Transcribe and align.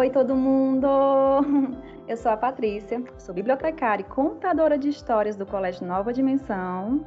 Oi, 0.00 0.08
todo 0.08 0.34
mundo! 0.34 0.88
Eu 2.08 2.16
sou 2.16 2.32
a 2.32 2.36
Patrícia, 2.36 3.04
sou 3.18 3.34
bibliotecária 3.34 4.02
e 4.02 4.06
contadora 4.06 4.78
de 4.78 4.88
histórias 4.88 5.36
do 5.36 5.44
Colégio 5.44 5.86
Nova 5.86 6.10
Dimensão. 6.10 7.04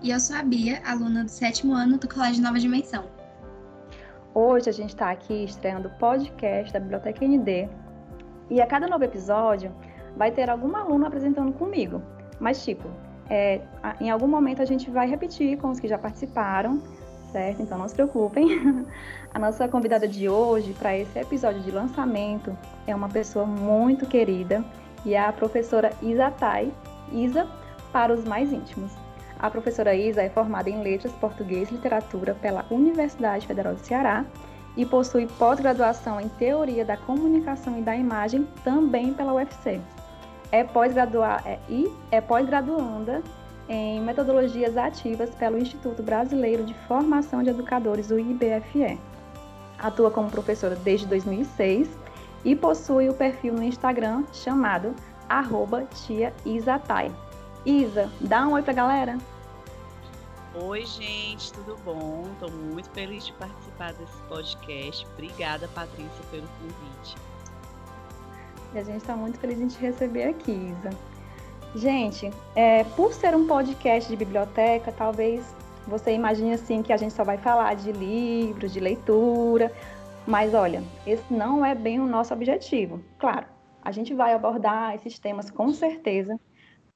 E 0.00 0.10
eu 0.10 0.18
sou 0.18 0.36
a 0.36 0.42
Bia, 0.42 0.80
aluna 0.82 1.24
do 1.24 1.30
sétimo 1.30 1.74
ano 1.74 1.98
do 1.98 2.08
Colégio 2.08 2.42
Nova 2.42 2.58
Dimensão. 2.58 3.04
Hoje 4.34 4.70
a 4.70 4.72
gente 4.72 4.88
está 4.88 5.10
aqui 5.10 5.44
estreando 5.44 5.88
o 5.88 5.90
podcast 5.98 6.72
da 6.72 6.80
Biblioteca 6.80 7.22
ND. 7.22 7.68
E 8.48 8.62
a 8.62 8.66
cada 8.66 8.86
novo 8.86 9.04
episódio 9.04 9.70
vai 10.16 10.30
ter 10.30 10.48
algum 10.48 10.74
aluno 10.74 11.04
apresentando 11.04 11.52
comigo. 11.52 12.00
Mas, 12.40 12.64
tipo, 12.64 12.88
é, 13.28 13.60
em 14.00 14.08
algum 14.08 14.26
momento 14.26 14.62
a 14.62 14.64
gente 14.64 14.90
vai 14.90 15.06
repetir 15.06 15.58
com 15.58 15.68
os 15.68 15.78
que 15.78 15.86
já 15.86 15.98
participaram, 15.98 16.82
certo? 17.32 17.62
Então 17.62 17.78
não 17.78 17.88
se 17.88 17.94
preocupem. 17.94 18.86
A 19.34 19.38
nossa 19.38 19.66
convidada 19.66 20.06
de 20.06 20.28
hoje 20.28 20.74
para 20.74 20.96
esse 20.96 21.18
episódio 21.18 21.62
de 21.62 21.70
lançamento 21.70 22.56
é 22.86 22.94
uma 22.94 23.08
pessoa 23.08 23.46
muito 23.46 24.06
querida 24.06 24.62
e 25.04 25.14
é 25.14 25.20
a 25.20 25.32
professora 25.32 25.90
Isa 26.02 26.30
Tai, 26.30 26.70
Isa 27.10 27.48
para 27.90 28.12
os 28.12 28.24
mais 28.24 28.52
íntimos. 28.52 28.92
A 29.40 29.50
professora 29.50 29.94
Isa 29.94 30.22
é 30.22 30.28
formada 30.28 30.70
em 30.70 30.82
Letras 30.82 31.12
Português 31.14 31.70
e 31.70 31.74
Literatura 31.74 32.34
pela 32.34 32.64
Universidade 32.70 33.46
Federal 33.46 33.74
do 33.74 33.80
Ceará 33.80 34.24
e 34.76 34.86
possui 34.86 35.26
pós-graduação 35.38 36.20
em 36.20 36.28
Teoria 36.28 36.84
da 36.84 36.96
Comunicação 36.96 37.78
e 37.78 37.82
da 37.82 37.96
Imagem 37.96 38.46
também 38.62 39.12
pela 39.12 39.32
UFC. 39.32 39.80
É 40.52 40.62
pós-graduada 40.62 41.48
é, 41.48 41.58
e 41.68 41.90
é 42.10 42.20
pós-graduanda 42.20 43.22
em 43.68 44.00
Metodologias 44.00 44.76
Ativas 44.76 45.34
pelo 45.34 45.58
Instituto 45.58 46.02
Brasileiro 46.02 46.64
de 46.64 46.74
Formação 46.86 47.42
de 47.42 47.50
Educadores, 47.50 48.10
o 48.10 48.18
IBFE. 48.18 48.98
Atua 49.78 50.10
como 50.10 50.30
professora 50.30 50.76
desde 50.76 51.06
2006 51.06 51.88
e 52.44 52.54
possui 52.56 53.08
o 53.08 53.14
perfil 53.14 53.54
no 53.54 53.62
Instagram 53.62 54.24
chamado 54.32 54.94
arroba 55.28 55.84
tia 56.06 56.32
Isatai. 56.44 57.10
Isa, 57.64 58.10
dá 58.20 58.46
um 58.46 58.52
oi 58.52 58.62
pra 58.62 58.72
galera. 58.72 59.18
Oi, 60.54 60.84
gente, 60.84 61.52
tudo 61.52 61.78
bom? 61.84 62.28
Estou 62.34 62.50
muito 62.50 62.90
feliz 62.90 63.24
de 63.24 63.32
participar 63.34 63.94
desse 63.94 64.16
podcast. 64.28 65.06
Obrigada, 65.14 65.66
Patrícia, 65.68 66.24
pelo 66.30 66.46
convite. 66.46 67.16
E 68.74 68.78
a 68.78 68.84
gente 68.84 68.98
está 68.98 69.16
muito 69.16 69.38
feliz 69.38 69.60
em 69.60 69.68
te 69.68 69.78
receber 69.78 70.24
aqui, 70.24 70.52
Isa. 70.52 71.11
Gente, 71.74 72.30
é, 72.54 72.84
por 72.84 73.14
ser 73.14 73.34
um 73.34 73.46
podcast 73.46 74.10
de 74.10 74.14
biblioteca, 74.14 74.92
talvez 74.92 75.42
você 75.86 76.12
imagine 76.12 76.52
assim 76.52 76.82
que 76.82 76.92
a 76.92 76.98
gente 76.98 77.14
só 77.14 77.24
vai 77.24 77.38
falar 77.38 77.74
de 77.74 77.90
livros, 77.92 78.74
de 78.74 78.78
leitura, 78.78 79.72
mas 80.26 80.52
olha, 80.52 80.82
esse 81.06 81.32
não 81.32 81.64
é 81.64 81.74
bem 81.74 81.98
o 81.98 82.06
nosso 82.06 82.34
objetivo. 82.34 83.02
Claro, 83.18 83.46
a 83.82 83.90
gente 83.90 84.12
vai 84.12 84.34
abordar 84.34 84.94
esses 84.94 85.18
temas 85.18 85.50
com 85.50 85.72
certeza, 85.72 86.38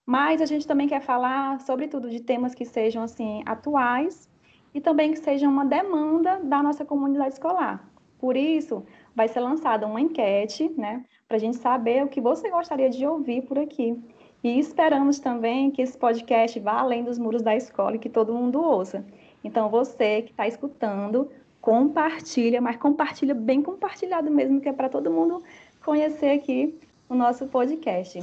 mas 0.05 0.43
a 0.43 0.47
gente 0.47 0.67
também 0.67 0.87
quer 0.87 1.01
falar, 1.01 1.59
sobretudo, 1.61 2.11
de 2.11 2.21
temas 2.21 2.55
que 2.55 2.67
sejam 2.67 3.03
assim 3.03 3.43
atuais 3.47 4.29
e 4.75 4.81
também 4.81 5.11
que 5.13 5.19
sejam 5.19 5.51
uma 5.51 5.65
demanda 5.65 6.39
da 6.45 6.63
nossa 6.63 6.85
comunidade 6.85 7.33
escolar. 7.33 7.89
Por 8.19 8.37
isso, 8.37 8.85
vai 9.15 9.27
ser 9.27 9.41
lançada 9.41 9.87
uma 9.87 10.01
enquete, 10.01 10.71
né, 10.77 11.03
para 11.27 11.39
a 11.39 11.41
gente 11.41 11.57
saber 11.57 12.05
o 12.05 12.09
que 12.09 12.21
você 12.21 12.51
gostaria 12.51 12.91
de 12.91 13.07
ouvir 13.07 13.43
por 13.43 13.59
aqui. 13.59 13.99
E 14.47 14.61
esperamos 14.61 15.19
também 15.19 15.73
que 15.73 15.83
esse 15.83 15.99
podcast 15.99 16.61
vá 16.61 16.79
além 16.79 17.03
dos 17.03 17.19
muros 17.19 17.43
da 17.43 17.57
escola 17.57 17.97
e 17.97 17.99
que 17.99 18.09
todo 18.09 18.33
mundo 18.33 18.63
ouça. 18.63 19.05
Então, 19.43 19.69
você 19.69 20.23
que 20.23 20.31
está 20.31 20.47
escutando, 20.47 21.29
compartilha, 21.61 22.61
mas 22.61 22.77
compartilha 22.77 23.35
bem 23.35 23.61
compartilhado 23.61 24.31
mesmo, 24.31 24.61
que 24.61 24.69
é 24.69 24.73
para 24.73 24.89
todo 24.89 25.11
mundo 25.11 25.43
conhecer 25.85 26.31
aqui 26.31 26.79
o 27.09 27.15
nosso 27.17 27.49
podcast. 27.49 28.21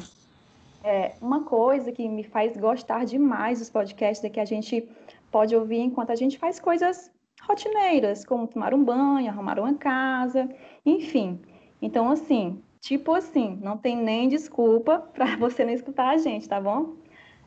É, 0.81 1.11
uma 1.21 1.43
coisa 1.43 1.91
que 1.91 2.07
me 2.07 2.23
faz 2.23 2.55
gostar 2.55 3.03
demais 3.03 3.59
dos 3.59 3.69
podcasts 3.69 4.23
é 4.23 4.29
que 4.29 4.39
a 4.39 4.45
gente 4.45 4.87
pode 5.29 5.53
ouvir 5.53 5.81
enquanto 5.81 6.11
a 6.11 6.15
gente 6.15 6.37
faz 6.39 6.57
coisas 6.57 7.11
rotineiras, 7.41 8.23
como 8.23 8.47
tomar 8.47 8.73
um 8.73 8.81
banho, 8.81 9.29
arrumar 9.29 9.59
uma 9.59 9.73
casa, 9.73 10.47
enfim. 10.85 11.41
Então, 11.81 12.09
assim, 12.09 12.63
Tipo 12.83 13.13
assim, 13.13 13.57
não 13.61 13.77
tem 13.77 13.95
nem 13.95 14.27
desculpa 14.27 14.99
para 15.15 15.37
você 15.37 15.63
não 15.63 15.71
escutar 15.71 16.09
a 16.09 16.17
gente, 16.17 16.49
tá 16.49 16.59
bom? 16.59 16.95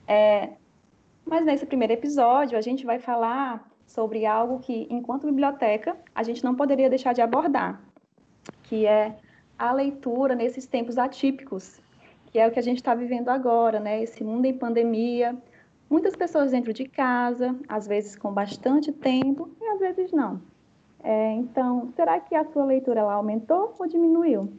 É, 0.08 0.52
mas 1.26 1.44
nesse 1.44 1.66
primeiro 1.66 1.92
episódio, 1.92 2.56
a 2.56 2.62
gente 2.62 2.86
vai 2.86 2.98
falar 2.98 3.70
sobre 3.86 4.24
algo 4.24 4.60
que, 4.60 4.86
enquanto 4.88 5.26
biblioteca, 5.26 5.94
a 6.14 6.22
gente 6.22 6.42
não 6.42 6.54
poderia 6.54 6.88
deixar 6.88 7.12
de 7.12 7.20
abordar, 7.20 7.82
que 8.62 8.86
é 8.86 9.14
a 9.58 9.74
leitura 9.74 10.34
nesses 10.34 10.66
tempos 10.66 10.96
atípicos, 10.96 11.82
que 12.32 12.38
é 12.38 12.48
o 12.48 12.50
que 12.50 12.58
a 12.58 12.62
gente 12.62 12.78
está 12.78 12.94
vivendo 12.94 13.28
agora, 13.28 13.78
né? 13.78 14.02
Esse 14.02 14.24
mundo 14.24 14.46
em 14.46 14.56
pandemia, 14.56 15.36
muitas 15.90 16.16
pessoas 16.16 16.52
dentro 16.52 16.72
de 16.72 16.88
casa, 16.88 17.54
às 17.68 17.86
vezes 17.86 18.16
com 18.16 18.32
bastante 18.32 18.90
tempo 18.90 19.50
e 19.60 19.66
às 19.66 19.80
vezes 19.80 20.12
não. 20.12 20.40
É, 21.04 21.32
então, 21.32 21.92
será 21.94 22.18
que 22.20 22.34
a 22.34 22.46
sua 22.46 22.64
leitura 22.64 23.00
ela 23.00 23.12
aumentou 23.12 23.74
ou 23.78 23.86
diminuiu? 23.86 24.50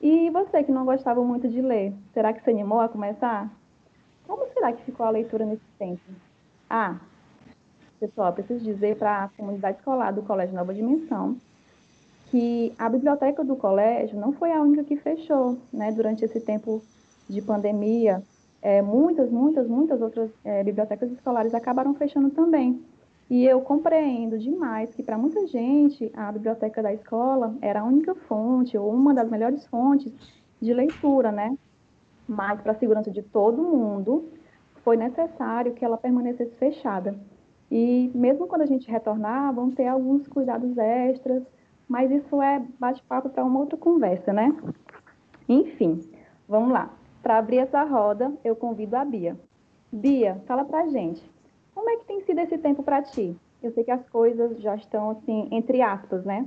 E 0.00 0.30
você 0.30 0.62
que 0.62 0.70
não 0.70 0.84
gostava 0.84 1.22
muito 1.24 1.48
de 1.48 1.60
ler, 1.60 1.92
será 2.14 2.32
que 2.32 2.42
se 2.42 2.50
animou 2.50 2.80
a 2.80 2.88
começar? 2.88 3.50
Como 4.26 4.46
será 4.52 4.72
que 4.72 4.84
ficou 4.84 5.04
a 5.04 5.10
leitura 5.10 5.44
nesse 5.44 5.64
tempo? 5.78 6.00
Ah, 6.70 6.96
pessoal, 7.98 8.32
preciso 8.32 8.64
dizer 8.64 8.96
para 8.96 9.24
a 9.24 9.28
comunidade 9.28 9.78
escolar 9.78 10.12
do 10.12 10.22
Colégio 10.22 10.54
Nova 10.54 10.72
Dimensão 10.72 11.36
que 12.30 12.74
a 12.78 12.88
biblioteca 12.88 13.42
do 13.42 13.56
colégio 13.56 14.18
não 14.20 14.32
foi 14.32 14.52
a 14.52 14.60
única 14.60 14.84
que 14.84 14.96
fechou, 14.96 15.58
né, 15.72 15.90
durante 15.92 16.24
esse 16.24 16.40
tempo 16.40 16.82
de 17.28 17.40
pandemia. 17.40 18.22
É, 18.60 18.82
muitas, 18.82 19.30
muitas, 19.30 19.66
muitas 19.66 20.00
outras 20.00 20.30
é, 20.44 20.62
bibliotecas 20.62 21.10
escolares 21.10 21.54
acabaram 21.54 21.94
fechando 21.94 22.30
também. 22.30 22.84
E 23.30 23.44
eu 23.44 23.60
compreendo 23.60 24.38
demais 24.38 24.94
que 24.94 25.02
para 25.02 25.18
muita 25.18 25.46
gente 25.46 26.10
a 26.14 26.32
biblioteca 26.32 26.82
da 26.82 26.92
escola 26.94 27.54
era 27.60 27.80
a 27.80 27.84
única 27.84 28.14
fonte 28.14 28.78
ou 28.78 28.90
uma 28.90 29.12
das 29.12 29.28
melhores 29.28 29.66
fontes 29.66 30.12
de 30.60 30.72
leitura, 30.72 31.30
né? 31.30 31.56
Mas 32.26 32.60
para 32.62 32.72
a 32.72 32.78
segurança 32.78 33.10
de 33.10 33.22
todo 33.22 33.62
mundo 33.62 34.30
foi 34.82 34.96
necessário 34.96 35.74
que 35.74 35.84
ela 35.84 35.98
permanecesse 35.98 36.54
fechada. 36.56 37.14
E 37.70 38.10
mesmo 38.14 38.46
quando 38.46 38.62
a 38.62 38.66
gente 38.66 38.90
retornar, 38.90 39.52
vão 39.52 39.70
ter 39.70 39.86
alguns 39.88 40.26
cuidados 40.26 40.78
extras, 40.78 41.42
mas 41.86 42.10
isso 42.10 42.40
é 42.40 42.64
bate-papo 42.78 43.28
para 43.28 43.44
uma 43.44 43.60
outra 43.60 43.76
conversa, 43.76 44.32
né? 44.32 44.56
Enfim, 45.46 46.00
vamos 46.48 46.72
lá. 46.72 46.90
Para 47.22 47.36
abrir 47.36 47.58
essa 47.58 47.84
roda, 47.84 48.32
eu 48.42 48.56
convido 48.56 48.96
a 48.96 49.04
Bia. 49.04 49.38
Bia, 49.92 50.40
fala 50.46 50.64
para 50.64 50.80
a 50.80 50.88
gente 50.88 51.22
como 51.78 51.90
é 51.90 51.96
que 51.96 52.06
tem 52.06 52.20
sido 52.22 52.40
esse 52.40 52.58
tempo 52.58 52.82
para 52.82 53.00
ti? 53.02 53.36
Eu 53.62 53.70
sei 53.70 53.84
que 53.84 53.90
as 53.92 54.04
coisas 54.08 54.60
já 54.60 54.74
estão, 54.74 55.10
assim, 55.10 55.46
entre 55.52 55.80
aspas, 55.80 56.24
né? 56.24 56.44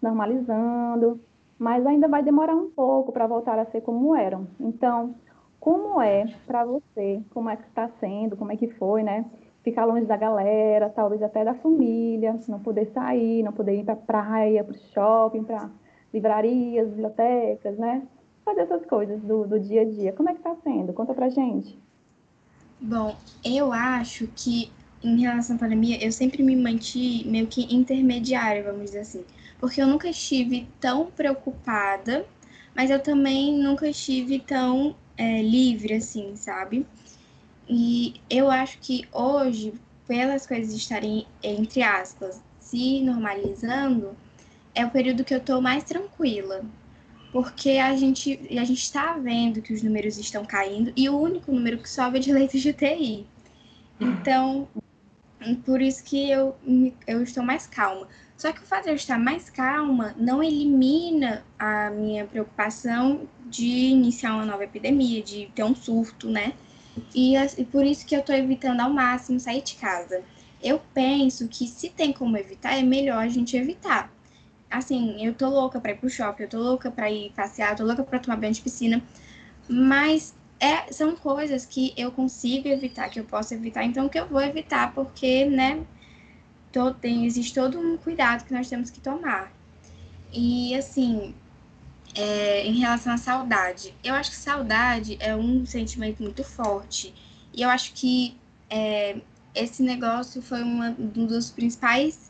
Normalizando, 0.00 1.20
mas 1.58 1.84
ainda 1.84 2.06
vai 2.06 2.22
demorar 2.22 2.54
um 2.54 2.70
pouco 2.70 3.10
para 3.10 3.26
voltar 3.26 3.58
a 3.58 3.64
ser 3.64 3.80
como 3.80 4.14
eram. 4.14 4.46
Então, 4.60 5.16
como 5.58 6.00
é 6.00 6.24
para 6.46 6.64
você? 6.64 7.20
Como 7.30 7.50
é 7.50 7.56
que 7.56 7.66
está 7.66 7.90
sendo? 7.98 8.36
Como 8.36 8.52
é 8.52 8.56
que 8.56 8.68
foi, 8.68 9.02
né? 9.02 9.28
Ficar 9.64 9.86
longe 9.86 10.06
da 10.06 10.16
galera, 10.16 10.88
talvez 10.88 11.20
até 11.20 11.44
da 11.44 11.54
família, 11.54 12.38
não 12.46 12.60
poder 12.60 12.86
sair, 12.92 13.42
não 13.42 13.52
poder 13.52 13.74
ir 13.74 13.84
para 13.84 13.96
praia, 13.96 14.62
para 14.62 14.72
o 14.72 14.78
shopping, 14.94 15.42
para 15.42 15.68
livrarias, 16.14 16.88
bibliotecas, 16.90 17.76
né? 17.76 18.06
Fazer 18.44 18.60
essas 18.60 18.86
coisas 18.86 19.20
do, 19.22 19.48
do 19.48 19.58
dia 19.58 19.82
a 19.82 19.84
dia. 19.84 20.12
Como 20.12 20.28
é 20.28 20.32
que 20.32 20.38
está 20.38 20.54
sendo? 20.62 20.92
Conta 20.92 21.12
pra 21.12 21.28
gente. 21.28 21.76
Bom, 22.80 23.14
eu 23.44 23.72
acho 23.72 24.26
que 24.28 24.72
em 25.02 25.20
relação 25.20 25.56
à 25.56 25.58
pandemia, 25.58 26.02
eu 26.02 26.10
sempre 26.12 26.42
me 26.42 26.56
mantive 26.56 27.28
meio 27.28 27.46
que 27.46 27.74
intermediária, 27.74 28.62
vamos 28.62 28.86
dizer 28.86 29.00
assim. 29.00 29.24
Porque 29.58 29.80
eu 29.80 29.86
nunca 29.86 30.08
estive 30.08 30.66
tão 30.80 31.10
preocupada, 31.10 32.24
mas 32.74 32.90
eu 32.90 32.98
também 32.98 33.56
nunca 33.58 33.88
estive 33.88 34.38
tão 34.38 34.96
é, 35.16 35.42
livre, 35.42 35.94
assim, 35.94 36.36
sabe? 36.36 36.86
E 37.68 38.14
eu 38.28 38.50
acho 38.50 38.78
que 38.78 39.06
hoje, 39.12 39.74
pelas 40.06 40.46
coisas 40.46 40.74
estarem, 40.74 41.26
entre 41.42 41.82
aspas, 41.82 42.42
se 42.58 43.02
normalizando, 43.02 44.16
é 44.74 44.84
o 44.84 44.90
período 44.90 45.24
que 45.24 45.34
eu 45.34 45.40
tô 45.40 45.60
mais 45.60 45.84
tranquila 45.84 46.62
porque 47.32 47.70
a 47.70 47.96
gente 47.96 48.40
a 48.50 48.64
gente 48.64 48.82
está 48.82 49.14
vendo 49.14 49.62
que 49.62 49.72
os 49.72 49.82
números 49.82 50.18
estão 50.18 50.44
caindo 50.44 50.92
e 50.96 51.08
o 51.08 51.18
único 51.18 51.52
número 51.52 51.78
que 51.78 51.88
sobe 51.88 52.18
é 52.18 52.20
de 52.20 52.32
leitos 52.32 52.60
de 52.60 52.70
UTI. 52.70 53.26
Então, 54.00 54.68
por 55.64 55.80
isso 55.80 56.02
que 56.04 56.30
eu, 56.30 56.56
eu 57.06 57.22
estou 57.22 57.42
mais 57.42 57.66
calma. 57.66 58.08
Só 58.36 58.52
que 58.52 58.60
o 58.60 58.64
fato 58.64 58.84
de 58.84 58.90
eu 58.90 58.94
estar 58.94 59.18
mais 59.18 59.50
calma 59.50 60.14
não 60.16 60.42
elimina 60.42 61.44
a 61.58 61.90
minha 61.90 62.24
preocupação 62.24 63.28
de 63.46 63.66
iniciar 63.66 64.34
uma 64.34 64.46
nova 64.46 64.64
epidemia, 64.64 65.22
de 65.22 65.50
ter 65.54 65.62
um 65.62 65.74
surto, 65.74 66.28
né? 66.28 66.54
E, 67.14 67.34
e 67.36 67.64
por 67.66 67.84
isso 67.84 68.06
que 68.06 68.14
eu 68.14 68.20
estou 68.20 68.34
evitando 68.34 68.80
ao 68.80 68.90
máximo 68.90 69.38
sair 69.38 69.62
de 69.62 69.74
casa. 69.74 70.22
Eu 70.62 70.80
penso 70.94 71.48
que 71.48 71.66
se 71.66 71.90
tem 71.90 72.12
como 72.12 72.36
evitar, 72.36 72.78
é 72.78 72.82
melhor 72.82 73.18
a 73.18 73.28
gente 73.28 73.56
evitar. 73.56 74.10
Assim, 74.70 75.24
eu 75.24 75.34
tô 75.34 75.48
louca 75.48 75.80
pra 75.80 75.92
ir 75.92 75.96
pro 75.98 76.08
shopping, 76.08 76.44
eu 76.44 76.48
tô 76.48 76.58
louca 76.58 76.90
pra 76.90 77.10
ir 77.10 77.30
passear, 77.32 77.72
eu 77.72 77.76
tô 77.76 77.84
louca 77.84 78.04
pra 78.04 78.18
tomar 78.18 78.36
banho 78.36 78.52
de 78.52 78.62
piscina, 78.62 79.02
mas 79.68 80.34
é, 80.60 80.92
são 80.92 81.16
coisas 81.16 81.66
que 81.66 81.92
eu 81.96 82.12
consigo 82.12 82.68
evitar, 82.68 83.08
que 83.08 83.18
eu 83.18 83.24
posso 83.24 83.52
evitar, 83.54 83.84
então 83.84 84.08
que 84.08 84.18
eu 84.18 84.28
vou 84.28 84.40
evitar, 84.40 84.94
porque, 84.94 85.46
né, 85.46 85.84
todo, 86.70 86.94
tem, 86.98 87.26
existe 87.26 87.54
todo 87.54 87.78
um 87.78 87.96
cuidado 87.96 88.44
que 88.44 88.52
nós 88.52 88.68
temos 88.68 88.90
que 88.90 89.00
tomar. 89.00 89.52
E, 90.32 90.74
assim, 90.76 91.34
é, 92.14 92.64
em 92.66 92.78
relação 92.78 93.12
à 93.12 93.16
saudade, 93.16 93.94
eu 94.04 94.14
acho 94.14 94.30
que 94.30 94.36
saudade 94.36 95.16
é 95.20 95.34
um 95.34 95.66
sentimento 95.66 96.22
muito 96.22 96.44
forte, 96.44 97.14
e 97.52 97.62
eu 97.62 97.68
acho 97.70 97.92
que 97.94 98.38
é, 98.68 99.20
esse 99.54 99.82
negócio 99.82 100.40
foi 100.40 100.62
uma, 100.62 100.90
um 100.90 101.26
dos 101.26 101.50
principais 101.50 102.29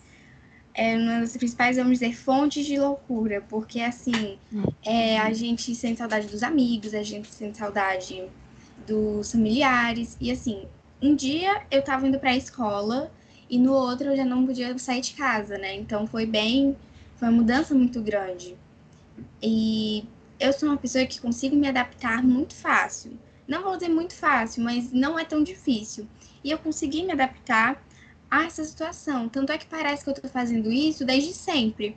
é 0.74 0.96
uma 0.96 1.20
das 1.20 1.36
principais, 1.36 1.76
vamos 1.76 1.98
dizer, 1.98 2.14
fontes 2.14 2.64
de 2.64 2.78
loucura, 2.78 3.42
porque 3.48 3.80
assim, 3.80 4.38
é, 4.84 5.18
a 5.18 5.32
gente 5.32 5.74
sente 5.74 5.98
saudade 5.98 6.26
dos 6.26 6.42
amigos, 6.42 6.94
a 6.94 7.02
gente 7.02 7.28
sente 7.28 7.58
saudade 7.58 8.24
dos 8.86 9.32
familiares, 9.32 10.16
e 10.20 10.30
assim, 10.30 10.66
um 11.02 11.14
dia 11.14 11.62
eu 11.70 11.82
tava 11.82 12.06
indo 12.06 12.18
pra 12.18 12.36
escola 12.36 13.10
e 13.48 13.58
no 13.58 13.72
outro 13.72 14.08
eu 14.08 14.16
já 14.16 14.24
não 14.24 14.46
podia 14.46 14.76
sair 14.78 15.00
de 15.00 15.12
casa, 15.14 15.58
né? 15.58 15.74
Então 15.74 16.06
foi 16.06 16.24
bem, 16.24 16.76
foi 17.16 17.28
uma 17.28 17.36
mudança 17.38 17.74
muito 17.74 18.00
grande. 18.00 18.56
E 19.42 20.04
eu 20.38 20.52
sou 20.52 20.68
uma 20.68 20.78
pessoa 20.78 21.04
que 21.04 21.20
consigo 21.20 21.56
me 21.56 21.68
adaptar 21.68 22.22
muito 22.22 22.54
fácil. 22.54 23.18
Não 23.46 23.62
vou 23.62 23.76
dizer 23.76 23.88
muito 23.88 24.14
fácil, 24.14 24.62
mas 24.62 24.92
não 24.92 25.18
é 25.18 25.24
tão 25.24 25.42
difícil. 25.42 26.06
E 26.44 26.50
eu 26.50 26.58
consegui 26.58 27.02
me 27.02 27.12
adaptar 27.12 27.82
a 28.30 28.44
essa 28.44 28.64
situação. 28.64 29.28
Tanto 29.28 29.52
é 29.52 29.58
que 29.58 29.66
parece 29.66 30.04
que 30.04 30.10
eu 30.10 30.14
tô 30.14 30.28
fazendo 30.28 30.70
isso 30.72 31.04
desde 31.04 31.32
sempre. 31.34 31.96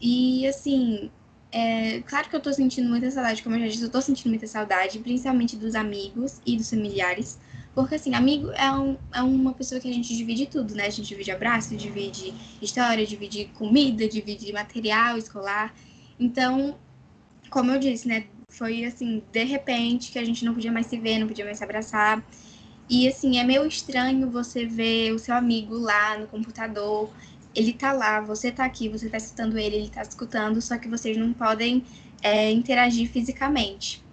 E 0.00 0.46
assim, 0.46 1.10
é, 1.50 2.00
claro 2.02 2.28
que 2.30 2.36
eu 2.36 2.40
tô 2.40 2.52
sentindo 2.52 2.88
muita 2.88 3.10
saudade, 3.10 3.42
como 3.42 3.56
eu 3.56 3.60
já 3.60 3.66
disse, 3.68 3.82
eu 3.82 3.90
tô 3.90 4.00
sentindo 4.00 4.30
muita 4.30 4.46
saudade, 4.46 4.98
principalmente 4.98 5.56
dos 5.56 5.74
amigos 5.74 6.40
e 6.46 6.56
dos 6.56 6.70
familiares. 6.70 7.38
Porque, 7.74 7.94
assim, 7.94 8.14
amigo 8.14 8.50
é, 8.52 8.70
um, 8.70 8.96
é 9.12 9.22
uma 9.22 9.54
pessoa 9.54 9.80
que 9.80 9.88
a 9.88 9.92
gente 9.92 10.14
divide 10.14 10.46
tudo, 10.46 10.74
né? 10.74 10.86
A 10.86 10.90
gente 10.90 11.08
divide 11.08 11.30
abraço, 11.30 11.74
divide 11.76 12.34
história, 12.60 13.06
divide 13.06 13.46
comida, 13.54 14.06
divide 14.06 14.52
material 14.52 15.16
escolar. 15.16 15.74
Então, 16.20 16.76
como 17.48 17.70
eu 17.70 17.78
disse, 17.78 18.06
né? 18.06 18.26
Foi 18.50 18.84
assim, 18.84 19.22
de 19.32 19.44
repente, 19.44 20.12
que 20.12 20.18
a 20.18 20.24
gente 20.24 20.44
não 20.44 20.52
podia 20.52 20.70
mais 20.70 20.86
se 20.86 20.98
ver, 20.98 21.18
não 21.18 21.26
podia 21.26 21.44
mais 21.46 21.56
se 21.56 21.64
abraçar. 21.64 22.22
E 22.92 23.08
assim, 23.08 23.38
é 23.38 23.42
meio 23.42 23.64
estranho 23.66 24.30
você 24.30 24.66
ver 24.66 25.14
o 25.14 25.18
seu 25.18 25.34
amigo 25.34 25.78
lá 25.78 26.18
no 26.18 26.26
computador, 26.26 27.10
ele 27.54 27.72
tá 27.72 27.90
lá, 27.90 28.20
você 28.20 28.52
tá 28.52 28.66
aqui, 28.66 28.86
você 28.86 29.08
tá 29.08 29.16
escutando 29.16 29.56
ele, 29.56 29.76
ele 29.76 29.88
tá 29.88 30.02
escutando, 30.02 30.60
só 30.60 30.76
que 30.76 30.90
vocês 30.90 31.16
não 31.16 31.32
podem 31.32 31.82
é, 32.22 32.50
interagir 32.50 33.10
fisicamente. 33.10 34.04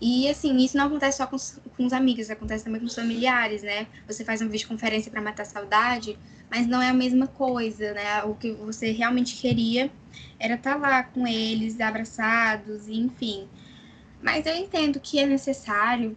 E 0.00 0.28
assim, 0.28 0.56
isso 0.58 0.76
não 0.76 0.86
acontece 0.86 1.18
só 1.18 1.26
com 1.26 1.34
os, 1.34 1.58
com 1.76 1.84
os 1.84 1.92
amigos, 1.92 2.30
acontece 2.30 2.62
também 2.62 2.80
com 2.80 2.86
os 2.86 2.94
familiares, 2.94 3.64
né? 3.64 3.88
Você 4.06 4.24
faz 4.24 4.40
uma 4.40 4.50
videoconferência 4.50 5.10
para 5.10 5.20
matar 5.20 5.44
saudade, 5.44 6.16
mas 6.48 6.64
não 6.64 6.80
é 6.80 6.90
a 6.90 6.94
mesma 6.94 7.26
coisa, 7.26 7.92
né? 7.92 8.22
O 8.22 8.36
que 8.36 8.52
você 8.52 8.92
realmente 8.92 9.34
queria 9.34 9.90
era 10.38 10.54
estar 10.54 10.74
tá 10.74 10.78
lá 10.78 11.02
com 11.02 11.26
eles, 11.26 11.80
abraçados, 11.80 12.86
enfim. 12.86 13.48
Mas 14.22 14.46
eu 14.46 14.54
entendo 14.54 15.00
que 15.00 15.18
é 15.18 15.26
necessário 15.26 16.16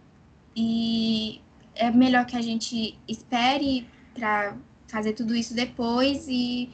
e 0.54 1.40
é 1.74 1.90
melhor 1.90 2.26
que 2.26 2.36
a 2.36 2.42
gente 2.42 2.98
espere 3.08 3.86
para 4.14 4.56
fazer 4.88 5.12
tudo 5.12 5.34
isso 5.34 5.54
depois 5.54 6.26
e 6.28 6.70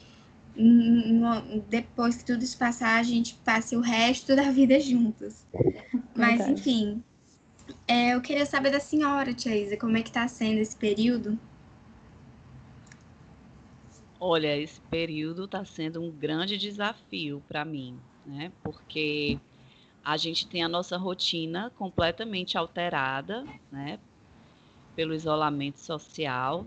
depois 1.69 2.17
que 2.17 2.25
tudo 2.25 2.43
isso 2.43 2.57
passar, 2.57 2.99
a 2.99 3.03
gente 3.03 3.35
passe 3.45 3.75
o 3.75 3.79
resto 3.79 4.35
da 4.35 4.49
vida 4.49 4.79
juntos. 4.79 5.45
Mas, 6.15 6.47
enfim, 6.47 7.03
é, 7.87 8.15
eu 8.15 8.21
queria 8.21 8.45
saber 8.45 8.71
da 8.71 8.79
senhora, 8.79 9.33
Tia 9.33 9.55
Isa, 9.55 9.77
como 9.77 9.97
é 9.97 10.01
que 10.01 10.09
está 10.09 10.27
sendo 10.27 10.57
esse 10.59 10.75
período? 10.75 11.37
Olha, 14.19 14.57
esse 14.57 14.81
período 14.81 15.45
está 15.45 15.63
sendo 15.63 16.01
um 16.01 16.09
grande 16.09 16.57
desafio 16.57 17.43
para 17.47 17.63
mim, 17.63 17.99
né? 18.25 18.51
Porque 18.63 19.39
a 20.03 20.17
gente 20.17 20.47
tem 20.47 20.63
a 20.63 20.67
nossa 20.67 20.97
rotina 20.97 21.71
completamente 21.75 22.57
alterada, 22.57 23.45
né? 23.71 23.99
Pelo 24.97 25.13
isolamento 25.13 25.77
social. 25.79 26.65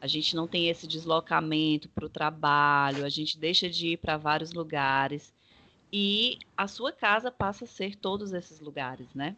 A 0.00 0.06
gente 0.06 0.34
não 0.34 0.48
tem 0.48 0.70
esse 0.70 0.86
deslocamento 0.86 1.90
para 1.90 2.06
o 2.06 2.08
trabalho, 2.08 3.04
a 3.04 3.08
gente 3.10 3.38
deixa 3.38 3.68
de 3.68 3.88
ir 3.88 3.98
para 3.98 4.16
vários 4.16 4.54
lugares. 4.54 5.34
E 5.92 6.38
a 6.56 6.66
sua 6.66 6.90
casa 6.90 7.30
passa 7.30 7.64
a 7.64 7.68
ser 7.68 7.94
todos 7.94 8.32
esses 8.32 8.60
lugares, 8.60 9.12
né? 9.14 9.36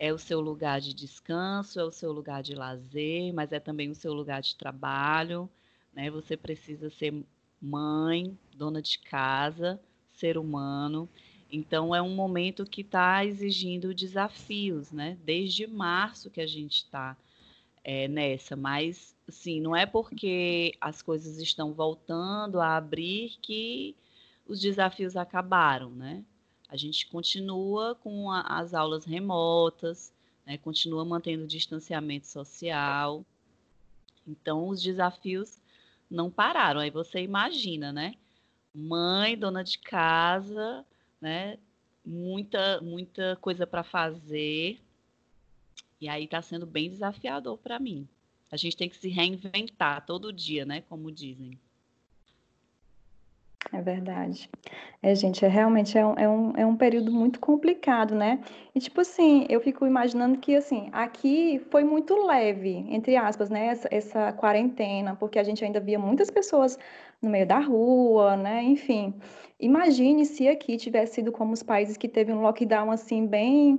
É 0.00 0.12
o 0.12 0.18
seu 0.18 0.40
lugar 0.40 0.80
de 0.80 0.92
descanso, 0.92 1.78
é 1.78 1.84
o 1.84 1.92
seu 1.92 2.10
lugar 2.10 2.42
de 2.42 2.56
lazer, 2.56 3.32
mas 3.32 3.52
é 3.52 3.60
também 3.60 3.88
o 3.88 3.94
seu 3.94 4.12
lugar 4.12 4.42
de 4.42 4.56
trabalho, 4.56 5.48
né? 5.94 6.10
Você 6.10 6.36
precisa 6.36 6.90
ser 6.90 7.24
mãe, 7.62 8.36
dona 8.56 8.82
de 8.82 8.98
casa, 8.98 9.80
ser 10.12 10.36
humano. 10.36 11.08
Então 11.48 11.94
é 11.94 12.02
um 12.02 12.16
momento 12.16 12.64
que 12.64 12.80
está 12.80 13.24
exigindo 13.24 13.94
desafios, 13.94 14.90
né? 14.90 15.16
Desde 15.24 15.68
março 15.68 16.30
que 16.30 16.40
a 16.40 16.46
gente 16.48 16.78
está 16.78 17.16
é, 17.82 18.08
nessa, 18.08 18.56
mas 18.56 19.16
assim, 19.28 19.60
não 19.60 19.74
é 19.74 19.86
porque 19.86 20.74
as 20.80 21.00
coisas 21.02 21.38
estão 21.38 21.72
voltando 21.72 22.60
a 22.60 22.76
abrir 22.76 23.36
que 23.40 23.96
os 24.46 24.60
desafios 24.60 25.16
acabaram, 25.16 25.90
né? 25.90 26.24
A 26.68 26.76
gente 26.76 27.06
continua 27.06 27.94
com 27.96 28.30
a, 28.30 28.42
as 28.42 28.74
aulas 28.74 29.04
remotas, 29.04 30.12
né? 30.46 30.58
continua 30.58 31.04
mantendo 31.04 31.44
o 31.44 31.48
distanciamento 31.48 32.26
social. 32.26 33.24
Então, 34.26 34.68
os 34.68 34.82
desafios 34.82 35.60
não 36.10 36.30
pararam. 36.30 36.80
Aí 36.80 36.90
você 36.90 37.22
imagina, 37.22 37.92
né? 37.92 38.14
Mãe, 38.74 39.36
dona 39.36 39.64
de 39.64 39.78
casa, 39.78 40.84
né? 41.20 41.58
Muita, 42.04 42.80
muita 42.80 43.36
coisa 43.40 43.66
para 43.66 43.82
fazer, 43.82 44.80
e 46.00 46.08
aí 46.08 46.24
está 46.24 46.40
sendo 46.40 46.66
bem 46.66 46.90
desafiador 46.90 47.58
para 47.58 47.78
mim. 47.78 48.08
A 48.50 48.56
gente 48.56 48.76
tem 48.76 48.88
que 48.88 48.96
se 48.96 49.08
reinventar 49.08 50.04
todo 50.04 50.32
dia, 50.32 50.64
né? 50.64 50.82
Como 50.88 51.10
dizem. 51.12 51.58
É 53.72 53.80
verdade. 53.80 54.50
É, 55.00 55.14
gente, 55.14 55.44
é 55.44 55.48
realmente 55.48 55.96
é 55.96 56.04
um, 56.04 56.14
é, 56.14 56.28
um, 56.28 56.52
é 56.56 56.66
um 56.66 56.76
período 56.76 57.12
muito 57.12 57.38
complicado, 57.38 58.14
né? 58.14 58.40
E, 58.74 58.80
tipo 58.80 59.00
assim, 59.00 59.46
eu 59.48 59.60
fico 59.60 59.86
imaginando 59.86 60.38
que, 60.38 60.56
assim, 60.56 60.88
aqui 60.92 61.60
foi 61.70 61.84
muito 61.84 62.26
leve, 62.26 62.84
entre 62.88 63.16
aspas, 63.16 63.48
né? 63.48 63.66
Essa, 63.66 63.88
essa 63.92 64.32
quarentena, 64.32 65.14
porque 65.14 65.38
a 65.38 65.44
gente 65.44 65.64
ainda 65.64 65.78
via 65.78 65.98
muitas 65.98 66.30
pessoas 66.30 66.76
no 67.22 67.30
meio 67.30 67.46
da 67.46 67.60
rua, 67.60 68.36
né? 68.36 68.62
Enfim, 68.64 69.14
imagine 69.60 70.24
se 70.24 70.48
aqui 70.48 70.76
tivesse 70.76 71.16
sido 71.16 71.30
como 71.30 71.52
os 71.52 71.62
países 71.62 71.96
que 71.96 72.08
teve 72.08 72.32
um 72.32 72.40
lockdown, 72.40 72.90
assim, 72.90 73.24
bem 73.24 73.78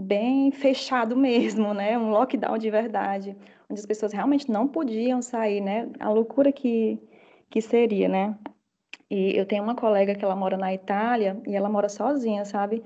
bem 0.00 0.50
fechado 0.50 1.16
mesmo, 1.16 1.74
né? 1.74 1.96
Um 1.98 2.10
lockdown 2.10 2.56
de 2.58 2.70
verdade, 2.70 3.36
onde 3.68 3.80
as 3.80 3.86
pessoas 3.86 4.12
realmente 4.12 4.50
não 4.50 4.66
podiam 4.66 5.20
sair, 5.20 5.60
né? 5.60 5.88
A 6.00 6.10
loucura 6.10 6.50
que, 6.50 6.98
que 7.50 7.60
seria, 7.60 8.08
né? 8.08 8.36
E 9.10 9.36
eu 9.36 9.44
tenho 9.46 9.62
uma 9.62 9.74
colega 9.74 10.14
que 10.14 10.24
ela 10.24 10.36
mora 10.36 10.56
na 10.56 10.72
Itália 10.72 11.40
e 11.46 11.54
ela 11.54 11.68
mora 11.68 11.88
sozinha, 11.88 12.44
sabe? 12.44 12.82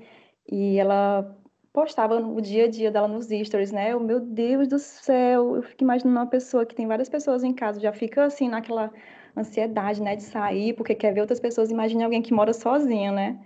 E 0.51 0.77
ela 0.77 1.35
postava 1.71 2.15
o 2.17 2.41
dia 2.41 2.65
a 2.65 2.69
dia 2.69 2.91
dela 2.91 3.07
nos 3.07 3.27
stories, 3.27 3.71
né? 3.71 3.93
Eu, 3.93 3.99
meu 3.99 4.19
Deus 4.19 4.67
do 4.67 4.79
céu, 4.79 5.55
eu 5.57 5.63
fico 5.63 5.83
imaginando 5.83 6.17
uma 6.17 6.27
pessoa 6.27 6.65
que 6.65 6.75
tem 6.75 6.87
várias 6.87 7.09
pessoas 7.09 7.43
em 7.43 7.53
casa, 7.53 7.79
já 7.79 7.91
fica 7.93 8.25
assim 8.25 8.49
naquela 8.49 8.91
ansiedade, 9.37 10.01
né, 10.01 10.15
de 10.15 10.23
sair, 10.23 10.73
porque 10.73 10.95
quer 10.95 11.13
ver 11.13 11.21
outras 11.21 11.39
pessoas. 11.39 11.69
Imagine 11.71 12.03
alguém 12.03 12.21
que 12.21 12.33
mora 12.33 12.53
sozinha, 12.53 13.11
né? 13.11 13.39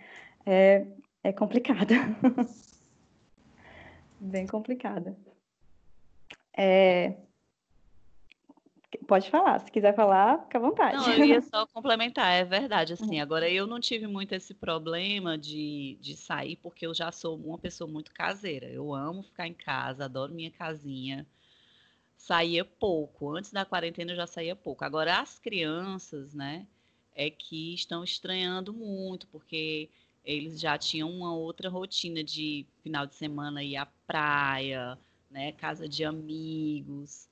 É, 0.45 0.85
é 1.23 1.33
complicado. 1.33 1.93
bem 4.19 4.45
complicada. 4.45 5.15
É... 6.57 7.15
Pode 9.07 9.29
falar, 9.29 9.59
se 9.59 9.71
quiser 9.71 9.95
falar, 9.95 10.43
fica 10.43 10.57
à 10.57 10.61
vontade. 10.61 10.97
Não, 10.97 11.13
eu 11.13 11.25
ia 11.25 11.41
só 11.41 11.65
complementar, 11.67 12.31
é 12.33 12.43
verdade, 12.43 12.93
assim, 12.93 13.17
uhum. 13.17 13.21
agora 13.21 13.49
eu 13.49 13.65
não 13.65 13.79
tive 13.79 14.07
muito 14.07 14.33
esse 14.33 14.53
problema 14.53 15.37
de, 15.37 15.97
de 16.01 16.15
sair, 16.15 16.55
porque 16.57 16.85
eu 16.85 16.93
já 16.93 17.11
sou 17.11 17.37
uma 17.37 17.57
pessoa 17.57 17.89
muito 17.89 18.11
caseira, 18.11 18.67
eu 18.67 18.93
amo 18.93 19.23
ficar 19.23 19.47
em 19.47 19.53
casa, 19.53 20.05
adoro 20.05 20.33
minha 20.33 20.51
casinha, 20.51 21.25
saía 22.17 22.65
pouco, 22.65 23.35
antes 23.35 23.51
da 23.51 23.63
quarentena 23.63 24.11
eu 24.11 24.15
já 24.15 24.27
saía 24.27 24.55
pouco, 24.55 24.83
agora 24.83 25.19
as 25.19 25.39
crianças, 25.39 26.33
né, 26.33 26.67
é 27.15 27.29
que 27.29 27.73
estão 27.73 28.03
estranhando 28.03 28.73
muito, 28.73 29.27
porque 29.27 29.89
eles 30.29 30.59
já 30.59 30.77
tinham 30.77 31.09
uma 31.09 31.35
outra 31.35 31.69
rotina 31.69 32.23
de 32.23 32.63
final 32.83 33.07
de 33.07 33.15
semana 33.15 33.63
ir 33.63 33.77
à 33.77 33.87
praia, 34.05 34.95
né, 35.29 35.51
casa 35.53 35.89
de 35.89 36.05
amigos, 36.05 37.27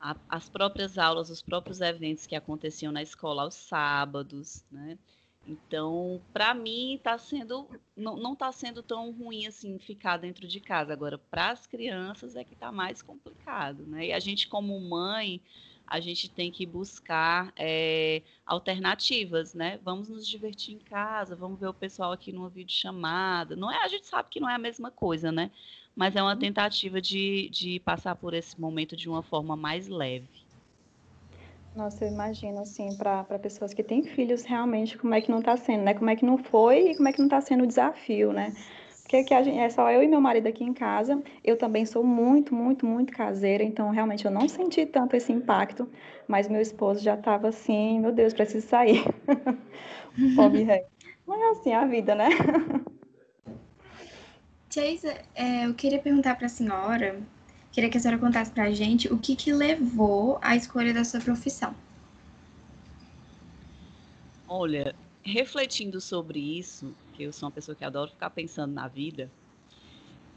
a, 0.00 0.16
as 0.28 0.48
próprias 0.48 0.98
aulas, 0.98 1.30
os 1.30 1.40
próprios 1.40 1.80
eventos 1.80 2.26
que 2.26 2.34
aconteciam 2.34 2.90
na 2.90 3.02
escola 3.02 3.42
aos 3.42 3.54
sábados, 3.54 4.64
né? 4.70 4.98
Então, 5.46 6.20
para 6.32 6.52
mim, 6.52 6.94
está 6.94 7.16
sendo 7.16 7.68
não 7.96 8.34
está 8.34 8.52
sendo 8.52 8.82
tão 8.82 9.10
ruim 9.12 9.46
assim 9.46 9.78
ficar 9.78 10.16
dentro 10.16 10.46
de 10.46 10.60
casa. 10.60 10.92
Agora, 10.92 11.18
para 11.18 11.50
as 11.50 11.66
crianças 11.66 12.34
é 12.36 12.44
que 12.44 12.54
está 12.54 12.70
mais 12.72 13.00
complicado, 13.00 13.84
né? 13.86 14.08
E 14.08 14.12
a 14.12 14.18
gente, 14.18 14.48
como 14.48 14.78
mãe, 14.80 15.40
a 15.90 15.98
gente 15.98 16.30
tem 16.30 16.52
que 16.52 16.64
buscar 16.64 17.52
é, 17.56 18.22
alternativas, 18.46 19.52
né? 19.54 19.80
Vamos 19.82 20.08
nos 20.08 20.26
divertir 20.26 20.76
em 20.76 20.78
casa, 20.78 21.34
vamos 21.34 21.58
ver 21.58 21.66
o 21.66 21.74
pessoal 21.74 22.12
aqui 22.12 22.30
numa 22.32 22.48
videochamada. 22.48 23.56
Não 23.56 23.68
é, 23.68 23.82
a 23.82 23.88
gente 23.88 24.06
sabe 24.06 24.28
que 24.30 24.38
não 24.38 24.48
é 24.48 24.54
a 24.54 24.58
mesma 24.58 24.92
coisa, 24.92 25.32
né? 25.32 25.50
Mas 25.96 26.14
é 26.14 26.22
uma 26.22 26.34
uhum. 26.34 26.38
tentativa 26.38 27.00
de, 27.00 27.48
de 27.50 27.80
passar 27.80 28.14
por 28.14 28.34
esse 28.34 28.58
momento 28.58 28.96
de 28.96 29.08
uma 29.08 29.20
forma 29.20 29.56
mais 29.56 29.88
leve. 29.88 30.28
Nossa, 31.74 32.04
eu 32.04 32.12
imagino, 32.12 32.60
assim, 32.60 32.96
para 32.96 33.24
pessoas 33.40 33.74
que 33.74 33.82
têm 33.82 34.04
filhos, 34.04 34.44
realmente, 34.44 34.96
como 34.96 35.14
é 35.14 35.20
que 35.20 35.30
não 35.30 35.40
está 35.40 35.56
sendo, 35.56 35.82
né? 35.82 35.94
Como 35.94 36.08
é 36.08 36.14
que 36.14 36.24
não 36.24 36.38
foi 36.38 36.92
e 36.92 36.96
como 36.96 37.08
é 37.08 37.12
que 37.12 37.18
não 37.18 37.26
está 37.26 37.40
sendo 37.40 37.64
o 37.64 37.66
desafio, 37.66 38.32
né? 38.32 38.54
Que 39.10 39.34
a 39.34 39.42
gente, 39.42 39.58
é 39.58 39.68
só 39.68 39.90
eu 39.90 40.04
e 40.04 40.06
meu 40.06 40.20
marido 40.20 40.46
aqui 40.46 40.62
em 40.62 40.72
casa. 40.72 41.20
Eu 41.42 41.56
também 41.58 41.84
sou 41.84 42.04
muito, 42.04 42.54
muito, 42.54 42.86
muito 42.86 43.12
caseira, 43.12 43.64
então 43.64 43.90
realmente 43.90 44.24
eu 44.24 44.30
não 44.30 44.48
senti 44.48 44.86
tanto 44.86 45.16
esse 45.16 45.32
impacto, 45.32 45.88
mas 46.28 46.48
meu 46.48 46.60
esposo 46.60 47.02
já 47.02 47.16
estava 47.16 47.48
assim, 47.48 47.98
meu 47.98 48.12
Deus, 48.12 48.32
preciso 48.32 48.68
sair. 48.68 49.02
Pobre 50.36 50.62
rei. 50.62 50.84
Mas 51.26 51.40
é 51.40 51.50
assim, 51.50 51.72
a 51.72 51.84
vida, 51.86 52.14
né? 52.14 52.28
Geisa, 54.72 55.12
é, 55.34 55.66
eu 55.66 55.74
queria 55.74 55.98
perguntar 55.98 56.36
para 56.36 56.46
a 56.46 56.48
senhora, 56.48 57.20
queria 57.72 57.90
que 57.90 57.98
a 57.98 58.00
senhora 58.00 58.20
contasse 58.20 58.52
para 58.52 58.66
a 58.66 58.70
gente 58.70 59.12
o 59.12 59.18
que, 59.18 59.34
que 59.34 59.52
levou 59.52 60.38
à 60.40 60.54
escolha 60.54 60.94
da 60.94 61.02
sua 61.02 61.18
profissão. 61.18 61.74
Olha, 64.46 64.94
refletindo 65.24 66.00
sobre 66.00 66.38
isso, 66.38 66.94
que 67.10 67.24
eu 67.24 67.32
sou 67.32 67.48
uma 67.48 67.52
pessoa 67.52 67.74
que 67.74 67.84
adoro 67.84 68.10
ficar 68.10 68.30
pensando 68.30 68.72
na 68.72 68.88
vida, 68.88 69.30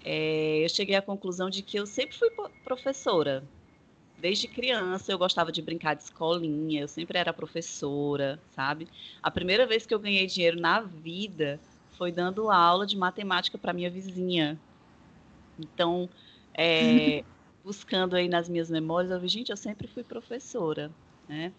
é, 0.04 0.64
eu 0.64 0.70
cheguei 0.70 0.96
à 0.96 1.02
conclusão 1.02 1.50
de 1.50 1.62
que 1.62 1.78
eu 1.78 1.86
sempre 1.86 2.18
fui 2.18 2.30
professora. 2.64 3.44
Desde 4.18 4.48
criança 4.48 5.12
eu 5.12 5.18
gostava 5.18 5.52
de 5.52 5.62
brincar 5.62 5.96
de 5.96 6.04
escolinha, 6.04 6.82
eu 6.82 6.88
sempre 6.88 7.18
era 7.18 7.34
professora, 7.34 8.42
sabe? 8.52 8.88
A 9.22 9.32
primeira 9.32 9.66
vez 9.66 9.86
que 9.86 9.94
eu 9.94 10.00
ganhei 10.00 10.26
dinheiro 10.28 10.60
na 10.60 10.82
vida 10.82 11.60
foi 11.98 12.12
dando 12.12 12.50
aula 12.50 12.86
de 12.86 12.98
matemática 12.98 13.58
para 13.58 13.74
minha 13.74 13.90
vizinha. 13.90 14.60
Então, 15.58 16.10
é, 16.58 17.24
buscando 17.64 18.16
aí 18.16 18.28
nas 18.28 18.50
minhas 18.50 18.70
memórias, 18.70 19.12
eu 19.12 19.20
vi, 19.20 19.28
gente, 19.28 19.50
eu 19.50 19.58
sempre 19.58 19.88
fui 19.88 20.04
professora, 20.04 20.92
né? 21.28 21.54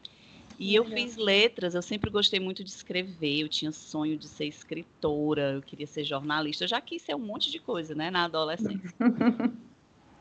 E 0.58 0.75
eu 0.75 0.84
fiz 0.84 1.16
letras, 1.16 1.75
eu 1.75 1.82
sempre 1.82 2.11
gostei 2.11 2.38
muito 2.38 2.62
de 2.62 2.70
escrever, 2.70 3.40
eu 3.40 3.49
tinha 3.49 3.73
sonho 3.73 4.16
de 4.16 4.28
ser 4.28 4.46
escritora, 4.46 5.54
eu 5.54 5.62
queria 5.62 5.87
ser 5.87 6.04
jornalista, 6.04 6.64
eu 6.64 6.68
já 6.68 6.80
quis 6.80 7.02
ser 7.02 7.14
um 7.14 7.26
monte 7.26 7.50
de 7.50 7.58
coisa, 7.58 7.94
né, 7.94 8.11
na 8.11 8.25
adolescência. 8.25 8.94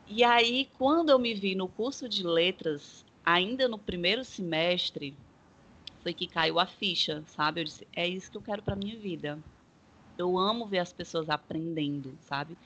e 0.06 0.24
aí, 0.24 0.68
quando 0.76 1.10
eu 1.10 1.18
me 1.18 1.34
vi 1.34 1.54
no 1.54 1.68
curso 1.68 2.08
de 2.08 2.24
letras, 2.24 3.04
ainda 3.24 3.68
no 3.68 3.78
primeiro 3.78 4.24
semestre, 4.24 5.16
foi 6.02 6.12
que 6.12 6.26
caiu 6.26 6.58
a 6.58 6.66
ficha, 6.66 7.22
sabe? 7.28 7.60
Eu 7.60 7.64
disse, 7.64 7.86
é 7.94 8.06
isso 8.06 8.30
que 8.30 8.36
eu 8.36 8.42
quero 8.42 8.62
para 8.62 8.76
minha 8.76 8.98
vida. 8.98 9.38
Eu 10.18 10.36
amo 10.38 10.66
ver 10.66 10.78
as 10.78 10.92
pessoas 10.92 11.30
aprendendo, 11.30 12.16
sabe? 12.20 12.56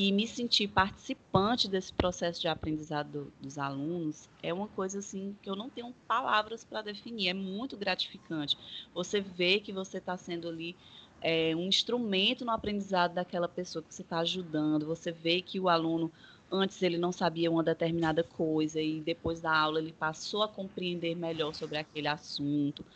E 0.00 0.12
me 0.12 0.28
sentir 0.28 0.68
participante 0.68 1.66
desse 1.66 1.92
processo 1.92 2.40
de 2.40 2.46
aprendizado 2.46 3.32
dos 3.40 3.58
alunos 3.58 4.28
é 4.40 4.54
uma 4.54 4.68
coisa 4.68 5.00
assim 5.00 5.36
que 5.42 5.50
eu 5.50 5.56
não 5.56 5.68
tenho 5.68 5.92
palavras 6.06 6.62
para 6.62 6.82
definir. 6.82 7.30
É 7.30 7.34
muito 7.34 7.76
gratificante. 7.76 8.56
Você 8.94 9.20
vê 9.20 9.58
que 9.58 9.72
você 9.72 9.98
está 9.98 10.16
sendo 10.16 10.48
ali 10.48 10.76
é, 11.20 11.52
um 11.56 11.64
instrumento 11.66 12.44
no 12.44 12.52
aprendizado 12.52 13.14
daquela 13.14 13.48
pessoa 13.48 13.82
que 13.82 13.92
você 13.92 14.02
está 14.02 14.20
ajudando. 14.20 14.86
Você 14.86 15.10
vê 15.10 15.42
que 15.42 15.58
o 15.58 15.68
aluno 15.68 16.12
antes 16.48 16.80
ele 16.80 16.96
não 16.96 17.10
sabia 17.10 17.50
uma 17.50 17.64
determinada 17.64 18.22
coisa 18.22 18.80
e 18.80 19.00
depois 19.00 19.40
da 19.40 19.52
aula 19.52 19.80
ele 19.80 19.92
passou 19.92 20.44
a 20.44 20.48
compreender 20.48 21.16
melhor 21.16 21.52
sobre 21.56 21.76
aquele 21.76 22.06
assunto 22.06 22.86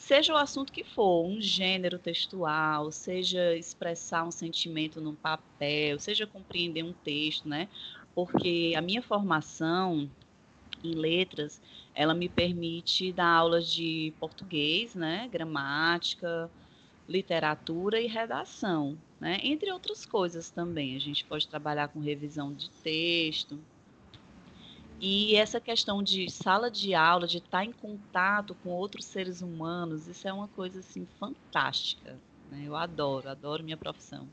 seja 0.00 0.32
o 0.32 0.36
assunto 0.36 0.72
que 0.72 0.82
for, 0.82 1.26
um 1.26 1.40
gênero 1.40 1.98
textual, 1.98 2.90
seja 2.90 3.54
expressar 3.56 4.26
um 4.26 4.30
sentimento 4.30 5.00
num 5.00 5.14
papel, 5.14 5.98
seja 5.98 6.26
compreender 6.26 6.82
um 6.82 6.92
texto, 6.92 7.48
né? 7.48 7.68
Porque 8.14 8.72
a 8.76 8.80
minha 8.80 9.02
formação 9.02 10.10
em 10.82 10.94
letras, 10.94 11.60
ela 11.94 12.14
me 12.14 12.28
permite 12.28 13.12
dar 13.12 13.28
aulas 13.28 13.70
de 13.70 14.14
português, 14.18 14.94
né? 14.94 15.28
Gramática, 15.28 16.50
literatura 17.06 18.00
e 18.00 18.06
redação, 18.06 18.98
né? 19.20 19.38
Entre 19.42 19.70
outras 19.70 20.06
coisas 20.06 20.50
também. 20.50 20.96
A 20.96 21.00
gente 21.00 21.24
pode 21.26 21.46
trabalhar 21.46 21.88
com 21.88 22.00
revisão 22.00 22.54
de 22.54 22.70
texto, 22.82 23.62
e 25.00 25.34
essa 25.34 25.58
questão 25.58 26.02
de 26.02 26.30
sala 26.30 26.70
de 26.70 26.94
aula, 26.94 27.26
de 27.26 27.38
estar 27.38 27.64
em 27.64 27.72
contato 27.72 28.54
com 28.62 28.68
outros 28.68 29.06
seres 29.06 29.40
humanos, 29.40 30.06
isso 30.06 30.28
é 30.28 30.32
uma 30.32 30.48
coisa 30.48 30.80
assim 30.80 31.06
fantástica. 31.18 32.18
Né? 32.50 32.64
Eu 32.66 32.76
adoro, 32.76 33.28
adoro 33.28 33.64
minha 33.64 33.78
profissão. 33.78 34.28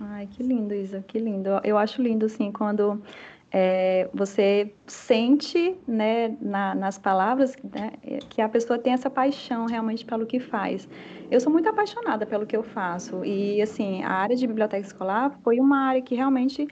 Ai, 0.00 0.28
que 0.28 0.42
lindo, 0.42 0.74
Isa, 0.74 1.02
que 1.02 1.18
lindo. 1.18 1.50
Eu 1.64 1.76
acho 1.76 2.00
lindo, 2.00 2.26
assim, 2.26 2.52
quando 2.52 3.02
é, 3.50 4.08
você 4.12 4.72
sente, 4.86 5.76
né, 5.86 6.36
na, 6.40 6.74
nas 6.74 6.98
palavras, 6.98 7.56
né, 7.62 7.92
que 8.28 8.40
a 8.40 8.48
pessoa 8.48 8.78
tem 8.78 8.92
essa 8.92 9.08
paixão 9.08 9.66
realmente 9.66 10.04
pelo 10.04 10.26
que 10.26 10.38
faz. 10.40 10.88
Eu 11.30 11.40
sou 11.40 11.52
muito 11.52 11.68
apaixonada 11.68 12.26
pelo 12.26 12.46
que 12.46 12.56
eu 12.56 12.62
faço 12.62 13.24
e, 13.24 13.60
assim, 13.62 14.02
a 14.02 14.10
área 14.10 14.36
de 14.36 14.46
biblioteca 14.46 14.86
escolar 14.86 15.38
foi 15.42 15.58
uma 15.58 15.78
área 15.78 16.02
que 16.02 16.14
realmente 16.14 16.66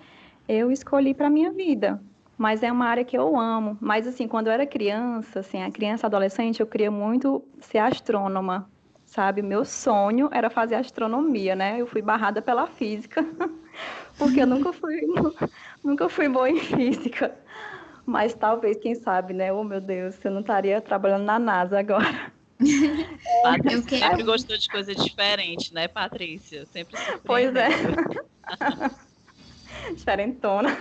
eu 0.49 0.73
escolhi 0.73 1.15
para 1.15 1.31
minha 1.31 1.53
vida, 1.53 2.03
mas 2.43 2.61
é 2.65 2.73
uma 2.73 2.87
área 2.87 3.05
que 3.05 3.17
eu 3.17 3.39
amo. 3.39 3.79
Mas 3.81 4.05
assim, 4.05 4.27
quando 4.27 4.49
eu 4.49 4.53
era 4.53 4.67
criança, 4.67 5.39
assim, 5.39 5.63
a 5.63 5.71
criança 5.71 6.09
adolescente, 6.09 6.59
eu 6.59 6.67
queria 6.67 6.91
muito 6.91 7.47
ser 7.61 7.79
astrônoma, 7.79 8.69
sabe? 9.07 9.43
Meu 9.43 9.65
sonho 9.65 10.29
era 10.33 10.51
fazer 10.51 10.75
astronomia, 10.75 11.55
né? 11.55 11.81
Eu 11.81 11.87
fui 11.87 12.03
barrada 12.03 12.43
pela 12.43 12.67
física, 12.67 13.25
porque 14.19 14.41
eu 14.41 14.47
nunca 14.49 14.73
fui 14.73 15.03
nunca 15.85 16.09
fui 16.09 16.29
boa 16.29 16.51
em 16.51 16.59
física. 16.59 17.33
Mas 18.05 18.35
talvez, 18.35 18.77
quem 18.79 18.97
sabe, 18.97 19.33
né? 19.33 19.53
Oh, 19.53 19.63
meu 19.63 19.81
Deus, 19.81 20.19
eu 20.25 20.33
não 20.33 20.41
estaria 20.41 20.81
trabalhando 20.81 21.23
na 21.23 21.39
NASA 21.39 21.79
agora. 21.79 22.33
Patrícia 23.45 23.99
sempre 24.01 24.25
gostou 24.25 24.59
de 24.59 24.69
coisa 24.69 24.93
diferente, 24.97 25.73
né, 25.73 25.87
Patrícia? 25.87 26.67
Sempre 26.67 26.97
Pois 27.25 27.55
é. 27.55 27.69
Diferentona. 29.95 30.77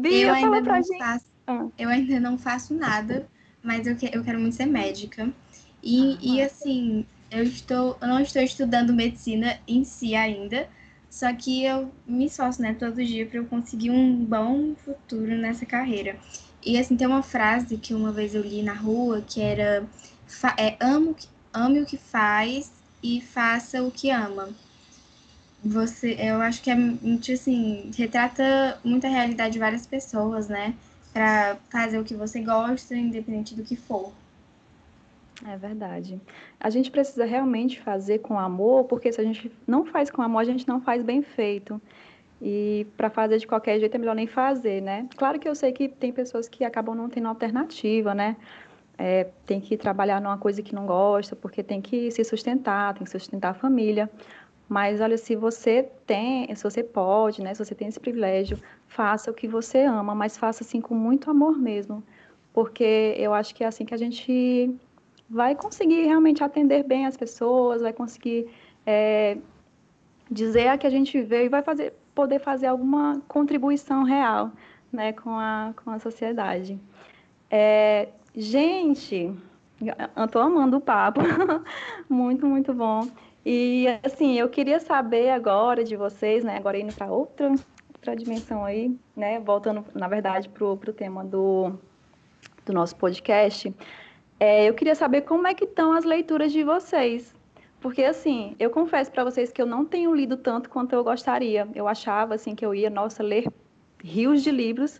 Bia, 0.00 0.28
eu 0.28 0.34
ainda 0.34 0.60
não 0.60 0.82
gente. 0.82 0.98
faço. 0.98 1.26
Ah. 1.46 1.66
Eu 1.78 1.88
ainda 1.88 2.20
não 2.20 2.38
faço 2.38 2.74
nada, 2.74 3.28
mas 3.62 3.86
eu, 3.86 3.96
que, 3.96 4.10
eu 4.12 4.22
quero 4.22 4.40
muito 4.40 4.56
ser 4.56 4.66
médica. 4.66 5.30
E, 5.82 6.12
ah, 6.12 6.18
e 6.20 6.42
assim, 6.42 7.06
eu 7.30 7.42
estou, 7.42 7.96
eu 8.00 8.08
não 8.08 8.20
estou 8.20 8.42
estudando 8.42 8.92
medicina 8.92 9.58
em 9.66 9.84
si 9.84 10.14
ainda, 10.14 10.68
só 11.10 11.32
que 11.32 11.64
eu 11.64 11.92
me 12.06 12.26
esforço, 12.26 12.60
né, 12.60 12.74
todo 12.74 13.04
dia 13.04 13.26
para 13.26 13.38
eu 13.38 13.46
conseguir 13.46 13.90
um 13.90 14.24
bom 14.24 14.74
futuro 14.74 15.36
nessa 15.36 15.64
carreira. 15.64 16.16
E 16.64 16.78
assim, 16.78 16.96
tem 16.96 17.06
uma 17.06 17.22
frase 17.22 17.76
que 17.76 17.94
uma 17.94 18.10
vez 18.10 18.34
eu 18.34 18.42
li 18.42 18.62
na 18.62 18.74
rua 18.74 19.22
que 19.22 19.40
era 19.40 19.86
é, 20.58 20.76
amo, 20.80 21.14
ame 21.52 21.80
o 21.80 21.86
que 21.86 21.96
faz 21.96 22.72
e 23.02 23.20
faça 23.20 23.82
o 23.82 23.90
que 23.90 24.10
ama 24.10 24.48
você, 25.64 26.16
eu 26.18 26.40
acho 26.40 26.62
que 26.62 26.70
é 26.70 26.74
muito 26.74 27.32
assim, 27.32 27.90
retrata 27.96 28.78
muita 28.84 29.08
realidade 29.08 29.54
de 29.54 29.58
várias 29.58 29.86
pessoas, 29.86 30.48
né? 30.48 30.74
Para 31.12 31.56
fazer 31.70 31.98
o 31.98 32.04
que 32.04 32.14
você 32.14 32.40
gosta, 32.40 32.94
independente 32.94 33.54
do 33.54 33.62
que 33.62 33.74
for. 33.76 34.12
É 35.44 35.56
verdade. 35.56 36.20
A 36.58 36.70
gente 36.70 36.90
precisa 36.90 37.24
realmente 37.24 37.80
fazer 37.80 38.20
com 38.20 38.38
amor, 38.38 38.84
porque 38.84 39.12
se 39.12 39.20
a 39.20 39.24
gente 39.24 39.50
não 39.66 39.84
faz 39.84 40.10
com 40.10 40.22
amor, 40.22 40.40
a 40.40 40.44
gente 40.44 40.66
não 40.66 40.80
faz 40.80 41.02
bem 41.02 41.22
feito. 41.22 41.80
E 42.40 42.86
para 42.96 43.10
fazer 43.10 43.38
de 43.38 43.46
qualquer 43.46 43.78
jeito 43.80 43.94
é 43.94 43.98
melhor 43.98 44.14
nem 44.14 44.26
fazer, 44.26 44.82
né? 44.82 45.08
Claro 45.16 45.38
que 45.38 45.48
eu 45.48 45.54
sei 45.54 45.72
que 45.72 45.88
tem 45.88 46.12
pessoas 46.12 46.48
que 46.48 46.64
acabam 46.64 46.94
não 46.94 47.08
tendo 47.08 47.28
alternativa, 47.28 48.14
né? 48.14 48.36
É, 48.98 49.24
tem 49.44 49.60
que 49.60 49.76
trabalhar 49.76 50.20
numa 50.20 50.38
coisa 50.38 50.62
que 50.62 50.74
não 50.74 50.86
gosta, 50.86 51.36
porque 51.36 51.62
tem 51.62 51.82
que 51.82 52.10
se 52.10 52.24
sustentar, 52.24 52.94
tem 52.94 53.04
que 53.04 53.10
sustentar 53.10 53.50
a 53.50 53.54
família. 53.54 54.10
Mas 54.68 55.00
olha, 55.00 55.16
se 55.16 55.36
você 55.36 55.88
tem, 56.06 56.52
se 56.54 56.62
você 56.62 56.82
pode, 56.82 57.42
né, 57.42 57.54
se 57.54 57.64
você 57.64 57.74
tem 57.74 57.88
esse 57.88 58.00
privilégio, 58.00 58.58
faça 58.88 59.30
o 59.30 59.34
que 59.34 59.46
você 59.46 59.84
ama, 59.84 60.14
mas 60.14 60.36
faça 60.36 60.64
assim 60.64 60.80
com 60.80 60.94
muito 60.94 61.30
amor 61.30 61.56
mesmo, 61.56 62.02
porque 62.52 63.14
eu 63.16 63.32
acho 63.32 63.54
que 63.54 63.62
é 63.62 63.66
assim 63.66 63.84
que 63.84 63.94
a 63.94 63.98
gente 63.98 64.74
vai 65.30 65.54
conseguir 65.54 66.06
realmente 66.06 66.42
atender 66.42 66.82
bem 66.82 67.06
as 67.06 67.16
pessoas, 67.16 67.80
vai 67.82 67.92
conseguir 67.92 68.48
é, 68.84 69.38
dizer 70.30 70.68
a 70.68 70.78
que 70.78 70.86
a 70.86 70.90
gente 70.90 71.20
veio 71.22 71.46
e 71.46 71.48
vai 71.48 71.62
fazer, 71.62 71.92
poder 72.14 72.40
fazer 72.40 72.66
alguma 72.66 73.20
contribuição 73.28 74.02
real, 74.02 74.50
né, 74.92 75.12
com 75.12 75.30
a, 75.30 75.74
com 75.84 75.90
a 75.90 75.98
sociedade. 76.00 76.80
É, 77.48 78.08
gente, 78.34 79.32
Estou 80.24 80.40
amando 80.40 80.78
o 80.78 80.80
papo. 80.80 81.20
muito, 82.08 82.46
muito 82.46 82.72
bom. 82.72 83.06
E 83.48 83.86
assim, 84.02 84.36
eu 84.36 84.48
queria 84.48 84.80
saber 84.80 85.30
agora 85.30 85.84
de 85.84 85.94
vocês, 85.94 86.42
né? 86.42 86.56
Agora 86.56 86.80
indo 86.80 86.92
para 86.92 87.06
outra, 87.06 87.52
outra 87.94 88.16
dimensão 88.16 88.64
aí, 88.64 88.92
né? 89.14 89.38
Voltando, 89.38 89.84
na 89.94 90.08
verdade, 90.08 90.48
para 90.48 90.64
o 90.64 90.76
tema 90.76 91.24
do, 91.24 91.78
do 92.64 92.72
nosso 92.72 92.96
podcast. 92.96 93.72
É, 94.40 94.68
eu 94.68 94.74
queria 94.74 94.96
saber 94.96 95.20
como 95.20 95.46
é 95.46 95.54
que 95.54 95.62
estão 95.62 95.92
as 95.92 96.04
leituras 96.04 96.50
de 96.50 96.64
vocês. 96.64 97.32
Porque, 97.80 98.02
assim, 98.02 98.56
eu 98.58 98.68
confesso 98.68 99.12
para 99.12 99.22
vocês 99.22 99.52
que 99.52 99.62
eu 99.62 99.66
não 99.66 99.84
tenho 99.84 100.12
lido 100.12 100.36
tanto 100.36 100.68
quanto 100.68 100.92
eu 100.96 101.04
gostaria. 101.04 101.68
Eu 101.72 101.86
achava, 101.86 102.34
assim, 102.34 102.52
que 102.52 102.66
eu 102.66 102.74
ia, 102.74 102.90
nossa, 102.90 103.22
ler 103.22 103.46
rios 104.02 104.42
de 104.42 104.50
livros, 104.50 104.98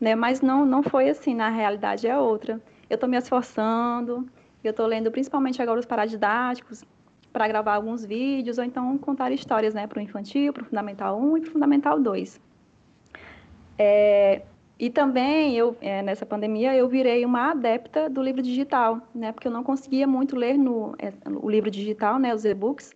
né? 0.00 0.14
Mas 0.14 0.40
não, 0.40 0.64
não 0.64 0.84
foi 0.84 1.10
assim, 1.10 1.34
na 1.34 1.48
realidade 1.48 2.06
é 2.06 2.16
outra. 2.16 2.60
Eu 2.88 2.94
estou 2.94 3.08
me 3.08 3.18
esforçando, 3.18 4.24
eu 4.62 4.70
estou 4.70 4.86
lendo 4.86 5.10
principalmente 5.10 5.60
agora 5.60 5.80
os 5.80 5.86
paradidáticos 5.86 6.84
para 7.38 7.46
gravar 7.46 7.74
alguns 7.76 8.04
vídeos 8.04 8.58
ou 8.58 8.64
então 8.64 8.98
contar 8.98 9.30
histórias, 9.30 9.72
né, 9.72 9.86
para 9.86 10.00
o 10.00 10.02
infantil, 10.02 10.52
para 10.52 10.64
o 10.64 10.66
Fundamental 10.66 11.16
1 11.20 11.36
e 11.36 11.40
para 11.40 11.48
o 11.48 11.52
Fundamental 11.52 12.00
2. 12.00 12.40
É, 13.78 14.42
e 14.76 14.90
também, 14.90 15.56
eu, 15.56 15.76
é, 15.80 16.02
nessa 16.02 16.26
pandemia, 16.26 16.74
eu 16.74 16.88
virei 16.88 17.24
uma 17.24 17.52
adepta 17.52 18.10
do 18.10 18.20
livro 18.20 18.42
digital, 18.42 19.00
né? 19.14 19.30
Porque 19.30 19.46
eu 19.46 19.52
não 19.52 19.62
conseguia 19.62 20.04
muito 20.04 20.34
ler 20.34 20.58
no, 20.58 20.96
é, 20.98 21.12
o 21.40 21.48
livro 21.48 21.70
digital, 21.70 22.18
né? 22.18 22.34
Os 22.34 22.44
e-books. 22.44 22.92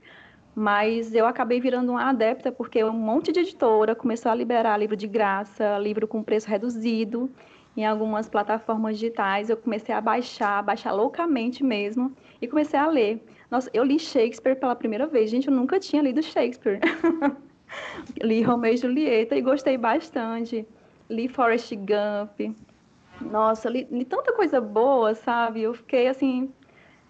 Mas 0.56 1.14
eu 1.14 1.24
acabei 1.24 1.60
virando 1.60 1.92
uma 1.92 2.08
adepta 2.08 2.50
porque 2.50 2.82
um 2.82 2.92
monte 2.92 3.30
de 3.30 3.38
editora 3.40 3.94
começou 3.94 4.32
a 4.32 4.34
liberar 4.34 4.76
livro 4.76 4.96
de 4.96 5.06
graça, 5.06 5.78
livro 5.78 6.08
com 6.08 6.20
preço 6.20 6.48
reduzido 6.48 7.30
em 7.76 7.86
algumas 7.86 8.28
plataformas 8.28 8.98
digitais. 8.98 9.48
Eu 9.48 9.56
comecei 9.56 9.94
a 9.94 10.00
baixar, 10.00 10.60
baixar 10.64 10.90
loucamente 10.90 11.62
mesmo, 11.62 12.12
e 12.40 12.48
comecei 12.48 12.78
a 12.78 12.88
ler. 12.88 13.24
Nossa, 13.52 13.68
eu 13.74 13.84
li 13.84 13.98
Shakespeare 13.98 14.56
pela 14.56 14.74
primeira 14.74 15.06
vez. 15.06 15.28
Gente, 15.28 15.46
eu 15.46 15.54
nunca 15.54 15.78
tinha 15.78 16.00
lido 16.00 16.22
Shakespeare. 16.22 16.80
li 18.22 18.40
Romeu 18.40 18.72
e 18.72 18.78
Julieta 18.78 19.36
e 19.36 19.42
gostei 19.42 19.76
bastante 19.76 20.66
li 21.10 21.28
Forrest 21.28 21.74
Gump. 21.74 22.56
Nossa, 23.20 23.68
li, 23.68 23.86
li 23.90 24.06
tanta 24.06 24.32
coisa 24.32 24.58
boa, 24.58 25.14
sabe? 25.14 25.60
Eu 25.60 25.74
fiquei 25.74 26.08
assim 26.08 26.50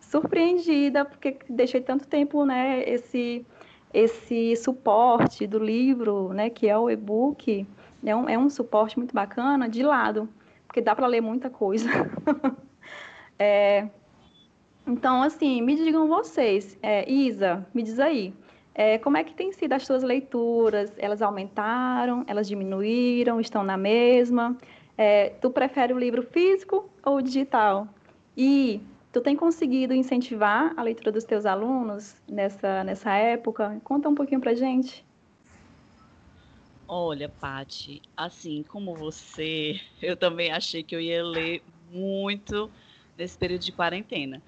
surpreendida 0.00 1.04
porque 1.04 1.38
deixei 1.48 1.80
tanto 1.80 2.08
tempo, 2.08 2.44
né, 2.44 2.82
esse 2.88 3.46
esse 3.94 4.56
suporte 4.56 5.46
do 5.46 5.60
livro, 5.60 6.32
né, 6.32 6.50
que 6.50 6.66
é 6.66 6.76
o 6.76 6.90
e-book, 6.90 7.64
é 8.04 8.16
um, 8.16 8.28
é 8.28 8.36
um 8.36 8.48
suporte 8.50 8.98
muito 8.98 9.14
bacana 9.14 9.68
de 9.68 9.82
lado, 9.84 10.28
porque 10.66 10.80
dá 10.80 10.96
para 10.96 11.06
ler 11.06 11.20
muita 11.20 11.50
coisa. 11.50 11.88
é, 13.38 13.86
então, 14.92 15.22
assim, 15.22 15.62
me 15.62 15.74
digam 15.74 16.06
vocês, 16.06 16.78
é, 16.82 17.10
Isa, 17.10 17.66
me 17.72 17.82
diz 17.82 17.98
aí, 17.98 18.34
é, 18.74 18.98
como 18.98 19.16
é 19.16 19.24
que 19.24 19.32
tem 19.32 19.50
sido 19.50 19.72
as 19.72 19.86
suas 19.86 20.02
leituras? 20.02 20.92
Elas 20.98 21.22
aumentaram? 21.22 22.24
Elas 22.26 22.46
diminuíram? 22.46 23.40
Estão 23.40 23.64
na 23.64 23.78
mesma? 23.78 24.54
É, 24.96 25.30
tu 25.40 25.50
prefere 25.50 25.94
o 25.94 25.98
livro 25.98 26.22
físico 26.22 26.90
ou 27.02 27.22
digital? 27.22 27.88
E 28.36 28.82
tu 29.10 29.22
tem 29.22 29.34
conseguido 29.34 29.94
incentivar 29.94 30.74
a 30.76 30.82
leitura 30.82 31.10
dos 31.10 31.24
teus 31.24 31.46
alunos 31.46 32.14
nessa, 32.28 32.84
nessa 32.84 33.14
época? 33.14 33.80
Conta 33.82 34.10
um 34.10 34.14
pouquinho 34.14 34.42
pra 34.42 34.52
gente. 34.52 35.02
Olha, 36.86 37.30
Pati, 37.30 38.02
assim 38.14 38.62
como 38.64 38.94
você, 38.94 39.80
eu 40.02 40.18
também 40.18 40.52
achei 40.52 40.82
que 40.82 40.94
eu 40.94 41.00
ia 41.00 41.24
ler 41.24 41.62
muito 41.90 42.70
nesse 43.16 43.38
período 43.38 43.62
de 43.62 43.72
quarentena 43.72 44.42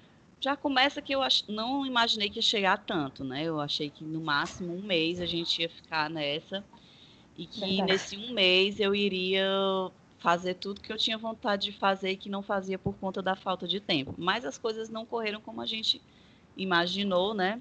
já 0.45 0.55
começa 0.55 1.01
que 1.01 1.11
eu 1.11 1.23
ach... 1.23 1.43
não 1.49 1.83
imaginei 1.87 2.29
que 2.29 2.37
ia 2.37 2.41
chegar 2.41 2.77
tanto, 2.77 3.23
né? 3.23 3.43
Eu 3.43 3.59
achei 3.59 3.89
que 3.89 4.03
no 4.03 4.21
máximo 4.21 4.75
um 4.75 4.81
mês 4.83 5.19
a 5.19 5.25
gente 5.25 5.59
ia 5.63 5.67
ficar 5.67 6.07
nessa 6.07 6.63
e 7.35 7.47
que 7.47 7.59
Verdade. 7.61 7.91
nesse 7.91 8.15
um 8.15 8.31
mês 8.31 8.79
eu 8.79 8.93
iria 8.93 9.43
fazer 10.19 10.53
tudo 10.53 10.81
que 10.81 10.93
eu 10.93 10.97
tinha 10.97 11.17
vontade 11.17 11.71
de 11.71 11.77
fazer 11.77 12.11
e 12.11 12.17
que 12.17 12.29
não 12.29 12.43
fazia 12.43 12.77
por 12.77 12.95
conta 12.95 13.23
da 13.23 13.35
falta 13.35 13.67
de 13.67 13.79
tempo. 13.79 14.13
Mas 14.19 14.45
as 14.45 14.55
coisas 14.55 14.87
não 14.87 15.03
correram 15.03 15.41
como 15.41 15.61
a 15.61 15.65
gente 15.65 15.99
imaginou, 16.55 17.33
né? 17.33 17.59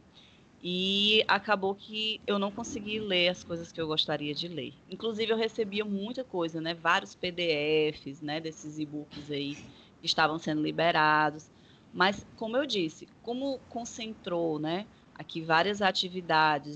E 0.63 1.25
acabou 1.27 1.75
que 1.75 2.21
eu 2.27 2.39
não 2.39 2.51
consegui 2.51 3.01
ler 3.01 3.29
as 3.29 3.43
coisas 3.43 3.73
que 3.73 3.81
eu 3.81 3.87
gostaria 3.87 4.35
de 4.35 4.47
ler. 4.47 4.75
Inclusive 4.91 5.33
eu 5.33 5.39
recebia 5.39 5.87
muita 5.87 6.23
coisa, 6.23 6.61
né? 6.61 6.75
Vários 6.75 7.15
PDFs, 7.15 8.21
né, 8.21 8.41
desses 8.41 8.79
e-books 8.79 9.31
aí 9.31 9.59
que 9.99 10.07
estavam 10.07 10.39
sendo 10.39 10.63
liberados. 10.63 11.51
Mas, 11.95 12.27
como 12.37 12.57
eu 12.57 12.67
disse, 12.67 13.09
como 13.23 13.61
concentrou, 13.69 14.59
né, 14.59 14.85
aqui 15.15 15.41
várias 15.41 15.81
atividades, 15.81 16.75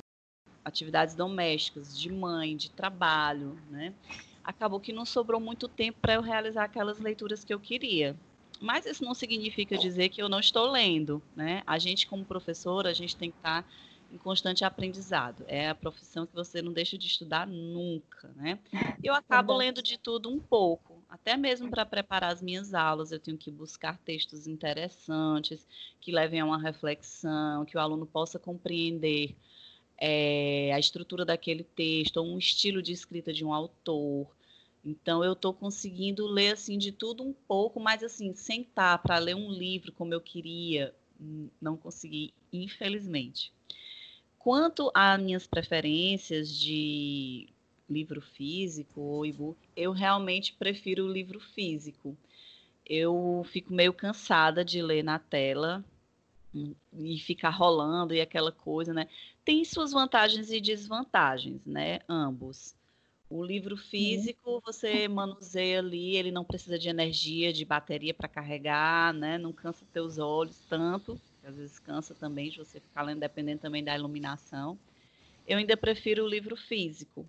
atividades 0.65 1.17
domésticas, 1.17 1.99
de 1.99 2.13
mãe, 2.13 2.57
de 2.57 2.71
trabalho, 2.71 3.59
né, 3.69 3.93
acabou 4.45 4.79
que 4.79 4.93
não 4.93 5.05
sobrou 5.05 5.41
muito 5.41 5.67
tempo 5.67 5.99
para 6.01 6.15
eu 6.15 6.23
realizar 6.23 6.63
aquelas 6.63 7.01
leituras 7.01 7.45
que 7.45 7.53
eu 7.53 7.59
queria. 7.59 8.17
Mas 8.61 8.87
isso 8.87 9.05
não 9.05 9.13
significa 9.13 9.77
dizer 9.77 10.09
que 10.09 10.23
eu 10.23 10.29
não 10.29 10.41
estou 10.41 10.71
lendo, 10.71 11.23
né? 11.37 11.63
A 11.65 11.79
gente, 11.79 12.09
como 12.09 12.25
professora, 12.25 12.91
a 12.91 12.93
gente 12.93 13.17
tem 13.17 13.31
que 13.31 13.37
estar 13.37 13.63
tá 13.63 13.69
em 14.13 14.19
constante 14.19 14.65
aprendizado. 14.65 15.45
É 15.47 15.69
a 15.69 15.75
profissão 15.75 16.27
que 16.27 16.35
você 16.35 16.61
não 16.61 16.73
deixa 16.73 16.99
de 16.99 17.07
estudar 17.07 17.47
nunca, 17.47 18.29
né? 18.35 18.59
Eu 19.03 19.15
acabo 19.15 19.55
lendo 19.55 19.81
de 19.81 19.97
tudo 19.97 20.29
um 20.29 20.41
pouco, 20.41 20.98
até 21.09 21.37
mesmo 21.37 21.71
para 21.71 21.87
preparar 21.87 22.33
as 22.33 22.43
minhas 22.43 22.75
aulas, 22.75 23.11
eu 23.11 23.19
tenho 23.19 23.39
que 23.39 23.51
buscar 23.51 23.97
textos 23.99 24.47
interessantes, 24.47 25.67
que 26.01 26.13
levem 26.13 26.41
a 26.41 26.45
uma 26.45 26.61
reflexão, 26.61 27.65
que 27.65 27.77
o 27.77 27.81
aluno 27.81 28.07
possa 28.07 28.39
compreender 28.39 29.35
é, 29.97 30.71
a 30.73 30.79
estrutura 30.79 31.25
daquele 31.25 31.65
texto, 31.65 32.19
ou 32.19 32.27
um 32.27 32.39
estilo 32.39 32.83
de 32.83 32.93
escrita 32.93 33.33
de 33.33 33.45
um 33.45 33.53
autor. 33.53 34.29
Então 34.85 35.25
eu 35.25 35.33
estou 35.33 35.53
conseguindo 35.53 36.27
ler 36.27 36.53
assim 36.53 36.77
de 36.77 36.93
tudo 36.93 37.25
um 37.25 37.33
pouco, 37.33 37.81
mas 37.81 38.03
assim, 38.03 38.35
sentar 38.35 39.03
para 39.03 39.19
ler 39.19 39.35
um 39.35 39.51
livro 39.51 39.93
como 39.93 40.13
eu 40.13 40.21
queria, 40.21 40.95
hum, 41.21 41.49
não 41.61 41.77
consegui, 41.77 42.33
infelizmente. 42.53 43.53
Quanto 44.39 44.91
às 44.95 45.21
minhas 45.21 45.47
preferências 45.47 46.55
de 46.55 47.49
livro 47.89 48.21
físico 48.21 49.01
ou 49.01 49.27
e-book, 49.27 49.59
eu 49.77 49.93
realmente 49.93 50.53
prefiro 50.53 51.05
o 51.05 51.13
livro 51.13 51.41
físico. 51.41 52.17
Eu 52.85 53.45
fico 53.51 53.73
meio 53.73 53.93
cansada 53.93 54.65
de 54.65 54.81
ler 54.81 55.03
na 55.03 55.19
tela 55.19 55.85
hum, 56.55 56.75
e 56.93 57.19
ficar 57.19 57.51
rolando 57.51 58.15
e 58.15 58.21
aquela 58.21 58.53
coisa, 58.53 58.95
né? 58.95 59.09
Tem 59.45 59.65
suas 59.65 59.93
vantagens 59.93 60.51
e 60.51 60.61
desvantagens, 60.61 61.65
né? 61.67 62.01
Ambos. 62.09 62.75
O 63.31 63.45
livro 63.45 63.77
físico, 63.77 64.63
você 64.65 65.07
manuseia 65.07 65.81
ali, 65.81 66.17
ele 66.17 66.31
não 66.31 66.45
precisa 66.45 66.79
de 66.79 66.89
energia, 66.89 67.53
de 67.53 67.65
bateria 67.65 68.15
para 68.15 68.27
carregar, 68.27 69.13
né? 69.13 69.37
Não 69.37 69.53
cansa 69.53 69.85
teus 69.93 70.17
olhos 70.19 70.59
tanto 70.69 71.21
às 71.49 71.57
vezes 71.57 71.79
cansa 71.79 72.15
também 72.15 72.51
de 72.51 72.59
você 72.59 72.79
ficar 72.79 73.03
lendo, 73.03 73.21
dependendo 73.21 73.61
também 73.61 73.83
da 73.83 73.97
iluminação. 73.97 74.79
Eu 75.47 75.59
ainda 75.59 75.77
prefiro 75.77 76.25
o 76.25 76.29
livro 76.29 76.55
físico, 76.57 77.27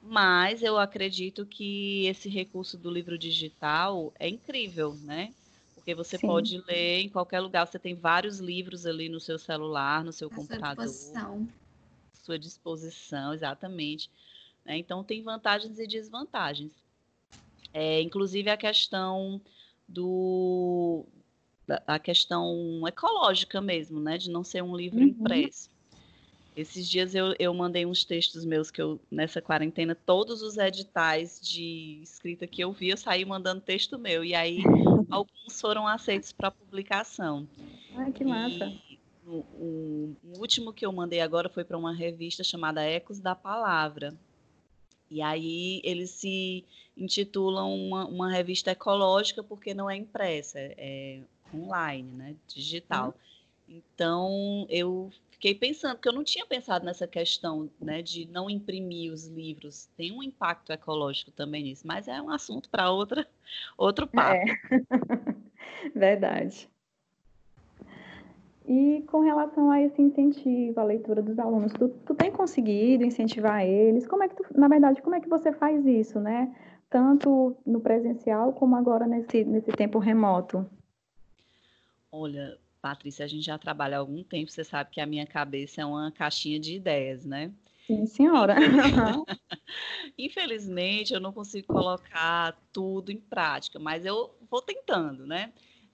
mas 0.00 0.62
eu 0.62 0.78
acredito 0.78 1.44
que 1.44 2.06
esse 2.06 2.28
recurso 2.28 2.78
do 2.78 2.90
livro 2.90 3.18
digital 3.18 4.12
é 4.18 4.28
incrível, 4.28 4.94
né? 5.02 5.34
Porque 5.74 5.94
você 5.94 6.16
Sim. 6.18 6.26
pode 6.26 6.58
ler 6.66 7.00
em 7.00 7.08
qualquer 7.08 7.40
lugar, 7.40 7.66
você 7.66 7.78
tem 7.78 7.94
vários 7.94 8.38
livros 8.38 8.86
ali 8.86 9.08
no 9.08 9.20
seu 9.20 9.38
celular, 9.38 10.04
no 10.04 10.12
seu 10.12 10.28
a 10.28 10.34
computador. 10.34 10.76
Sua 10.76 10.86
disposição. 10.86 11.48
Sua 12.12 12.38
disposição, 12.38 13.34
exatamente. 13.34 14.10
Né? 14.64 14.78
Então 14.78 15.04
tem 15.04 15.22
vantagens 15.22 15.78
e 15.78 15.86
desvantagens. 15.86 16.72
É, 17.72 18.00
inclusive 18.00 18.50
a 18.50 18.56
questão 18.56 19.40
do, 19.86 21.06
a 21.86 21.98
questão 21.98 22.82
ecológica 22.86 23.60
mesmo, 23.60 24.00
né? 24.00 24.16
De 24.16 24.30
não 24.30 24.42
ser 24.42 24.62
um 24.62 24.76
livro 24.76 24.98
uhum. 24.98 25.08
impresso. 25.08 25.70
Esses 26.56 26.88
dias 26.88 27.14
eu, 27.14 27.34
eu 27.38 27.54
mandei 27.54 27.86
uns 27.86 28.04
textos 28.04 28.44
meus 28.44 28.70
que 28.70 28.82
eu, 28.82 29.00
nessa 29.10 29.40
quarentena, 29.40 29.94
todos 29.94 30.42
os 30.42 30.58
editais 30.58 31.40
de 31.40 32.00
escrita 32.02 32.46
que 32.46 32.62
eu 32.62 32.72
vi, 32.72 32.88
eu 32.88 32.96
saí 32.96 33.24
mandando 33.24 33.60
texto 33.60 33.98
meu. 33.98 34.24
E 34.24 34.34
aí, 34.34 34.58
alguns 35.10 35.60
foram 35.60 35.86
aceitos 35.86 36.32
para 36.32 36.50
publicação. 36.50 37.48
Ai, 37.94 38.12
que 38.12 38.24
massa. 38.24 38.66
E 38.66 38.98
o, 39.24 39.36
o, 39.54 40.16
o 40.24 40.38
último 40.40 40.72
que 40.72 40.84
eu 40.84 40.92
mandei 40.92 41.20
agora 41.20 41.48
foi 41.48 41.64
para 41.64 41.78
uma 41.78 41.94
revista 41.94 42.42
chamada 42.42 42.82
Ecos 42.82 43.20
da 43.20 43.34
Palavra. 43.34 44.12
E 45.08 45.22
aí 45.22 45.80
eles 45.84 46.10
se 46.10 46.64
intitulam 46.96 47.74
uma, 47.74 48.06
uma 48.06 48.30
revista 48.30 48.70
ecológica 48.70 49.42
porque 49.42 49.72
não 49.72 49.88
é 49.88 49.96
impressa, 49.96 50.58
é 50.58 51.20
online, 51.54 52.12
né, 52.12 52.36
digital. 52.46 53.14
Uhum. 53.68 53.76
Então, 53.76 54.66
eu 54.68 55.10
fiquei 55.40 55.54
pensando, 55.54 55.94
porque 55.94 56.08
eu 56.10 56.12
não 56.12 56.22
tinha 56.22 56.44
pensado 56.44 56.84
nessa 56.84 57.06
questão, 57.06 57.70
né, 57.80 58.02
de 58.02 58.28
não 58.30 58.50
imprimir 58.50 59.10
os 59.10 59.26
livros. 59.26 59.86
Tem 59.96 60.12
um 60.12 60.22
impacto 60.22 60.70
ecológico 60.70 61.30
também 61.30 61.62
nisso, 61.62 61.86
mas 61.86 62.06
é 62.06 62.20
um 62.20 62.28
assunto 62.28 62.68
para 62.68 62.90
outra 62.90 63.26
outro 63.78 64.06
papo. 64.06 64.36
É. 64.36 64.44
Verdade. 65.96 66.68
E 68.68 69.02
com 69.06 69.20
relação 69.20 69.70
a 69.70 69.80
esse 69.80 70.00
incentivo 70.02 70.78
à 70.78 70.84
leitura 70.84 71.22
dos 71.22 71.38
alunos, 71.38 71.72
tu, 71.72 71.88
tu 71.88 72.14
tem 72.14 72.30
conseguido 72.30 73.02
incentivar 73.02 73.64
eles? 73.64 74.06
Como 74.06 74.22
é 74.22 74.28
que 74.28 74.36
tu, 74.36 74.44
na 74.54 74.68
verdade, 74.68 75.00
como 75.00 75.16
é 75.16 75.20
que 75.20 75.28
você 75.28 75.52
faz 75.52 75.84
isso, 75.86 76.20
né? 76.20 76.54
Tanto 76.90 77.56
no 77.64 77.80
presencial 77.80 78.52
como 78.52 78.76
agora 78.76 79.06
nesse, 79.06 79.42
nesse 79.42 79.72
tempo 79.72 79.98
remoto? 79.98 80.66
Olha, 82.12 82.58
Patrícia, 82.80 83.24
a 83.24 83.28
gente 83.28 83.44
já 83.44 83.58
trabalha 83.58 83.96
há 83.96 84.00
algum 84.00 84.22
tempo, 84.22 84.50
você 84.50 84.64
sabe 84.64 84.90
que 84.90 85.00
a 85.00 85.06
minha 85.06 85.26
cabeça 85.26 85.82
é 85.82 85.84
uma 85.84 86.10
caixinha 86.10 86.58
de 86.58 86.74
ideias, 86.74 87.24
né? 87.24 87.52
Sim, 87.86 88.06
senhora. 88.06 88.54
Infelizmente, 90.16 91.12
eu 91.12 91.20
não 91.20 91.32
consigo 91.32 91.66
colocar 91.66 92.56
tudo 92.72 93.10
em 93.10 93.18
prática, 93.18 93.78
mas 93.78 94.04
eu 94.04 94.34
vou 94.48 94.62
tentando, 94.62 95.26
né? 95.26 95.52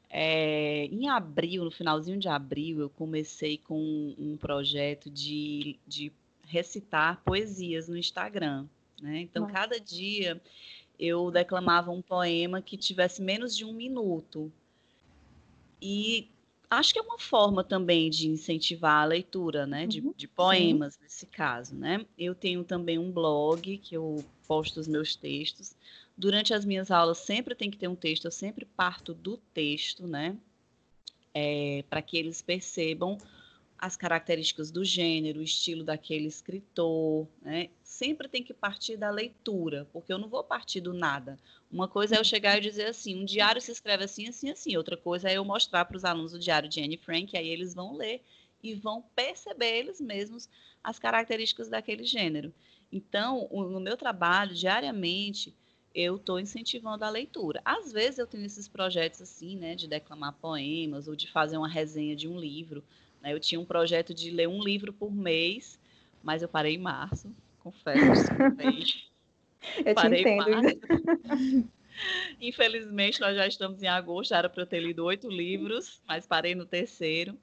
É, 0.08 0.84
em 0.86 1.08
abril, 1.08 1.64
no 1.64 1.70
finalzinho 1.70 2.18
de 2.18 2.28
abril, 2.28 2.80
eu 2.80 2.90
comecei 2.90 3.58
com 3.58 4.14
um 4.18 4.36
projeto 4.36 5.10
de, 5.10 5.78
de 5.86 6.12
recitar 6.46 7.20
poesias 7.24 7.88
no 7.88 7.96
Instagram. 7.96 8.66
Né? 9.00 9.20
Então, 9.20 9.42
Nossa. 9.42 9.54
cada 9.54 9.80
dia 9.80 10.40
eu 10.98 11.30
declamava 11.30 11.90
um 11.90 12.00
poema 12.00 12.62
que 12.62 12.76
tivesse 12.76 13.20
menos 13.20 13.56
de 13.56 13.64
um 13.64 13.72
minuto. 13.72 14.52
E 15.80 16.30
acho 16.70 16.92
que 16.92 16.98
é 16.98 17.02
uma 17.02 17.18
forma 17.18 17.62
também 17.62 18.10
de 18.10 18.28
incentivar 18.28 19.02
a 19.02 19.04
leitura, 19.04 19.66
né? 19.66 19.86
De, 19.86 20.00
uhum, 20.00 20.12
de 20.16 20.28
poemas, 20.28 20.94
sim. 20.94 21.00
nesse 21.02 21.26
caso, 21.26 21.74
né? 21.74 22.04
Eu 22.18 22.34
tenho 22.34 22.64
também 22.64 22.98
um 22.98 23.10
blog 23.10 23.78
que 23.78 23.96
eu 23.96 24.24
posto 24.46 24.78
os 24.78 24.88
meus 24.88 25.14
textos. 25.16 25.76
Durante 26.16 26.54
as 26.54 26.64
minhas 26.64 26.90
aulas 26.90 27.18
sempre 27.18 27.54
tem 27.54 27.70
que 27.70 27.76
ter 27.76 27.88
um 27.88 27.94
texto, 27.94 28.24
eu 28.24 28.30
sempre 28.30 28.64
parto 28.64 29.12
do 29.14 29.36
texto, 29.52 30.06
né? 30.06 30.36
É, 31.34 31.84
para 31.90 32.00
que 32.00 32.16
eles 32.16 32.40
percebam 32.40 33.18
as 33.78 33.94
características 33.94 34.70
do 34.70 34.82
gênero, 34.84 35.40
o 35.40 35.42
estilo 35.42 35.84
daquele 35.84 36.26
escritor, 36.26 37.28
né? 37.42 37.68
Sempre 37.82 38.28
tem 38.28 38.42
que 38.42 38.54
partir 38.54 38.96
da 38.96 39.10
leitura, 39.10 39.86
porque 39.92 40.12
eu 40.12 40.18
não 40.18 40.28
vou 40.28 40.42
partir 40.42 40.80
do 40.80 40.94
nada. 40.94 41.38
Uma 41.70 41.88
coisa 41.88 42.16
é 42.16 42.18
eu 42.18 42.24
chegar 42.24 42.58
e 42.58 42.60
dizer 42.60 42.86
assim, 42.86 43.20
um 43.20 43.24
diário 43.24 43.60
se 43.60 43.72
escreve 43.72 44.04
assim, 44.04 44.28
assim, 44.28 44.50
assim. 44.50 44.76
Outra 44.76 44.96
coisa 44.96 45.28
é 45.28 45.34
eu 45.34 45.44
mostrar 45.44 45.84
para 45.84 45.96
os 45.96 46.04
alunos 46.04 46.32
o 46.32 46.38
diário 46.38 46.68
de 46.68 46.80
Anne 46.80 46.96
Frank, 46.96 47.36
aí 47.36 47.48
eles 47.48 47.74
vão 47.74 47.96
ler 47.96 48.22
e 48.62 48.74
vão 48.74 49.02
perceber 49.14 49.78
eles 49.78 50.00
mesmos 50.00 50.48
as 50.82 50.98
características 50.98 51.68
daquele 51.68 52.04
gênero. 52.04 52.52
Então, 52.90 53.48
no 53.50 53.80
meu 53.80 53.96
trabalho, 53.96 54.54
diariamente, 54.54 55.54
eu 55.94 56.16
estou 56.16 56.38
incentivando 56.38 57.04
a 57.04 57.10
leitura. 57.10 57.60
Às 57.64 57.92
vezes 57.92 58.18
eu 58.18 58.26
tenho 58.26 58.44
esses 58.44 58.68
projetos 58.68 59.22
assim, 59.22 59.56
né, 59.56 59.74
de 59.74 59.88
declamar 59.88 60.34
poemas 60.34 61.08
ou 61.08 61.16
de 61.16 61.30
fazer 61.30 61.56
uma 61.56 61.68
resenha 61.68 62.14
de 62.14 62.28
um 62.28 62.38
livro, 62.38 62.84
né? 63.20 63.32
Eu 63.32 63.40
tinha 63.40 63.60
um 63.60 63.64
projeto 63.64 64.14
de 64.14 64.30
ler 64.30 64.46
um 64.46 64.62
livro 64.62 64.92
por 64.92 65.12
mês, 65.14 65.78
mas 66.22 66.42
eu 66.42 66.48
parei 66.48 66.74
em 66.74 66.78
março, 66.78 67.34
confesso. 67.58 67.98
eu 69.84 69.94
parei 69.94 70.24
te 70.24 70.30
entendo. 70.30 71.70
Infelizmente, 72.40 73.20
nós 73.20 73.34
já 73.34 73.46
estamos 73.46 73.82
em 73.82 73.86
agosto, 73.86 74.34
era 74.34 74.48
para 74.48 74.62
eu 74.62 74.66
ter 74.66 74.80
lido 74.80 75.04
oito 75.04 75.28
livros, 75.28 76.02
mas 76.06 76.26
parei 76.26 76.54
no 76.54 76.66
terceiro. 76.66 77.38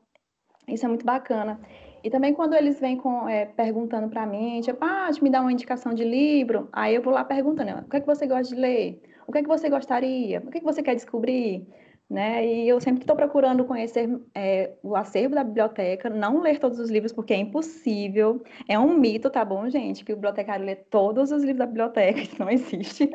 Isso 0.67 0.87
é 0.87 0.89
muito 0.89 1.07
bacana. 1.07 1.61
E 2.03 2.11
também 2.11 2.35
quando 2.35 2.55
eles 2.55 2.81
vêm 2.81 2.97
com, 2.97 3.29
é, 3.29 3.47
perguntando 3.47 4.09
para 4.09 4.27
mim, 4.27 4.61
tipo, 4.61 4.85
ah, 4.85 5.09
me 5.23 5.31
dá 5.31 5.41
uma 5.41 5.53
indicação 5.53 5.95
de 5.95 6.03
livro, 6.03 6.69
aí 6.73 6.97
eu 6.97 7.03
vou 7.03 7.13
lá 7.15 7.23
perguntando, 7.23 7.81
o 7.83 7.89
que 7.89 7.99
é 7.99 8.01
que 8.01 8.07
você 8.07 8.27
gosta 8.27 8.53
de 8.53 8.61
ler? 8.61 9.01
O 9.25 9.31
que 9.31 9.39
é 9.39 9.43
que 9.43 9.49
você 9.49 9.71
gostaria? 9.71 10.41
O 10.41 10.51
que 10.51 10.59
é 10.59 10.61
que 10.61 10.67
você 10.67 10.83
quer 10.83 10.97
descobrir? 10.97 11.65
Né? 12.09 12.47
E 12.47 12.69
eu 12.69 12.81
sempre 12.81 13.03
estou 13.03 13.15
procurando 13.15 13.65
conhecer 13.65 14.09
é, 14.35 14.73
o 14.83 14.97
acervo 14.97 15.35
da 15.35 15.45
biblioteca, 15.45 16.09
não 16.09 16.41
ler 16.41 16.59
todos 16.59 16.79
os 16.79 16.91
livros 16.91 17.13
porque 17.13 17.35
é 17.35 17.37
impossível. 17.37 18.43
É 18.67 18.79
um 18.79 18.97
mito, 18.97 19.29
tá 19.29 19.45
bom, 19.45 19.69
gente, 19.69 20.05
que 20.05 20.13
o 20.13 20.17
bibliotecário 20.17 20.65
lê 20.65 20.75
todos 20.75 21.31
os 21.31 21.43
livros 21.43 21.59
da 21.59 21.67
biblioteca, 21.67 22.21
isso 22.23 22.39
não 22.39 22.51
existe. 22.51 23.11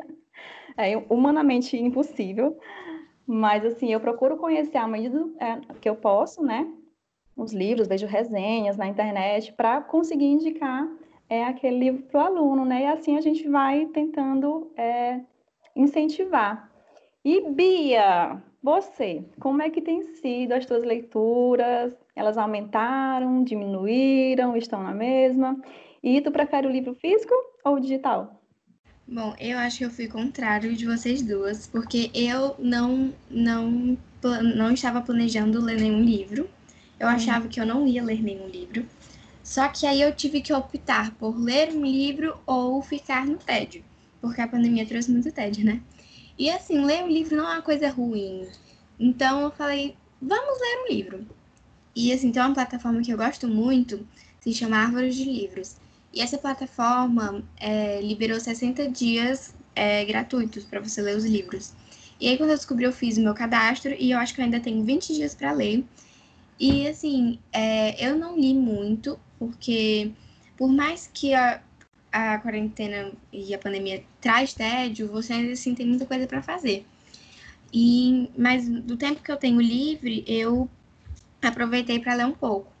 É 0.76 0.96
humanamente 1.08 1.76
impossível. 1.76 2.56
Mas 3.26 3.64
assim, 3.64 3.92
eu 3.92 4.00
procuro 4.00 4.36
conhecer 4.36 4.76
a 4.76 4.86
medida 4.86 5.24
é, 5.40 5.60
que 5.80 5.88
eu 5.88 5.96
posso, 5.96 6.42
né? 6.42 6.70
Os 7.36 7.52
livros, 7.52 7.88
vejo 7.88 8.06
resenhas 8.06 8.76
na 8.76 8.86
internet 8.86 9.52
para 9.54 9.80
conseguir 9.80 10.26
indicar 10.26 10.86
é, 11.28 11.42
aquele 11.44 11.78
livro 11.78 12.02
para 12.02 12.20
o 12.20 12.26
aluno, 12.26 12.64
né? 12.64 12.82
E 12.82 12.86
assim 12.86 13.16
a 13.16 13.20
gente 13.20 13.48
vai 13.48 13.86
tentando 13.86 14.70
é, 14.76 15.20
incentivar. 15.74 16.70
E 17.24 17.40
Bia, 17.50 18.42
você, 18.64 19.22
como 19.38 19.60
é 19.60 19.68
que 19.68 19.82
tem 19.82 20.02
sido 20.02 20.52
as 20.52 20.64
suas 20.64 20.82
leituras? 20.82 21.92
Elas 22.16 22.38
aumentaram, 22.38 23.44
diminuíram, 23.44 24.56
estão 24.56 24.82
na 24.82 24.94
mesma? 24.94 25.60
E 26.02 26.18
tu 26.22 26.32
prefere 26.32 26.66
o 26.66 26.70
livro 26.70 26.94
físico 26.94 27.34
ou 27.62 27.78
digital? 27.78 28.40
Bom, 29.06 29.34
eu 29.38 29.58
acho 29.58 29.76
que 29.76 29.84
eu 29.84 29.90
fui 29.90 30.08
contrário 30.08 30.74
de 30.74 30.86
vocês 30.86 31.20
duas, 31.20 31.66
porque 31.66 32.10
eu 32.14 32.54
não 32.58 33.12
não 33.30 33.98
não 34.22 34.72
estava 34.72 35.02
planejando 35.02 35.60
ler 35.60 35.78
nenhum 35.78 36.00
livro. 36.00 36.48
Eu 36.98 37.06
uhum. 37.06 37.14
achava 37.14 37.48
que 37.48 37.60
eu 37.60 37.66
não 37.66 37.86
ia 37.86 38.02
ler 38.02 38.22
nenhum 38.22 38.48
livro. 38.48 38.86
Só 39.42 39.68
que 39.68 39.86
aí 39.86 40.00
eu 40.00 40.16
tive 40.16 40.40
que 40.40 40.54
optar 40.54 41.10
por 41.16 41.38
ler 41.38 41.68
um 41.68 41.84
livro 41.84 42.34
ou 42.46 42.80
ficar 42.80 43.26
no 43.26 43.36
tédio, 43.36 43.84
porque 44.22 44.40
a 44.40 44.48
pandemia 44.48 44.86
trouxe 44.86 45.10
muito 45.10 45.30
tédio, 45.30 45.66
né? 45.66 45.82
E 46.38 46.50
assim, 46.50 46.84
ler 46.84 47.04
um 47.04 47.08
livro 47.08 47.36
não 47.36 47.44
é 47.48 47.54
uma 47.54 47.62
coisa 47.62 47.88
ruim. 47.88 48.48
Então 48.98 49.40
eu 49.40 49.50
falei, 49.50 49.96
vamos 50.20 50.60
ler 50.60 50.84
um 50.84 50.92
livro. 50.92 51.26
E 51.94 52.12
assim, 52.12 52.32
tem 52.32 52.42
uma 52.42 52.54
plataforma 52.54 53.00
que 53.02 53.12
eu 53.12 53.16
gosto 53.16 53.46
muito, 53.46 54.06
se 54.40 54.52
chama 54.52 54.76
Árvores 54.76 55.14
de 55.14 55.24
Livros. 55.24 55.76
E 56.12 56.20
essa 56.20 56.38
plataforma 56.38 57.42
é, 57.56 58.00
liberou 58.00 58.38
60 58.38 58.88
dias 58.90 59.54
é, 59.74 60.04
gratuitos 60.04 60.64
para 60.64 60.80
você 60.80 61.02
ler 61.02 61.16
os 61.16 61.24
livros. 61.24 61.72
E 62.20 62.28
aí, 62.28 62.36
quando 62.36 62.50
eu 62.50 62.56
descobri, 62.56 62.84
eu 62.84 62.92
fiz 62.92 63.16
o 63.18 63.20
meu 63.20 63.34
cadastro 63.34 63.94
e 63.98 64.12
eu 64.12 64.18
acho 64.18 64.34
que 64.34 64.40
eu 64.40 64.44
ainda 64.44 64.60
tenho 64.60 64.84
20 64.84 65.12
dias 65.12 65.34
para 65.34 65.52
ler. 65.52 65.84
E, 66.58 66.86
assim, 66.86 67.40
é, 67.52 68.08
eu 68.08 68.16
não 68.16 68.38
li 68.38 68.54
muito, 68.54 69.18
porque 69.38 70.12
por 70.56 70.68
mais 70.68 71.10
que 71.12 71.34
a, 71.34 71.60
a 72.14 72.38
quarentena 72.38 73.10
e 73.32 73.52
a 73.52 73.58
pandemia 73.58 74.04
traz 74.20 74.54
tédio, 74.54 75.08
você 75.08 75.32
ainda 75.32 75.52
assim 75.52 75.74
tem 75.74 75.84
muita 75.84 76.06
coisa 76.06 76.28
para 76.28 76.40
fazer. 76.40 76.86
E, 77.72 78.30
mas 78.38 78.68
do 78.68 78.96
tempo 78.96 79.20
que 79.20 79.32
eu 79.32 79.36
tenho 79.36 79.60
livre, 79.60 80.24
eu 80.24 80.70
aproveitei 81.42 81.98
para 81.98 82.14
ler 82.14 82.26
um 82.26 82.32
pouco. 82.32 82.72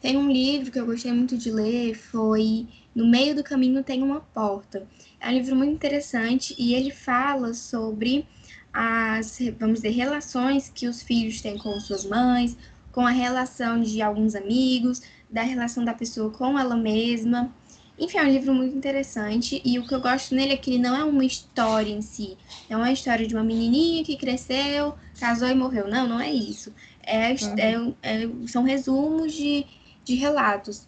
Tem 0.00 0.16
um 0.16 0.32
livro 0.32 0.72
que 0.72 0.80
eu 0.80 0.86
gostei 0.86 1.12
muito 1.12 1.36
de 1.36 1.50
ler, 1.50 1.96
foi 1.96 2.66
No 2.94 3.06
Meio 3.06 3.34
do 3.34 3.44
Caminho 3.44 3.84
Tem 3.84 4.02
uma 4.02 4.20
Porta. 4.20 4.86
É 5.20 5.28
um 5.28 5.32
livro 5.32 5.54
muito 5.54 5.74
interessante 5.74 6.54
e 6.58 6.72
ele 6.72 6.90
fala 6.90 7.52
sobre 7.52 8.26
as, 8.72 9.38
vamos 9.60 9.82
dizer, 9.82 9.90
relações 9.90 10.72
que 10.74 10.88
os 10.88 11.02
filhos 11.02 11.42
têm 11.42 11.58
com 11.58 11.78
suas 11.78 12.06
mães, 12.06 12.56
com 12.90 13.06
a 13.06 13.10
relação 13.10 13.82
de 13.82 14.00
alguns 14.00 14.34
amigos, 14.34 15.02
da 15.28 15.42
relação 15.42 15.84
da 15.84 15.92
pessoa 15.92 16.30
com 16.30 16.58
ela 16.58 16.74
mesma. 16.74 17.52
Enfim, 17.98 18.18
é 18.18 18.22
um 18.22 18.28
livro 18.28 18.54
muito 18.54 18.76
interessante 18.76 19.60
e 19.64 19.78
o 19.78 19.86
que 19.86 19.94
eu 19.94 20.00
gosto 20.00 20.34
nele 20.34 20.52
é 20.52 20.56
que 20.56 20.70
ele 20.70 20.78
não 20.78 20.94
é 20.94 21.02
uma 21.02 21.24
história 21.24 21.90
em 21.90 22.00
si. 22.00 22.38
É 22.70 22.76
uma 22.76 22.92
história 22.92 23.26
de 23.26 23.34
uma 23.34 23.42
menininha 23.42 24.04
que 24.04 24.16
cresceu, 24.16 24.94
casou 25.18 25.48
e 25.48 25.54
morreu. 25.54 25.88
Não, 25.88 26.06
não 26.06 26.20
é 26.20 26.30
isso. 26.30 26.72
É, 27.02 27.30
uhum. 27.30 27.94
é, 28.02 28.22
é, 28.22 28.28
são 28.46 28.62
resumos 28.62 29.32
de, 29.32 29.66
de 30.04 30.14
relatos. 30.14 30.86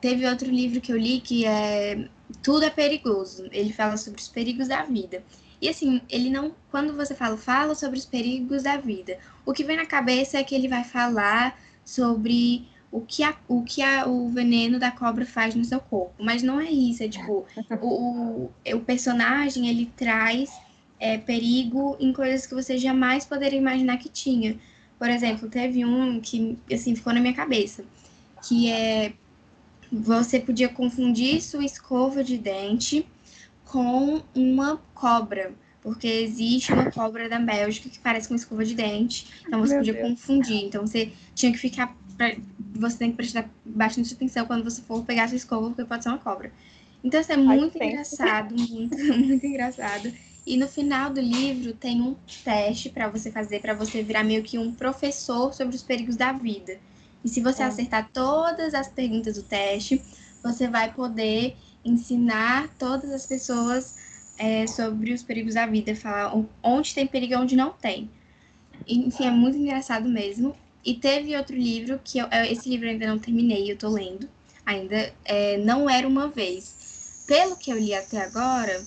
Teve 0.00 0.26
outro 0.26 0.50
livro 0.50 0.80
que 0.80 0.92
eu 0.92 0.98
li 0.98 1.20
que 1.20 1.46
é 1.46 2.08
Tudo 2.42 2.64
é 2.64 2.70
Perigoso. 2.70 3.48
Ele 3.52 3.72
fala 3.72 3.96
sobre 3.96 4.20
os 4.20 4.28
perigos 4.28 4.66
da 4.66 4.82
vida. 4.82 5.22
E 5.60 5.68
assim, 5.68 6.02
ele 6.10 6.28
não. 6.28 6.56
Quando 6.72 6.96
você 6.96 7.14
fala, 7.14 7.36
fala 7.36 7.76
sobre 7.76 7.96
os 7.96 8.04
perigos 8.04 8.64
da 8.64 8.76
vida, 8.78 9.16
o 9.46 9.52
que 9.52 9.62
vem 9.62 9.76
na 9.76 9.86
cabeça 9.86 10.38
é 10.38 10.42
que 10.42 10.56
ele 10.56 10.66
vai 10.66 10.82
falar 10.82 11.56
sobre 11.84 12.66
o 12.92 13.00
que, 13.00 13.24
a, 13.24 13.34
o, 13.48 13.62
que 13.62 13.82
a, 13.82 14.06
o 14.06 14.28
veneno 14.28 14.78
da 14.78 14.90
cobra 14.90 15.24
faz 15.24 15.54
no 15.54 15.64
seu 15.64 15.80
corpo. 15.80 16.12
Mas 16.22 16.42
não 16.42 16.60
é 16.60 16.70
isso, 16.70 17.02
é 17.02 17.08
tipo, 17.08 17.46
o, 17.80 17.86
o, 17.86 18.52
o 18.74 18.80
personagem 18.80 19.66
ele 19.68 19.90
traz 19.96 20.52
é, 21.00 21.16
perigo 21.18 21.96
em 21.98 22.12
coisas 22.12 22.46
que 22.46 22.54
você 22.54 22.76
jamais 22.78 23.24
poderia 23.24 23.58
imaginar 23.58 23.96
que 23.96 24.08
tinha. 24.08 24.56
Por 24.98 25.08
exemplo, 25.08 25.48
teve 25.48 25.84
um 25.84 26.20
que 26.20 26.56
assim 26.70 26.94
ficou 26.94 27.12
na 27.12 27.20
minha 27.20 27.34
cabeça, 27.34 27.82
que 28.46 28.70
é 28.70 29.14
você 29.90 30.40
podia 30.40 30.68
confundir 30.68 31.42
sua 31.42 31.64
escova 31.64 32.24
de 32.24 32.38
dente 32.38 33.06
com 33.64 34.22
uma 34.34 34.80
cobra, 34.94 35.52
porque 35.82 36.06
existe 36.06 36.72
uma 36.72 36.90
cobra 36.90 37.28
da 37.28 37.38
Bélgica 37.38 37.88
que 37.88 37.98
parece 37.98 38.28
com 38.28 38.34
uma 38.34 38.38
escova 38.38 38.64
de 38.64 38.74
dente, 38.74 39.26
então 39.46 39.60
você 39.60 39.74
Meu 39.74 39.78
podia 39.80 39.94
Deus. 39.94 40.08
confundir. 40.08 40.64
Então 40.64 40.86
você 40.86 41.12
tinha 41.34 41.50
que 41.50 41.58
ficar, 41.58 41.96
você 42.74 42.98
tem 42.98 43.10
que 43.10 43.16
prestar 43.16 43.48
bastante 43.64 44.14
atenção 44.14 44.46
quando 44.46 44.64
você 44.64 44.82
for 44.82 45.04
pegar 45.04 45.28
sua 45.28 45.36
escova, 45.36 45.68
porque 45.68 45.84
pode 45.84 46.02
ser 46.02 46.10
uma 46.10 46.18
cobra. 46.18 46.52
Então 47.02 47.20
isso 47.20 47.32
é 47.32 47.36
muito 47.36 47.82
engraçado, 47.82 48.54
muito, 48.56 48.96
muito 49.18 49.46
engraçado. 49.46 50.12
E 50.46 50.56
no 50.56 50.66
final 50.66 51.10
do 51.10 51.20
livro 51.20 51.72
tem 51.72 52.00
um 52.00 52.16
teste 52.44 52.90
para 52.90 53.08
você 53.08 53.30
fazer, 53.30 53.60
para 53.60 53.74
você 53.74 54.02
virar 54.02 54.24
meio 54.24 54.42
que 54.42 54.58
um 54.58 54.74
professor 54.74 55.54
sobre 55.54 55.74
os 55.76 55.82
perigos 55.82 56.16
da 56.16 56.32
vida. 56.32 56.78
E 57.24 57.28
se 57.28 57.40
você 57.40 57.62
é. 57.62 57.66
acertar 57.66 58.10
todas 58.12 58.74
as 58.74 58.88
perguntas 58.88 59.36
do 59.36 59.42
teste, 59.42 60.02
você 60.42 60.66
vai 60.68 60.92
poder 60.92 61.56
ensinar 61.84 62.68
todas 62.78 63.10
as 63.12 63.26
pessoas 63.26 63.94
é, 64.38 64.66
sobre 64.66 65.12
os 65.12 65.22
perigos 65.22 65.54
da 65.54 65.66
vida, 65.66 65.94
falar 65.94 66.34
onde 66.62 66.94
tem 66.94 67.06
perigo 67.06 67.34
e 67.34 67.36
onde 67.36 67.54
não 67.54 67.70
tem. 67.70 68.10
Enfim, 68.86 69.26
é 69.26 69.30
muito 69.30 69.56
engraçado 69.56 70.08
mesmo. 70.08 70.56
E 70.84 70.94
teve 70.94 71.36
outro 71.36 71.56
livro 71.56 72.00
que 72.02 72.18
eu, 72.18 72.26
esse 72.50 72.68
livro 72.68 72.86
eu 72.86 72.90
ainda 72.90 73.06
não 73.06 73.18
terminei, 73.18 73.70
eu 73.70 73.76
tô 73.76 73.88
lendo 73.88 74.28
ainda, 74.64 75.12
é, 75.24 75.58
Não 75.58 75.88
Era 75.88 76.06
Uma 76.06 76.28
Vez. 76.28 76.76
Pelo 77.26 77.56
que 77.56 77.70
eu 77.72 77.78
li 77.78 77.94
até 77.94 78.20
agora, 78.20 78.84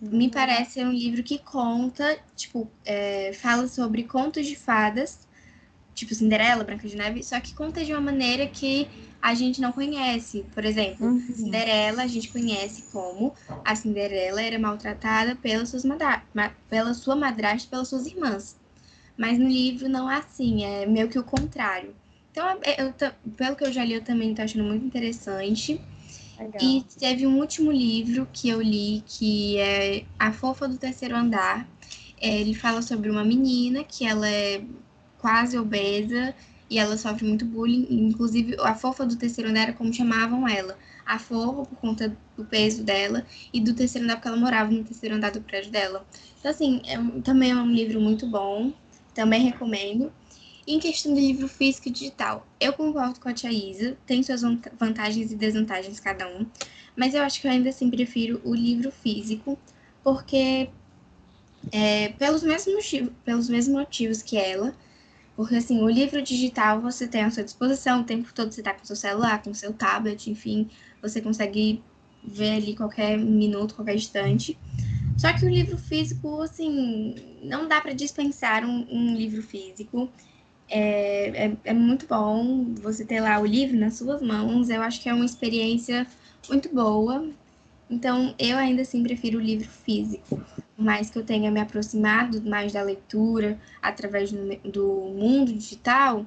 me 0.00 0.30
parece 0.30 0.72
ser 0.72 0.86
um 0.86 0.92
livro 0.92 1.22
que 1.22 1.38
conta, 1.38 2.18
tipo, 2.36 2.70
é, 2.84 3.32
fala 3.34 3.68
sobre 3.68 4.04
contos 4.04 4.46
de 4.46 4.56
fadas, 4.56 5.26
tipo 5.94 6.14
Cinderela, 6.14 6.64
Branca 6.64 6.88
de 6.88 6.96
Neve, 6.96 7.22
só 7.22 7.38
que 7.40 7.54
conta 7.54 7.84
de 7.84 7.92
uma 7.92 8.00
maneira 8.00 8.46
que 8.46 8.88
a 9.20 9.34
gente 9.34 9.60
não 9.60 9.70
conhece. 9.70 10.44
Por 10.54 10.64
exemplo, 10.64 11.06
uhum. 11.06 11.34
Cinderela 11.34 12.02
a 12.02 12.06
gente 12.06 12.28
conhece 12.28 12.82
como 12.90 13.34
a 13.64 13.76
Cinderela 13.76 14.42
era 14.42 14.58
maltratada 14.58 15.36
pelas 15.36 15.68
suas 15.68 15.84
madra 15.84 16.22
pela 16.68 16.94
sua 16.94 17.14
madrasta 17.14 17.68
pelas 17.68 17.88
suas 17.88 18.06
irmãs. 18.06 18.56
Mas 19.22 19.38
no 19.38 19.46
livro 19.46 19.88
não 19.88 20.10
é 20.10 20.16
assim, 20.16 20.64
é 20.64 20.84
meio 20.84 21.08
que 21.08 21.16
o 21.16 21.22
contrário. 21.22 21.94
Então, 22.32 22.44
eu, 22.76 22.92
pelo 23.36 23.54
que 23.54 23.62
eu 23.62 23.72
já 23.72 23.84
li, 23.84 23.92
eu 23.92 24.02
também 24.02 24.30
estou 24.30 24.44
achando 24.44 24.64
muito 24.64 24.84
interessante. 24.84 25.80
Legal. 26.36 26.60
E 26.60 26.84
teve 26.98 27.24
um 27.24 27.38
último 27.38 27.70
livro 27.70 28.26
que 28.32 28.48
eu 28.48 28.60
li, 28.60 29.00
que 29.06 29.58
é 29.58 30.04
A 30.18 30.32
Fofa 30.32 30.66
do 30.66 30.76
Terceiro 30.76 31.14
Andar. 31.14 31.68
É, 32.20 32.40
ele 32.40 32.52
fala 32.52 32.82
sobre 32.82 33.08
uma 33.08 33.22
menina 33.22 33.84
que 33.84 34.04
ela 34.04 34.28
é 34.28 34.64
quase 35.18 35.56
obesa 35.56 36.34
e 36.68 36.76
ela 36.78 36.96
sofre 36.96 37.24
muito 37.24 37.44
bullying. 37.44 37.86
Inclusive, 37.90 38.56
a 38.58 38.74
fofa 38.74 39.06
do 39.06 39.14
terceiro 39.14 39.50
andar 39.50 39.62
era 39.62 39.72
como 39.72 39.92
chamavam 39.92 40.48
ela. 40.48 40.76
A 41.06 41.18
fofa 41.18 41.64
por 41.64 41.76
conta 41.78 42.16
do 42.36 42.44
peso 42.44 42.82
dela 42.82 43.24
e 43.52 43.60
do 43.60 43.72
terceiro 43.72 44.04
andar 44.04 44.16
porque 44.16 44.28
ela 44.28 44.36
morava 44.36 44.70
no 44.72 44.82
terceiro 44.82 45.14
andar 45.14 45.30
do 45.30 45.42
prédio 45.42 45.70
dela. 45.70 46.04
Então, 46.40 46.50
assim, 46.50 46.82
é, 46.86 46.96
também 47.20 47.52
é 47.52 47.54
um 47.54 47.70
livro 47.70 48.00
muito 48.00 48.26
bom. 48.26 48.72
Também 49.14 49.42
recomendo. 49.42 50.12
Em 50.66 50.78
questão 50.78 51.12
de 51.12 51.20
livro 51.20 51.48
físico 51.48 51.88
e 51.88 51.90
digital, 51.90 52.46
eu 52.60 52.72
concordo 52.72 53.18
com 53.18 53.28
a 53.28 53.32
Tia 53.32 53.50
Isa, 53.50 53.96
tem 54.06 54.22
suas 54.22 54.42
vantagens 54.78 55.32
e 55.32 55.34
desvantagens 55.34 55.98
cada 55.98 56.28
um, 56.28 56.46
mas 56.94 57.14
eu 57.14 57.22
acho 57.22 57.40
que 57.40 57.48
eu 57.48 57.50
ainda 57.50 57.70
assim 57.70 57.90
prefiro 57.90 58.40
o 58.44 58.54
livro 58.54 58.92
físico, 58.92 59.58
porque 60.04 60.70
é, 61.72 62.10
pelos, 62.10 62.44
mesmos, 62.44 62.88
pelos 63.24 63.48
mesmos 63.48 63.76
motivos 63.76 64.22
que 64.22 64.36
ela, 64.36 64.72
porque 65.34 65.56
assim, 65.56 65.82
o 65.82 65.88
livro 65.88 66.22
digital 66.22 66.80
você 66.80 67.08
tem 67.08 67.24
à 67.24 67.30
sua 67.30 67.42
disposição, 67.42 68.02
o 68.02 68.04
tempo 68.04 68.32
todo 68.32 68.52
você 68.52 68.60
está 68.60 68.72
com 68.72 68.84
seu 68.84 68.94
celular, 68.94 69.42
com 69.42 69.52
seu 69.52 69.72
tablet, 69.72 70.30
enfim, 70.30 70.70
você 71.00 71.20
consegue 71.20 71.82
ver 72.22 72.52
ali 72.52 72.76
qualquer 72.76 73.18
minuto, 73.18 73.74
qualquer 73.74 73.96
instante. 73.96 74.58
Só 75.22 75.32
que 75.32 75.46
o 75.46 75.48
livro 75.48 75.78
físico, 75.78 76.42
assim, 76.42 77.14
não 77.44 77.68
dá 77.68 77.80
para 77.80 77.92
dispensar 77.92 78.64
um, 78.64 78.84
um 78.90 79.14
livro 79.14 79.40
físico. 79.40 80.10
É, 80.68 81.46
é, 81.46 81.56
é, 81.62 81.72
muito 81.72 82.08
bom 82.08 82.74
você 82.74 83.04
ter 83.04 83.20
lá 83.20 83.38
o 83.38 83.46
livro 83.46 83.78
nas 83.78 83.96
suas 83.98 84.20
mãos. 84.20 84.68
Eu 84.68 84.82
acho 84.82 85.00
que 85.00 85.08
é 85.08 85.14
uma 85.14 85.24
experiência 85.24 86.08
muito 86.48 86.74
boa. 86.74 87.24
Então, 87.88 88.34
eu 88.36 88.56
ainda 88.58 88.82
assim 88.82 89.00
prefiro 89.04 89.38
o 89.38 89.40
livro 89.40 89.68
físico. 89.68 90.44
mais 90.76 91.08
que 91.08 91.20
eu 91.20 91.24
tenha 91.24 91.52
me 91.52 91.60
aproximado 91.60 92.42
mais 92.42 92.72
da 92.72 92.82
leitura 92.82 93.60
através 93.80 94.32
do, 94.32 94.56
do 94.72 94.88
mundo 95.16 95.52
digital, 95.52 96.26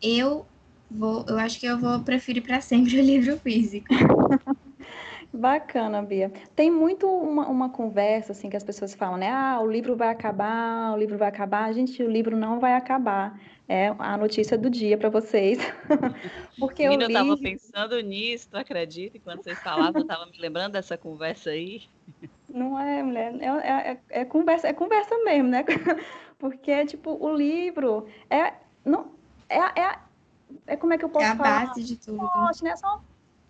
eu 0.00 0.46
vou, 0.88 1.26
eu 1.28 1.40
acho 1.40 1.58
que 1.58 1.66
eu 1.66 1.76
vou 1.76 1.98
preferir 2.04 2.44
para 2.44 2.60
sempre 2.60 3.00
o 3.00 3.02
livro 3.02 3.36
físico. 3.38 3.92
Bacana, 5.38 6.02
Bia. 6.02 6.32
Tem 6.56 6.68
muito 6.68 7.06
uma, 7.06 7.46
uma 7.46 7.68
conversa 7.70 8.32
assim 8.32 8.50
que 8.50 8.56
as 8.56 8.64
pessoas 8.64 8.92
falam, 8.92 9.16
né? 9.16 9.30
Ah, 9.30 9.60
o 9.60 9.70
livro 9.70 9.94
vai 9.94 10.08
acabar, 10.08 10.92
o 10.92 10.98
livro 10.98 11.16
vai 11.16 11.28
acabar. 11.28 11.72
Gente, 11.72 12.02
o 12.02 12.10
livro 12.10 12.36
não 12.36 12.58
vai 12.58 12.74
acabar. 12.74 13.38
É 13.68 13.94
a 13.98 14.16
notícia 14.16 14.58
do 14.58 14.68
dia 14.68 14.98
para 14.98 15.08
vocês. 15.08 15.58
Porque 16.58 16.88
Menina, 16.88 17.04
eu, 17.04 17.08
li... 17.08 17.14
eu 17.14 17.20
tava 17.20 17.36
pensando 17.36 18.00
nisso, 18.00 18.48
tu 18.50 18.56
acredita? 18.56 19.16
Enquanto 19.16 19.44
vocês 19.44 19.58
falavam, 19.60 20.00
eu 20.02 20.06
tava 20.06 20.26
me 20.26 20.36
lembrando 20.38 20.72
dessa 20.72 20.98
conversa 20.98 21.50
aí. 21.50 21.82
Não 22.48 22.76
é, 22.76 23.00
mulher, 23.02 23.32
é, 23.40 23.46
é, 23.46 23.92
é, 23.92 24.00
é 24.22 24.24
conversa, 24.24 24.66
é 24.66 24.72
conversa 24.72 25.16
mesmo, 25.18 25.50
né? 25.50 25.64
Porque, 26.36 26.84
tipo, 26.86 27.12
o 27.24 27.32
livro 27.32 28.08
é. 28.28 28.54
Não, 28.84 29.12
é, 29.48 29.58
é, 29.58 29.98
é 30.66 30.76
como 30.76 30.94
é 30.94 30.98
que 30.98 31.04
eu 31.04 31.10
posso 31.10 31.26
falar? 31.36 31.48
É 31.48 31.52
a 31.52 31.58
falar? 31.58 31.66
base 31.66 31.84
de 31.84 31.96
tudo. 31.96 32.18
Poxa, 32.18 32.64
né? 32.64 32.74
Só 32.74 33.00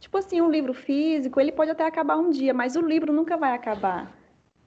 Tipo 0.01 0.19
assim, 0.19 0.41
um 0.41 0.51
livro 0.51 0.73
físico, 0.73 1.41
ele 1.41 1.53
pode 1.53 1.71
até 1.71 1.85
acabar 1.85 2.17
um 2.17 2.31
dia, 2.31 2.55
mas 2.55 2.77
o 2.77 2.81
livro 2.81 3.13
nunca 3.13 3.37
vai 3.37 3.53
acabar, 3.53 4.17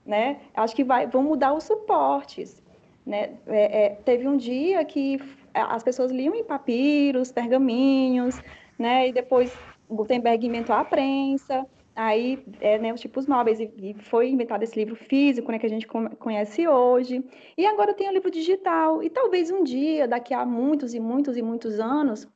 né? 0.05 0.41
Acho 0.53 0.75
que 0.75 0.83
vai, 0.83 1.07
vão 1.07 1.23
mudar 1.23 1.53
os 1.53 1.63
suportes, 1.63 2.61
né? 3.05 3.37
É, 3.47 3.85
é, 3.85 3.89
teve 3.89 4.27
um 4.27 4.35
dia 4.35 4.83
que 4.83 5.19
as 5.53 5.83
pessoas 5.83 6.11
liam 6.11 6.35
em 6.35 6.43
papiros, 6.43 7.31
pergaminhos, 7.31 8.41
né? 8.77 9.07
E 9.07 9.13
depois 9.13 9.57
Gutenberg 9.89 10.45
inventou 10.45 10.75
a 10.75 10.83
prensa, 10.83 11.65
aí, 11.95 12.43
é, 12.59 12.77
né, 12.77 12.93
os 12.93 13.01
tipos 13.01 13.27
móveis, 13.27 13.59
e, 13.59 13.71
e, 13.77 13.93
foi 13.93 14.29
inventado 14.29 14.63
esse 14.63 14.77
livro 14.77 14.95
físico, 14.95 15.51
né, 15.51 15.59
que 15.59 15.65
a 15.65 15.69
gente 15.69 15.87
conhece 15.87 16.67
hoje, 16.67 17.23
e 17.57 17.65
agora 17.65 17.93
tem 17.93 18.09
o 18.09 18.13
livro 18.13 18.31
digital, 18.31 19.03
e 19.03 19.09
talvez 19.09 19.51
um 19.51 19.63
dia, 19.63 20.07
daqui 20.07 20.33
a 20.33 20.45
muitos 20.45 20.93
e 20.93 20.99
muitos 20.99 21.35
e 21.37 21.41
muitos 21.41 21.79
anos, 21.79 22.27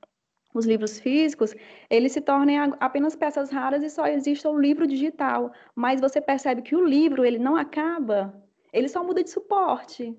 os 0.57 0.65
livros 0.65 0.99
físicos, 0.99 1.53
eles 1.89 2.13
se 2.13 2.21
tornem 2.21 2.57
apenas 2.79 3.15
peças 3.15 3.51
raras 3.51 3.83
e 3.83 3.89
só 3.89 4.07
existe 4.07 4.47
o 4.47 4.57
livro 4.57 4.87
digital. 4.87 5.51
Mas 5.75 5.99
você 5.99 6.21
percebe 6.21 6.61
que 6.61 6.75
o 6.75 6.85
livro, 6.85 7.25
ele 7.25 7.37
não 7.37 7.57
acaba, 7.57 8.33
ele 8.71 8.87
só 8.87 9.03
muda 9.03 9.21
de 9.21 9.29
suporte. 9.29 10.17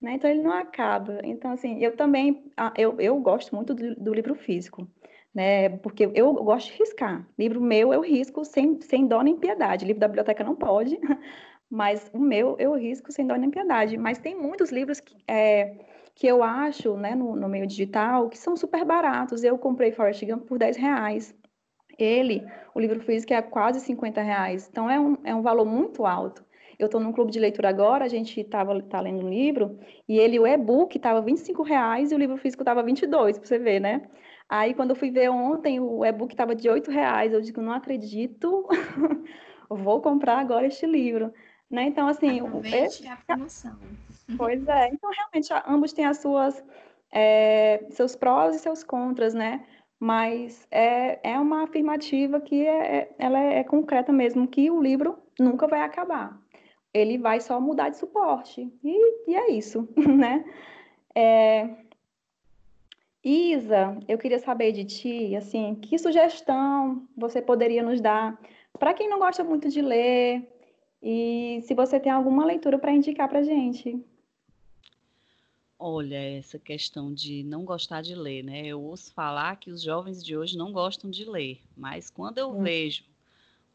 Né? 0.00 0.14
Então, 0.14 0.28
ele 0.30 0.42
não 0.42 0.52
acaba. 0.52 1.20
Então, 1.22 1.52
assim, 1.52 1.82
eu 1.84 1.94
também, 1.94 2.50
ah, 2.56 2.72
eu, 2.76 2.98
eu 2.98 3.18
gosto 3.20 3.54
muito 3.54 3.74
do, 3.74 3.94
do 3.94 4.14
livro 4.14 4.34
físico, 4.34 4.88
né? 5.34 5.68
Porque 5.68 6.10
eu 6.14 6.32
gosto 6.32 6.72
de 6.72 6.78
riscar. 6.78 7.26
Livro 7.38 7.60
meu, 7.60 7.92
eu 7.92 8.00
risco 8.00 8.44
sem, 8.44 8.80
sem 8.80 9.06
dó 9.06 9.20
nem 9.22 9.36
piedade. 9.36 9.84
Livro 9.84 10.00
da 10.00 10.08
biblioteca 10.08 10.42
não 10.42 10.56
pode, 10.56 10.98
mas 11.70 12.10
o 12.12 12.18
meu, 12.18 12.56
eu 12.58 12.74
risco 12.74 13.12
sem 13.12 13.26
dó 13.26 13.34
nem 13.36 13.50
piedade. 13.50 13.98
Mas 13.98 14.18
tem 14.18 14.34
muitos 14.34 14.70
livros 14.70 14.98
que... 14.98 15.14
É, 15.28 15.76
que 16.14 16.26
eu 16.26 16.42
acho, 16.42 16.96
né, 16.96 17.14
no, 17.14 17.34
no 17.34 17.48
meio 17.48 17.66
digital, 17.66 18.28
que 18.28 18.38
são 18.38 18.56
super 18.56 18.84
baratos. 18.84 19.42
Eu 19.42 19.58
comprei 19.58 19.90
Forrest 19.90 20.24
Gump 20.24 20.46
por 20.46 20.58
10 20.58 20.76
reais. 20.76 21.34
Ele, 21.98 22.44
o 22.74 22.80
livro 22.80 23.00
físico 23.00 23.32
é 23.32 23.42
quase 23.42 23.80
50 23.80 24.22
reais. 24.22 24.68
Então, 24.70 24.88
é 24.88 24.98
um, 24.98 25.16
é 25.24 25.34
um 25.34 25.42
valor 25.42 25.64
muito 25.64 26.06
alto. 26.06 26.44
Eu 26.78 26.86
estou 26.86 27.00
num 27.00 27.12
clube 27.12 27.30
de 27.30 27.38
leitura 27.38 27.68
agora, 27.68 28.04
a 28.04 28.08
gente 28.08 28.40
estava 28.40 28.80
tá 28.82 29.00
lendo 29.00 29.24
um 29.24 29.28
livro, 29.28 29.78
e 30.08 30.18
ele, 30.18 30.40
o 30.40 30.46
e-book, 30.46 30.96
estava 30.96 31.20
25 31.20 31.62
reais 31.62 32.10
e 32.10 32.14
o 32.14 32.18
livro 32.18 32.36
físico 32.36 32.62
estava 32.62 32.82
22, 32.82 33.38
para 33.38 33.46
você 33.46 33.58
ver, 33.58 33.80
né? 33.80 34.02
Aí, 34.48 34.74
quando 34.74 34.90
eu 34.90 34.96
fui 34.96 35.10
ver 35.10 35.30
ontem, 35.30 35.80
o 35.80 36.04
e-book 36.04 36.32
estava 36.32 36.54
de 36.54 36.68
8 36.68 36.90
reais. 36.90 37.32
Eu 37.32 37.40
digo, 37.40 37.60
não 37.62 37.72
acredito, 37.72 38.68
vou 39.70 40.00
comprar 40.00 40.38
agora 40.38 40.66
este 40.66 40.86
livro. 40.86 41.32
Né? 41.70 41.84
Então, 41.84 42.06
assim... 42.06 42.40
Aproveite 42.40 43.08
a 43.08 43.16
promoção. 43.16 43.76
Pois 44.36 44.66
é. 44.66 44.88
Então, 44.88 45.10
realmente, 45.10 45.52
ambos 45.66 45.92
têm 45.92 46.06
as 46.06 46.18
suas, 46.18 46.64
é, 47.12 47.84
seus 47.90 48.16
prós 48.16 48.56
e 48.56 48.58
seus 48.58 48.82
contras, 48.82 49.34
né? 49.34 49.64
Mas 49.98 50.66
é, 50.70 51.32
é 51.32 51.38
uma 51.38 51.64
afirmativa 51.64 52.40
que 52.40 52.66
é, 52.66 52.96
é, 52.96 53.14
ela 53.18 53.38
é, 53.38 53.58
é 53.60 53.64
concreta 53.64 54.12
mesmo, 54.12 54.48
que 54.48 54.70
o 54.70 54.80
livro 54.80 55.18
nunca 55.38 55.66
vai 55.66 55.80
acabar. 55.82 56.38
Ele 56.92 57.18
vai 57.18 57.40
só 57.40 57.60
mudar 57.60 57.90
de 57.90 57.98
suporte. 57.98 58.72
E, 58.82 59.30
e 59.30 59.34
é 59.34 59.50
isso, 59.50 59.88
né? 59.96 60.44
É... 61.14 61.68
Isa, 63.22 63.98
eu 64.06 64.18
queria 64.18 64.38
saber 64.38 64.72
de 64.72 64.84
ti, 64.84 65.34
assim, 65.34 65.74
que 65.76 65.98
sugestão 65.98 67.08
você 67.16 67.40
poderia 67.40 67.82
nos 67.82 67.98
dar 68.00 68.38
para 68.78 68.92
quem 68.92 69.08
não 69.08 69.18
gosta 69.18 69.42
muito 69.42 69.68
de 69.70 69.80
ler 69.80 70.46
e 71.02 71.60
se 71.62 71.74
você 71.74 71.98
tem 71.98 72.12
alguma 72.12 72.44
leitura 72.44 72.78
para 72.78 72.92
indicar 72.92 73.28
para 73.28 73.42
gente. 73.42 74.04
Olha, 75.86 76.16
essa 76.16 76.58
questão 76.58 77.12
de 77.12 77.42
não 77.42 77.62
gostar 77.62 78.00
de 78.00 78.14
ler, 78.14 78.42
né? 78.42 78.64
Eu 78.64 78.80
ouço 78.80 79.12
falar 79.12 79.56
que 79.56 79.70
os 79.70 79.82
jovens 79.82 80.24
de 80.24 80.34
hoje 80.34 80.56
não 80.56 80.72
gostam 80.72 81.10
de 81.10 81.26
ler, 81.26 81.60
mas 81.76 82.08
quando 82.08 82.38
eu 82.38 82.50
hum. 82.56 82.62
vejo 82.62 83.04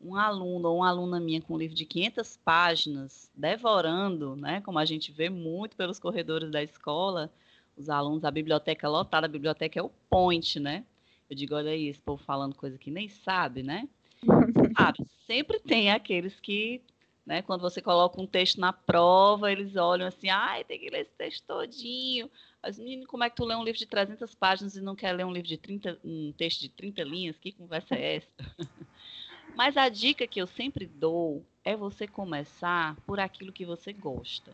um 0.01 0.15
aluno 0.15 0.69
ou 0.69 0.77
uma 0.77 0.89
aluna 0.89 1.19
minha 1.19 1.39
com 1.39 1.53
um 1.53 1.57
livro 1.59 1.75
de 1.75 1.85
500 1.85 2.35
páginas 2.37 3.29
devorando, 3.35 4.35
né? 4.35 4.59
Como 4.61 4.79
a 4.79 4.85
gente 4.85 5.11
vê 5.11 5.29
muito 5.29 5.75
pelos 5.75 5.99
corredores 5.99 6.49
da 6.49 6.63
escola, 6.63 7.31
os 7.77 7.91
alunos, 7.91 8.23
a 8.25 8.31
biblioteca 8.31 8.89
lotada, 8.89 9.27
a 9.27 9.29
biblioteca 9.29 9.79
é 9.79 9.83
o 9.83 9.91
point, 10.09 10.59
né? 10.59 10.83
Eu 11.29 11.35
digo, 11.35 11.53
olha 11.53 11.69
aí, 11.69 11.89
esse 11.89 12.01
povo 12.01 12.23
falando 12.23 12.55
coisa 12.55 12.79
que 12.79 12.89
nem 12.89 13.07
sabe, 13.07 13.61
né? 13.61 13.87
Claro, 14.75 14.97
sempre 15.27 15.59
tem 15.59 15.91
aqueles 15.91 16.39
que 16.39 16.81
né? 17.29 17.43
Quando 17.43 17.61
você 17.61 17.79
coloca 17.79 18.19
um 18.19 18.25
texto 18.25 18.59
na 18.59 18.73
prova, 18.73 19.51
eles 19.51 19.75
olham 19.75 20.07
assim, 20.07 20.29
ai, 20.29 20.63
tem 20.63 20.79
que 20.79 20.89
ler 20.89 21.01
esse 21.01 21.11
texto 21.11 21.45
todinho. 21.45 22.27
Mas, 22.59 22.79
menino, 22.79 23.05
como 23.05 23.23
é 23.23 23.29
que 23.29 23.35
tu 23.35 23.45
lê 23.45 23.55
um 23.55 23.63
livro 23.63 23.77
de 23.77 23.85
300 23.85 24.33
páginas 24.33 24.75
e 24.75 24.81
não 24.81 24.95
quer 24.95 25.13
ler 25.13 25.27
um 25.27 25.31
livro 25.31 25.47
de 25.47 25.55
30, 25.55 25.99
um 26.03 26.33
texto 26.35 26.61
de 26.61 26.69
30 26.69 27.03
linhas? 27.03 27.37
Que 27.37 27.51
conversa 27.51 27.93
é 27.93 28.15
essa? 28.15 28.31
Mas 29.55 29.77
a 29.77 29.89
dica 29.89 30.25
que 30.25 30.41
eu 30.41 30.47
sempre 30.47 30.87
dou 30.87 31.45
é 31.63 31.75
você 31.75 32.07
começar 32.07 32.95
por 33.05 33.19
aquilo 33.19 33.53
que 33.53 33.63
você 33.63 33.93
gosta. 33.93 34.51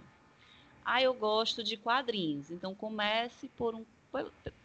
Ah, 0.83 1.01
eu 1.01 1.13
gosto 1.13 1.63
de 1.63 1.77
quadrinhos. 1.77 2.51
Então 2.51 2.75
comece 2.75 3.47
por, 3.55 3.73
um, 3.73 3.85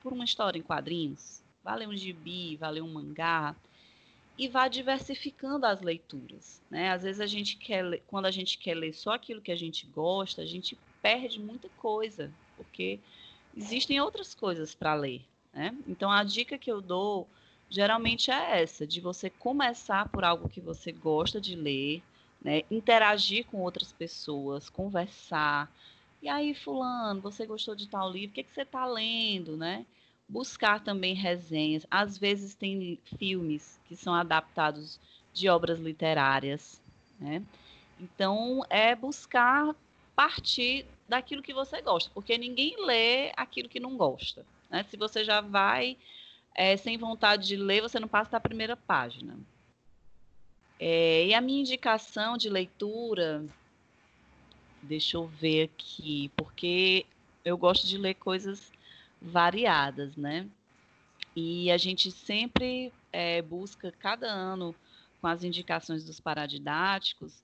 por 0.01 0.13
uma 0.13 0.25
história 0.25 0.59
em 0.59 0.63
quadrinhos. 0.63 1.45
Vale 1.63 1.87
um 1.87 1.97
gibi, 1.97 2.57
vale 2.57 2.81
um 2.81 2.93
mangá 2.93 3.55
e 4.39 4.49
vá 4.49 4.69
diversificando 4.69 5.67
as 5.67 5.81
leituras. 5.81 6.63
Né? 6.71 6.91
Às 6.91 7.03
vezes 7.03 7.21
a 7.21 7.27
gente 7.27 7.57
quer, 7.57 8.01
quando 8.07 8.27
a 8.27 8.31
gente 8.31 8.59
quer 8.59 8.75
ler 8.75 8.95
só 8.95 9.13
aquilo 9.13 9.41
que 9.41 9.53
a 9.53 9.57
gente 9.57 9.87
gosta, 9.87 10.43
a 10.43 10.47
gente 10.47 10.79
perde 11.03 11.41
muita 11.41 11.69
coisa, 11.77 12.33
porque 12.57 12.99
existem 13.57 14.01
outras 14.01 14.35
coisas 14.35 14.75
para 14.75 14.95
ler. 14.95 15.23
Né? 15.53 15.77
Então 15.87 16.11
a 16.11 16.25
dica 16.25 16.57
que 16.57 16.71
eu 16.71 16.81
dou 16.81 17.29
geralmente 17.69 18.31
é 18.31 18.63
essa, 18.63 18.87
de 18.87 19.01
você 19.01 19.31
começar 19.31 20.09
por 20.09 20.25
algo 20.25 20.49
que 20.49 20.61
você 20.61 20.91
gosta 20.91 21.41
de 21.41 21.55
ler, 21.55 22.03
né? 22.43 22.63
interagir 22.71 23.47
com 23.47 23.59
outras 23.59 23.93
pessoas, 23.93 24.69
conversar. 24.69 25.71
E 26.23 26.29
aí, 26.29 26.55
fulano, 26.55 27.21
você 27.21 27.47
gostou 27.47 27.75
de 27.75 27.89
tal 27.89 28.11
livro? 28.11 28.31
O 28.31 28.35
que, 28.35 28.41
é 28.41 28.45
que 28.45 28.53
você 28.53 28.63
está 28.63 28.85
lendo, 28.85 29.57
né? 29.57 29.87
Buscar 30.31 30.83
também 30.83 31.15
resenhas. 31.15 31.87
Às 31.91 32.17
vezes 32.17 32.55
tem 32.55 32.99
filmes 33.19 33.79
que 33.87 33.97
são 33.97 34.15
adaptados 34.15 35.01
de 35.33 35.49
obras 35.49 35.79
literárias, 35.79 36.81
né? 37.19 37.43
Então 37.99 38.65
é 38.71 38.95
buscar 38.95 39.75
partir 40.15 40.87
daquilo 41.09 41.43
que 41.43 41.53
você 41.53 41.83
gosta, 41.83 42.11
porque 42.15 42.39
ninguém 42.39 42.77
lê 42.85 43.33
aquilo 43.37 43.69
que 43.69 43.81
não 43.81 43.97
gosta. 43.97 44.45
Né? 44.71 44.85
Se 44.85 44.97
você 44.97 45.25
já 45.25 45.41
vai 45.41 45.97
é, 46.55 46.77
sem 46.77 46.97
vontade 46.97 47.47
de 47.47 47.57
ler, 47.57 47.83
você 47.83 47.99
não 47.99 48.09
passa 48.09 48.33
da 48.33 48.41
primeira 48.41 48.77
página. 48.77 49.37
É, 50.79 51.27
e 51.27 51.35
a 51.35 51.41
minha 51.41 51.61
indicação 51.61 52.37
de 52.37 52.49
leitura, 52.49 53.45
deixa 54.83 55.17
eu 55.17 55.27
ver 55.27 55.65
aqui, 55.65 56.31
porque 56.37 57.05
eu 57.45 57.59
gosto 57.59 57.87
de 57.87 57.99
ler 57.99 58.15
coisas 58.15 58.73
variadas, 59.21 60.17
né? 60.17 60.49
E 61.35 61.71
a 61.71 61.77
gente 61.77 62.11
sempre 62.11 62.93
é, 63.13 63.43
busca, 63.43 63.93
cada 63.93 64.27
ano, 64.27 64.75
com 65.21 65.27
as 65.27 65.45
indicações 65.45 66.05
dos 66.05 66.19
paradidáticos, 66.19 67.43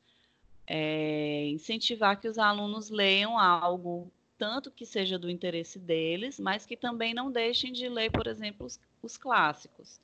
é, 0.66 1.48
incentivar 1.48 2.20
que 2.20 2.28
os 2.28 2.38
alunos 2.38 2.90
leiam 2.90 3.38
algo, 3.38 4.10
tanto 4.36 4.70
que 4.70 4.84
seja 4.84 5.18
do 5.18 5.30
interesse 5.30 5.78
deles, 5.78 6.40
mas 6.40 6.66
que 6.66 6.76
também 6.76 7.14
não 7.14 7.30
deixem 7.30 7.72
de 7.72 7.88
ler, 7.88 8.10
por 8.10 8.26
exemplo, 8.26 8.66
os, 8.66 8.80
os 9.02 9.16
clássicos. 9.16 10.00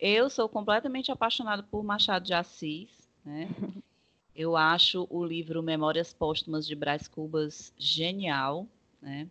Eu 0.00 0.28
sou 0.28 0.48
completamente 0.48 1.12
apaixonada 1.12 1.62
por 1.62 1.84
Machado 1.84 2.24
de 2.24 2.34
Assis, 2.34 2.90
né? 3.24 3.48
Eu 4.34 4.56
acho 4.56 5.06
o 5.10 5.22
livro 5.22 5.62
Memórias 5.62 6.14
Póstumas 6.14 6.66
de 6.66 6.74
Brás 6.74 7.06
Cubas 7.06 7.70
genial, 7.76 8.66
né? 9.00 9.28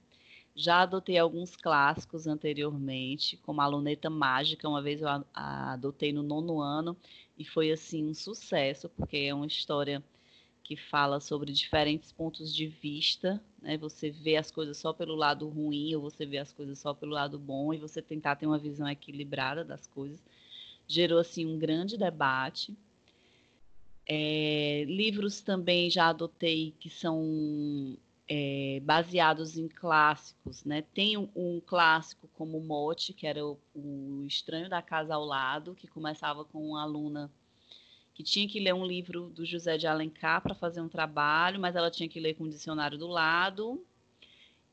Já 0.55 0.81
adotei 0.81 1.17
alguns 1.17 1.55
clássicos 1.55 2.27
anteriormente, 2.27 3.37
como 3.37 3.61
a 3.61 3.67
Luneta 3.67 4.09
Mágica, 4.09 4.67
uma 4.67 4.81
vez 4.81 5.01
eu 5.01 5.07
adotei 5.33 6.11
no 6.11 6.21
nono 6.21 6.59
ano 6.59 6.95
e 7.37 7.45
foi 7.45 7.71
assim 7.71 8.05
um 8.05 8.13
sucesso, 8.13 8.89
porque 8.89 9.17
é 9.17 9.33
uma 9.33 9.47
história 9.47 10.03
que 10.63 10.75
fala 10.75 11.19
sobre 11.19 11.51
diferentes 11.51 12.11
pontos 12.11 12.53
de 12.53 12.67
vista, 12.67 13.41
né? 13.61 13.77
Você 13.77 14.09
vê 14.09 14.37
as 14.37 14.51
coisas 14.51 14.77
só 14.77 14.93
pelo 14.93 15.15
lado 15.15 15.47
ruim 15.47 15.95
ou 15.95 16.01
você 16.01 16.25
vê 16.25 16.37
as 16.37 16.51
coisas 16.51 16.79
só 16.79 16.93
pelo 16.93 17.11
lado 17.13 17.39
bom 17.39 17.73
e 17.73 17.77
você 17.77 18.01
tentar 18.01 18.35
ter 18.35 18.45
uma 18.45 18.57
visão 18.57 18.87
equilibrada 18.87 19.63
das 19.63 19.87
coisas. 19.87 20.21
Gerou 20.87 21.19
assim 21.19 21.45
um 21.45 21.57
grande 21.57 21.97
debate. 21.97 22.75
É, 24.07 24.83
livros 24.87 25.41
também 25.41 25.89
já 25.89 26.07
adotei 26.09 26.73
que 26.79 26.89
são 26.89 27.97
é, 28.33 28.79
baseados 28.79 29.57
em 29.57 29.67
clássicos, 29.67 30.63
né? 30.63 30.83
Tem 30.93 31.17
um, 31.17 31.27
um 31.35 31.59
clássico 31.59 32.29
como 32.29 32.61
Mote, 32.61 33.11
que 33.11 33.27
era 33.27 33.45
o, 33.45 33.59
o, 33.75 34.23
Estranho 34.25 34.69
da 34.69 34.81
Casa 34.81 35.15
ao 35.15 35.25
Lado, 35.25 35.75
que 35.75 35.85
começava 35.85 36.45
com 36.45 36.69
uma 36.69 36.81
aluna 36.81 37.29
que 38.13 38.23
tinha 38.23 38.47
que 38.47 38.57
ler 38.61 38.73
um 38.73 38.85
livro 38.85 39.29
do 39.29 39.45
José 39.45 39.77
de 39.77 39.85
Alencar 39.85 40.41
para 40.41 40.55
fazer 40.55 40.79
um 40.79 40.87
trabalho, 40.87 41.59
mas 41.59 41.75
ela 41.75 41.91
tinha 41.91 42.07
que 42.07 42.21
ler 42.21 42.35
com 42.35 42.45
o 42.45 42.49
dicionário 42.49 42.97
do 42.97 43.07
lado. 43.07 43.83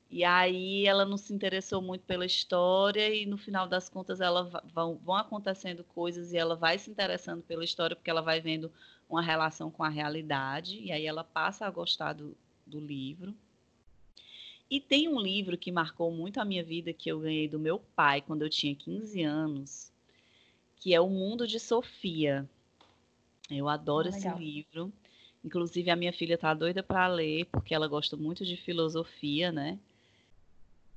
E 0.08 0.22
aí 0.22 0.86
ela 0.86 1.04
não 1.04 1.16
se 1.16 1.34
interessou 1.34 1.82
muito 1.82 2.04
pela 2.04 2.24
história 2.24 3.12
e 3.12 3.26
no 3.26 3.36
final 3.36 3.66
das 3.66 3.88
contas 3.88 4.20
ela 4.20 4.44
vão, 4.72 5.00
vão 5.02 5.16
acontecendo 5.16 5.82
coisas 5.82 6.32
e 6.32 6.36
ela 6.36 6.54
vai 6.54 6.78
se 6.78 6.90
interessando 6.92 7.42
pela 7.42 7.64
história 7.64 7.96
porque 7.96 8.10
ela 8.10 8.22
vai 8.22 8.40
vendo 8.40 8.70
uma 9.10 9.20
relação 9.20 9.68
com 9.68 9.82
a 9.82 9.88
realidade 9.88 10.78
e 10.80 10.92
aí 10.92 11.04
ela 11.06 11.24
passa 11.24 11.66
a 11.66 11.70
gostar 11.70 12.12
do, 12.12 12.36
do 12.64 12.78
livro. 12.78 13.34
E 14.70 14.80
tem 14.80 15.08
um 15.08 15.18
livro 15.18 15.56
que 15.56 15.72
marcou 15.72 16.10
muito 16.10 16.38
a 16.38 16.44
minha 16.44 16.62
vida 16.62 16.92
que 16.92 17.10
eu 17.10 17.20
ganhei 17.20 17.48
do 17.48 17.58
meu 17.58 17.78
pai 17.96 18.20
quando 18.20 18.42
eu 18.42 18.50
tinha 18.50 18.74
15 18.74 19.22
anos, 19.22 19.90
que 20.76 20.92
é 20.92 21.00
O 21.00 21.08
Mundo 21.08 21.46
de 21.46 21.58
Sofia. 21.58 22.48
Eu 23.50 23.68
adoro 23.68 24.08
ah, 24.08 24.10
esse 24.10 24.28
livro. 24.28 24.92
Inclusive 25.42 25.90
a 25.90 25.96
minha 25.96 26.12
filha 26.12 26.36
tá 26.36 26.52
doida 26.52 26.82
para 26.82 27.06
ler 27.06 27.46
porque 27.46 27.74
ela 27.74 27.88
gosta 27.88 28.16
muito 28.16 28.44
de 28.44 28.56
filosofia, 28.56 29.50
né? 29.50 29.78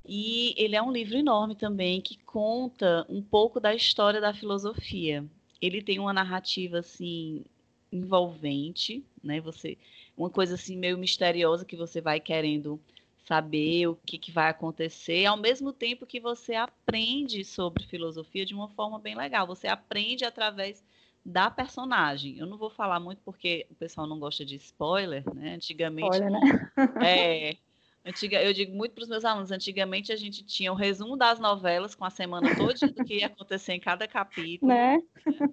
E 0.04 0.54
ele 0.56 0.74
é 0.76 0.82
um 0.82 0.92
livro 0.92 1.16
enorme 1.16 1.54
também 1.54 2.00
que 2.00 2.18
conta 2.24 3.06
um 3.08 3.22
pouco 3.22 3.60
da 3.60 3.74
história 3.74 4.20
da 4.20 4.34
filosofia. 4.34 5.24
Ele 5.60 5.80
tem 5.80 5.98
uma 5.98 6.12
narrativa 6.12 6.80
assim 6.80 7.44
envolvente, 7.90 9.04
né? 9.22 9.40
Você 9.40 9.78
uma 10.16 10.28
coisa 10.28 10.56
assim 10.56 10.76
meio 10.76 10.98
misteriosa 10.98 11.64
que 11.64 11.76
você 11.76 12.00
vai 12.00 12.20
querendo 12.20 12.80
saber 13.24 13.86
o 13.86 13.96
que, 14.04 14.18
que 14.18 14.32
vai 14.32 14.48
acontecer, 14.48 15.26
ao 15.26 15.36
mesmo 15.36 15.72
tempo 15.72 16.06
que 16.06 16.20
você 16.20 16.54
aprende 16.54 17.44
sobre 17.44 17.86
filosofia 17.86 18.44
de 18.44 18.54
uma 18.54 18.68
forma 18.68 18.98
bem 18.98 19.14
legal. 19.14 19.46
Você 19.46 19.68
aprende 19.68 20.24
através 20.24 20.84
da 21.24 21.50
personagem. 21.50 22.36
Eu 22.38 22.46
não 22.46 22.58
vou 22.58 22.70
falar 22.70 22.98
muito 22.98 23.20
porque 23.24 23.66
o 23.70 23.74
pessoal 23.74 24.06
não 24.06 24.18
gosta 24.18 24.44
de 24.44 24.56
spoiler, 24.56 25.22
né? 25.34 25.54
Antigamente. 25.54 26.16
Spoiler, 26.16 26.30
né? 26.30 26.70
é. 27.06 27.56
Antiga, 28.04 28.42
eu 28.42 28.52
digo 28.52 28.76
muito 28.76 28.92
para 28.94 29.02
os 29.02 29.08
meus 29.08 29.24
alunos, 29.24 29.52
antigamente 29.52 30.10
a 30.10 30.16
gente 30.16 30.44
tinha 30.44 30.72
o 30.72 30.74
resumo 30.74 31.16
das 31.16 31.38
novelas 31.38 31.94
com 31.94 32.04
a 32.04 32.10
semana 32.10 32.52
toda 32.56 32.88
do 32.88 33.04
que 33.04 33.18
ia 33.18 33.26
acontecer 33.26 33.74
em 33.74 33.78
cada 33.78 34.08
capítulo. 34.08 34.72
Né? 34.72 35.00
né? 35.24 35.48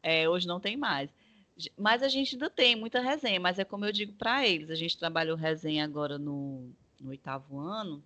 É, 0.00 0.28
hoje 0.28 0.46
não 0.46 0.60
tem 0.60 0.76
mais. 0.76 1.10
Mas 1.76 2.04
a 2.04 2.08
gente 2.08 2.36
ainda 2.36 2.48
tem 2.48 2.76
muita 2.76 3.00
resenha, 3.00 3.40
mas 3.40 3.58
é 3.58 3.64
como 3.64 3.84
eu 3.84 3.90
digo 3.90 4.12
para 4.12 4.46
eles, 4.46 4.70
a 4.70 4.76
gente 4.76 4.96
trabalhou 4.96 5.36
resenha 5.36 5.84
agora 5.84 6.18
no, 6.18 6.72
no 7.02 7.10
oitavo 7.10 7.58
ano, 7.58 8.02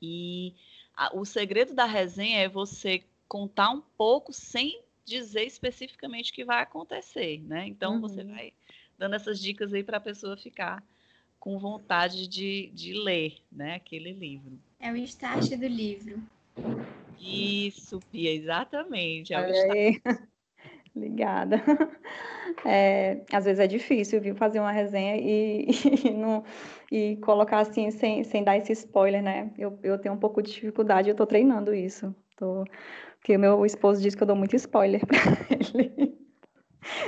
e 0.00 0.54
a, 0.96 1.14
o 1.16 1.24
segredo 1.24 1.74
da 1.74 1.84
resenha 1.84 2.38
é 2.38 2.48
você 2.48 3.02
contar 3.28 3.70
um 3.70 3.80
pouco 3.80 4.32
sem 4.32 4.80
dizer 5.04 5.44
especificamente 5.44 6.30
o 6.30 6.34
que 6.34 6.44
vai 6.44 6.62
acontecer, 6.62 7.40
né? 7.42 7.66
Então 7.66 7.94
uhum. 7.94 8.00
você 8.00 8.24
vai 8.24 8.52
dando 8.98 9.14
essas 9.14 9.40
dicas 9.40 9.72
aí 9.72 9.82
para 9.82 9.96
a 9.96 10.00
pessoa 10.00 10.36
ficar 10.36 10.82
com 11.38 11.58
vontade 11.58 12.28
de, 12.28 12.70
de 12.74 12.92
ler, 12.92 13.38
né? 13.50 13.74
Aquele 13.74 14.12
livro. 14.12 14.58
É 14.78 14.92
o 14.92 14.96
start 14.96 15.50
do 15.50 15.66
livro. 15.66 16.22
Isso, 17.18 18.00
Pia, 18.10 18.32
exatamente. 18.32 19.32
É 19.32 19.38
Obrigada. 20.94 21.56
É, 22.64 23.22
às 23.32 23.44
vezes 23.44 23.60
é 23.60 23.66
difícil, 23.66 24.20
viu, 24.20 24.34
fazer 24.34 24.58
uma 24.58 24.72
resenha 24.72 25.16
e, 25.16 25.68
e, 26.04 26.10
não, 26.10 26.42
e 26.90 27.16
colocar 27.18 27.60
assim, 27.60 27.90
sem, 27.92 28.24
sem 28.24 28.42
dar 28.42 28.56
esse 28.56 28.72
spoiler, 28.72 29.22
né? 29.22 29.52
Eu, 29.56 29.78
eu 29.84 29.96
tenho 29.98 30.14
um 30.14 30.18
pouco 30.18 30.42
de 30.42 30.50
dificuldade, 30.50 31.08
eu 31.08 31.14
tô 31.14 31.24
treinando 31.24 31.72
isso. 31.72 32.14
Tô, 32.36 32.64
porque 33.16 33.36
o 33.36 33.40
meu 33.40 33.64
esposo 33.64 34.02
diz 34.02 34.14
que 34.14 34.22
eu 34.22 34.26
dou 34.26 34.36
muito 34.36 34.56
spoiler 34.56 35.00
para 35.06 35.16
ele. 35.48 36.18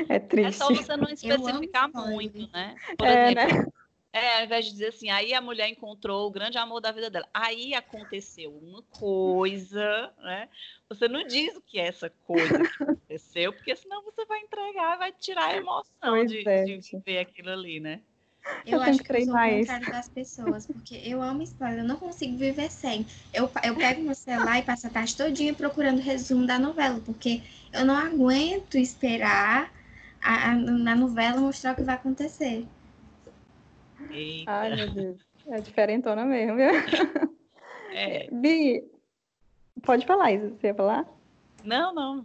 É 0.08 0.18
triste. 0.18 0.62
É 0.62 0.64
só 0.64 0.72
você 0.72 0.96
não 0.96 1.08
especificar 1.08 1.90
muito, 1.92 2.48
né? 2.52 2.76
Por 2.96 3.06
é, 3.06 3.32
exemplo, 3.32 3.56
né? 3.58 3.66
É, 4.12 4.38
ao 4.38 4.44
invés 4.44 4.66
de 4.66 4.72
dizer 4.72 4.88
assim, 4.88 5.08
aí 5.08 5.32
a 5.32 5.40
mulher 5.40 5.68
encontrou 5.68 6.26
o 6.26 6.30
grande 6.30 6.58
amor 6.58 6.82
da 6.82 6.92
vida 6.92 7.08
dela. 7.08 7.26
Aí 7.32 7.72
aconteceu 7.74 8.52
uma 8.54 8.82
coisa, 8.82 10.12
né? 10.18 10.50
Você 10.88 11.08
não 11.08 11.26
diz 11.26 11.56
o 11.56 11.62
que 11.62 11.80
é 11.80 11.86
essa 11.88 12.10
coisa 12.26 12.58
que 12.58 12.82
aconteceu, 12.82 13.54
porque 13.54 13.74
senão 13.74 14.02
você 14.02 14.26
vai 14.26 14.40
entregar 14.40 14.98
vai 14.98 15.12
tirar 15.12 15.46
a 15.46 15.56
emoção 15.56 16.26
de, 16.26 16.46
é. 16.46 16.64
de 16.64 16.98
ver 16.98 17.20
aquilo 17.20 17.50
ali, 17.50 17.80
né? 17.80 18.02
Eu, 18.66 18.78
eu 18.78 18.82
acho 18.82 18.98
que, 18.98 19.04
que 19.04 19.16
eu 19.22 19.24
sou 19.24 19.34
o 19.34 19.58
contrário 19.58 19.90
das 19.90 20.08
pessoas, 20.08 20.66
porque 20.66 21.00
eu 21.04 21.22
amo 21.22 21.42
spoiler, 21.42 21.78
eu 21.78 21.84
não 21.84 21.96
consigo 21.96 22.36
viver 22.36 22.70
sem. 22.70 23.06
Eu, 23.32 23.50
eu 23.62 23.76
pego 23.76 24.02
meu 24.02 24.14
celular 24.14 24.58
e 24.58 24.62
passo 24.62 24.88
a 24.88 24.90
tarde 24.90 25.16
todinha 25.16 25.54
procurando 25.54 26.00
resumo 26.00 26.46
da 26.46 26.58
novela, 26.58 27.00
porque 27.04 27.40
eu 27.72 27.84
não 27.84 27.96
aguento 27.96 28.76
esperar 28.76 29.72
a, 30.20 30.50
a, 30.50 30.54
na 30.54 30.94
novela 30.94 31.40
mostrar 31.40 31.72
o 31.72 31.76
que 31.76 31.82
vai 31.82 31.94
acontecer. 31.94 32.66
Eita. 34.10 34.50
Ai, 34.50 34.76
meu 34.76 34.90
Deus. 34.90 35.32
É 35.48 35.60
diferentona 35.60 36.24
mesmo, 36.24 36.56
viu? 36.56 36.70
É. 37.94 38.26
Bi, 38.32 38.82
pode 39.82 40.06
falar 40.06 40.32
isso, 40.32 40.56
você 40.56 40.68
ia 40.68 40.74
falar? 40.74 41.06
Não, 41.62 41.92
não. 41.92 42.24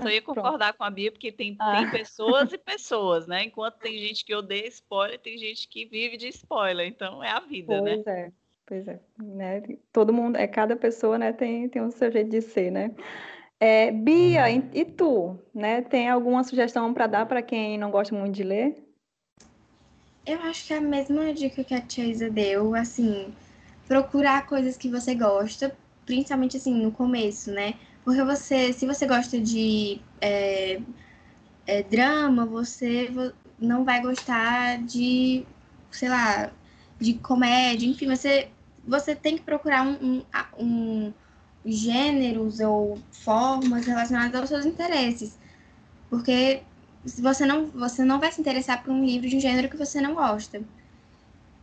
Só 0.00 0.08
ia 0.08 0.22
concordar 0.22 0.72
com 0.74 0.84
a 0.84 0.90
Bia, 0.90 1.10
porque 1.10 1.32
tem, 1.32 1.56
ah. 1.58 1.78
tem 1.78 1.90
pessoas 1.90 2.52
e 2.52 2.58
pessoas, 2.58 3.26
né? 3.26 3.44
Enquanto 3.44 3.78
tem 3.78 3.98
gente 3.98 4.24
que 4.24 4.34
odeia 4.34 4.68
spoiler, 4.68 5.18
tem 5.18 5.36
gente 5.36 5.68
que 5.68 5.84
vive 5.84 6.16
de 6.16 6.28
spoiler. 6.28 6.86
Então 6.86 7.22
é 7.22 7.30
a 7.30 7.40
vida, 7.40 7.78
pois 7.78 7.82
né? 7.82 7.94
Pois 7.96 8.06
é, 8.06 8.32
pois 8.66 8.88
é. 8.88 9.00
Né? 9.18 9.62
Todo 9.92 10.12
mundo, 10.12 10.36
é 10.36 10.46
cada 10.46 10.76
pessoa, 10.76 11.18
né, 11.18 11.32
tem, 11.32 11.68
tem 11.68 11.82
um 11.82 11.90
seu 11.90 12.10
jeito 12.10 12.30
de 12.30 12.40
ser, 12.40 12.70
né? 12.70 12.94
É, 13.58 13.90
Bia, 13.90 14.48
e, 14.48 14.62
e 14.72 14.84
tu, 14.84 15.38
né? 15.52 15.82
Tem 15.82 16.08
alguma 16.08 16.44
sugestão 16.44 16.94
para 16.94 17.06
dar 17.06 17.26
para 17.26 17.42
quem 17.42 17.76
não 17.76 17.90
gosta 17.90 18.14
muito 18.14 18.34
de 18.34 18.44
ler? 18.44 18.89
Eu 20.26 20.40
acho 20.42 20.66
que 20.66 20.72
é 20.74 20.78
a 20.78 20.80
mesma 20.80 21.32
dica 21.32 21.64
que 21.64 21.74
a 21.74 21.80
tia 21.80 22.04
Isa 22.04 22.30
deu, 22.30 22.74
assim, 22.74 23.34
procurar 23.86 24.46
coisas 24.46 24.76
que 24.76 24.88
você 24.88 25.14
gosta, 25.14 25.76
principalmente 26.06 26.56
assim, 26.56 26.74
no 26.74 26.92
começo, 26.92 27.50
né? 27.50 27.74
Porque 28.04 28.22
você, 28.22 28.72
se 28.72 28.86
você 28.86 29.06
gosta 29.06 29.40
de 29.40 30.00
é, 30.20 30.80
é, 31.66 31.82
drama, 31.82 32.46
você 32.46 33.10
não 33.58 33.84
vai 33.84 34.00
gostar 34.02 34.78
de, 34.84 35.44
sei 35.90 36.08
lá, 36.08 36.50
de 36.98 37.14
comédia, 37.14 37.88
enfim, 37.88 38.06
você, 38.06 38.48
você 38.86 39.14
tem 39.14 39.36
que 39.36 39.42
procurar 39.42 39.82
um, 39.86 40.22
um, 40.58 40.62
um 40.64 41.14
gêneros 41.64 42.60
ou 42.60 42.98
formas 43.10 43.86
relacionadas 43.86 44.40
aos 44.40 44.48
seus 44.48 44.66
interesses. 44.66 45.38
Porque 46.08 46.62
você 47.04 47.46
não, 47.46 47.66
você 47.66 48.04
não 48.04 48.20
vai 48.20 48.30
se 48.30 48.40
interessar 48.40 48.82
por 48.82 48.92
um 48.92 49.04
livro 49.04 49.28
de 49.28 49.36
um 49.36 49.40
gênero 49.40 49.68
que 49.68 49.76
você 49.76 50.00
não 50.00 50.14
gosta. 50.14 50.62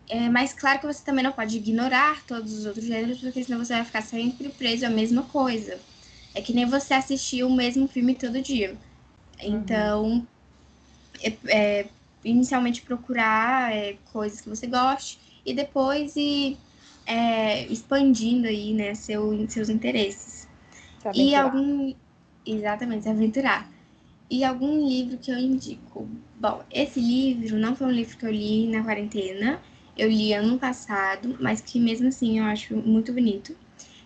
É, 0.10 0.30
mas 0.30 0.54
claro 0.54 0.80
que 0.80 0.88
você 0.88 1.04
também 1.04 1.24
não 1.24 1.32
pode 1.32 1.58
ignorar 1.58 2.26
todos 2.26 2.54
os 2.54 2.66
outros 2.66 2.86
gêneros, 2.86 3.20
porque 3.20 3.44
senão 3.44 3.64
você 3.64 3.74
vai 3.74 3.86
ficar 3.86 4.02
sempre 4.02 4.50
preso 4.50 4.86
à 4.86 4.90
mesma 4.90 5.24
coisa. 5.24 5.80
É 6.34 6.42
que 6.42 6.54
nem 6.54 6.66
você 6.66 6.94
assistir 6.94 7.44
o 7.44 7.50
mesmo 7.50 7.88
filme 7.88 8.16
todo 8.16 8.42
dia. 8.42 8.78
Então, 9.40 10.06
uhum. 10.06 10.28
é, 11.22 11.38
é, 11.48 11.90
inicialmente 12.24 12.82
procurar 12.82 13.74
é, 13.76 13.98
coisas 14.12 14.42
que 14.42 14.50
você 14.50 14.66
goste 14.66 15.20
e 15.46 15.54
depois 15.54 16.16
ir 16.16 16.58
é, 17.06 17.66
expandindo 17.68 18.48
aí, 18.48 18.74
né, 18.74 18.94
seu, 18.96 19.48
seus 19.50 19.70
interesses. 19.70 20.48
E 21.14 21.36
algum. 21.36 21.94
Exatamente, 22.46 23.04
se 23.04 23.10
aventurar. 23.10 23.70
E 24.30 24.44
algum 24.44 24.86
livro 24.86 25.18
que 25.18 25.32
eu 25.32 25.38
indico? 25.38 26.08
Bom, 26.36 26.62
esse 26.70 27.00
livro 27.00 27.58
não 27.58 27.76
foi 27.76 27.88
um 27.88 27.92
livro 27.92 28.18
que 28.18 28.26
eu 28.26 28.32
li 28.32 28.68
na 28.68 28.84
quarentena, 28.84 29.62
eu 29.98 30.10
li 30.10 30.34
ano 30.34 30.60
passado, 30.60 31.38
mas 31.40 31.62
que 31.62 31.80
mesmo 31.80 32.10
assim 32.10 32.40
eu 32.40 32.46
acho 32.46 32.76
muito 32.76 33.14
bonito. 33.14 33.56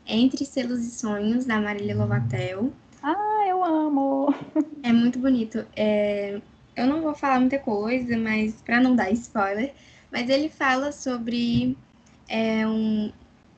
Entre 0.05 0.45
Selos 0.45 0.81
e 0.81 0.91
Sonhos, 0.91 1.45
da 1.45 1.59
Marília 1.59 1.95
Lovatel. 1.95 2.71
Ah, 3.01 3.45
eu 3.47 3.63
amo! 3.63 4.33
É 4.83 4.91
muito 4.91 5.19
bonito. 5.19 5.65
É... 5.75 6.41
Eu 6.75 6.87
não 6.87 7.01
vou 7.01 7.13
falar 7.13 7.39
muita 7.39 7.59
coisa, 7.59 8.17
mas 8.17 8.61
para 8.61 8.79
não 8.79 8.95
dar 8.95 9.11
spoiler, 9.11 9.73
mas 10.11 10.29
ele 10.29 10.49
fala 10.49 10.91
sobre 10.91 11.77
é, 12.27 12.65
um, 12.65 13.11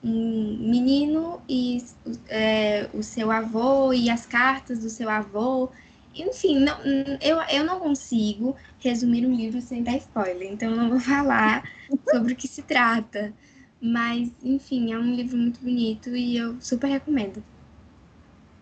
um 0.04 0.58
menino 0.60 1.42
e 1.48 1.84
é, 2.28 2.90
o 2.94 3.02
seu 3.04 3.32
avô 3.32 3.94
e 3.94 4.10
as 4.10 4.26
cartas 4.26 4.80
do 4.80 4.90
seu 4.90 5.10
avô 5.10 5.70
enfim, 6.16 6.60
não, 6.60 6.78
eu, 7.22 7.42
eu 7.42 7.64
não 7.64 7.80
consigo 7.80 8.56
resumir 8.80 9.26
um 9.26 9.34
livro 9.34 9.62
sem 9.62 9.84
dar 9.84 9.98
spoiler, 9.98 10.52
então 10.52 10.70
eu 10.72 10.78
não 10.78 10.90
vou 10.90 11.00
falar 11.02 11.64
sobre 12.12 12.34
o 12.34 12.36
que 12.36 12.48
se 12.48 12.62
trata. 12.62 13.34
Mas, 13.82 14.32
enfim, 14.42 14.94
é 14.94 14.98
um 14.98 15.14
livro 15.14 15.38
muito 15.38 15.60
bonito 15.60 16.16
e 16.16 16.38
eu 16.38 16.60
super 16.62 16.88
recomendo. 16.88 17.44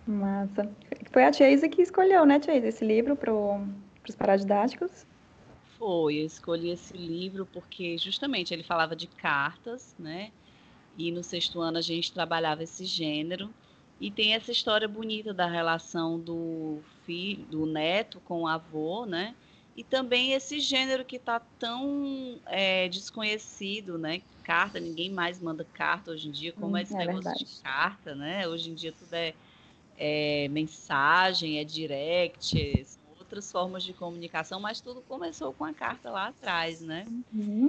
Massa. 0.07 0.69
Foi 1.11 1.23
a 1.23 1.31
Tia 1.31 1.69
que 1.69 1.81
escolheu, 1.81 2.25
né, 2.25 2.39
Tia 2.39 2.55
esse 2.55 2.83
livro 2.83 3.15
para 3.15 3.33
os 3.33 4.15
paradidáticos? 4.17 5.05
Foi, 5.77 6.15
eu 6.15 6.25
escolhi 6.25 6.71
esse 6.71 6.97
livro 6.97 7.45
porque 7.45 7.97
justamente 7.97 8.53
ele 8.53 8.63
falava 8.63 8.95
de 8.95 9.07
cartas, 9.07 9.95
né? 9.99 10.31
E 10.97 11.11
no 11.11 11.23
sexto 11.23 11.59
ano 11.59 11.77
a 11.77 11.81
gente 11.81 12.11
trabalhava 12.11 12.63
esse 12.63 12.85
gênero. 12.85 13.49
E 13.99 14.09
tem 14.09 14.33
essa 14.33 14.51
história 14.51 14.87
bonita 14.87 15.33
da 15.33 15.45
relação 15.45 16.19
do 16.19 16.79
filho, 17.11 17.45
do 17.47 17.65
neto 17.65 18.21
com 18.21 18.43
o 18.43 18.47
avô, 18.47 19.05
né? 19.05 19.35
E 19.75 19.83
também 19.83 20.33
esse 20.33 20.59
gênero 20.59 21.05
que 21.05 21.15
está 21.15 21.39
tão 21.39 22.41
é, 22.45 22.87
desconhecido, 22.89 23.97
né? 23.97 24.21
Carta, 24.43 24.79
ninguém 24.79 25.09
mais 25.11 25.39
manda 25.39 25.63
carta 25.63 26.11
hoje 26.11 26.27
em 26.27 26.31
dia, 26.31 26.53
como 26.53 26.75
hum, 26.75 26.77
é 26.77 26.81
esse 26.83 26.93
é 26.93 26.97
negócio 26.97 27.23
verdade. 27.23 27.45
de 27.45 27.45
carta, 27.63 28.15
né? 28.15 28.47
Hoje 28.47 28.69
em 28.71 28.75
dia 28.75 28.91
tudo 28.91 29.13
é, 29.13 29.35
é 29.97 30.47
mensagem, 30.49 31.59
é 31.59 31.63
direct, 31.63 32.85
são 32.85 33.03
outras 33.19 33.51
formas 33.51 33.83
de 33.83 33.93
comunicação, 33.93 34.59
mas 34.59 34.81
tudo 34.81 35.01
começou 35.03 35.53
com 35.53 35.63
a 35.65 35.73
carta 35.73 36.11
lá 36.11 36.27
atrás, 36.29 36.81
né? 36.81 37.09
Uhum. 37.33 37.67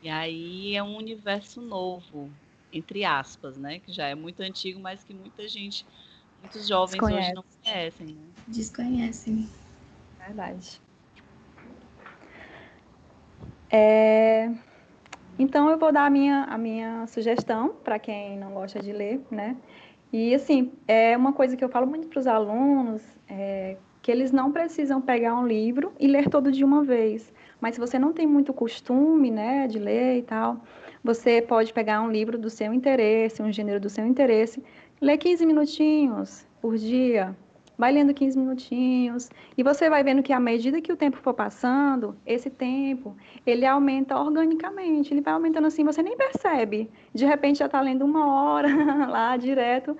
E 0.00 0.08
aí 0.08 0.74
é 0.74 0.82
um 0.82 0.96
universo 0.96 1.60
novo, 1.60 2.30
entre 2.72 3.04
aspas, 3.04 3.56
né? 3.58 3.80
Que 3.80 3.92
já 3.92 4.06
é 4.08 4.14
muito 4.14 4.40
antigo, 4.40 4.80
mas 4.80 5.02
que 5.04 5.14
muita 5.14 5.48
gente, 5.48 5.86
muitos 6.44 6.68
jovens 6.68 6.92
Desconhece. 6.92 7.26
hoje 7.26 7.34
não 7.34 7.44
conhecem, 7.62 8.06
né? 8.06 8.22
Desconhecem. 8.46 9.48
Verdade. 10.26 10.80
É... 13.70 14.50
Então 15.38 15.68
eu 15.68 15.78
vou 15.78 15.90
dar 15.90 16.06
a 16.06 16.10
minha, 16.10 16.44
a 16.44 16.56
minha 16.56 17.06
sugestão 17.08 17.70
para 17.82 17.98
quem 17.98 18.38
não 18.38 18.52
gosta 18.52 18.78
de 18.78 18.92
ler, 18.92 19.20
né? 19.30 19.56
E 20.12 20.32
assim, 20.32 20.72
é 20.86 21.16
uma 21.16 21.32
coisa 21.32 21.56
que 21.56 21.64
eu 21.64 21.68
falo 21.68 21.86
muito 21.86 22.06
para 22.06 22.20
os 22.20 22.26
alunos, 22.26 23.02
é, 23.28 23.76
que 24.00 24.12
eles 24.12 24.30
não 24.30 24.52
precisam 24.52 25.00
pegar 25.00 25.34
um 25.34 25.44
livro 25.44 25.92
e 25.98 26.06
ler 26.06 26.28
todo 26.28 26.52
de 26.52 26.62
uma 26.62 26.84
vez. 26.84 27.32
Mas 27.60 27.74
se 27.74 27.80
você 27.80 27.98
não 27.98 28.12
tem 28.12 28.26
muito 28.26 28.52
costume, 28.52 29.30
né, 29.30 29.66
de 29.66 29.78
ler 29.80 30.18
e 30.18 30.22
tal, 30.22 30.62
você 31.02 31.42
pode 31.42 31.72
pegar 31.72 32.00
um 32.00 32.12
livro 32.12 32.38
do 32.38 32.48
seu 32.48 32.72
interesse, 32.72 33.42
um 33.42 33.50
gênero 33.50 33.80
do 33.80 33.90
seu 33.90 34.06
interesse, 34.06 34.62
ler 35.04 35.18
15 35.18 35.44
minutinhos 35.44 36.46
por 36.62 36.76
dia, 36.76 37.36
vai 37.76 37.92
lendo 37.92 38.14
15 38.14 38.38
minutinhos, 38.38 39.30
e 39.56 39.62
você 39.62 39.90
vai 39.90 40.02
vendo 40.02 40.22
que 40.22 40.32
à 40.32 40.40
medida 40.40 40.80
que 40.80 40.90
o 40.90 40.96
tempo 40.96 41.18
for 41.18 41.34
passando, 41.34 42.16
esse 42.24 42.48
tempo, 42.48 43.14
ele 43.44 43.66
aumenta 43.66 44.18
organicamente, 44.18 45.12
ele 45.12 45.20
vai 45.20 45.34
aumentando 45.34 45.66
assim, 45.66 45.84
você 45.84 46.02
nem 46.02 46.16
percebe. 46.16 46.90
De 47.12 47.26
repente 47.26 47.58
já 47.58 47.66
está 47.66 47.80
lendo 47.80 48.04
uma 48.04 48.26
hora 48.26 48.68
lá 49.06 49.36
direto, 49.36 49.94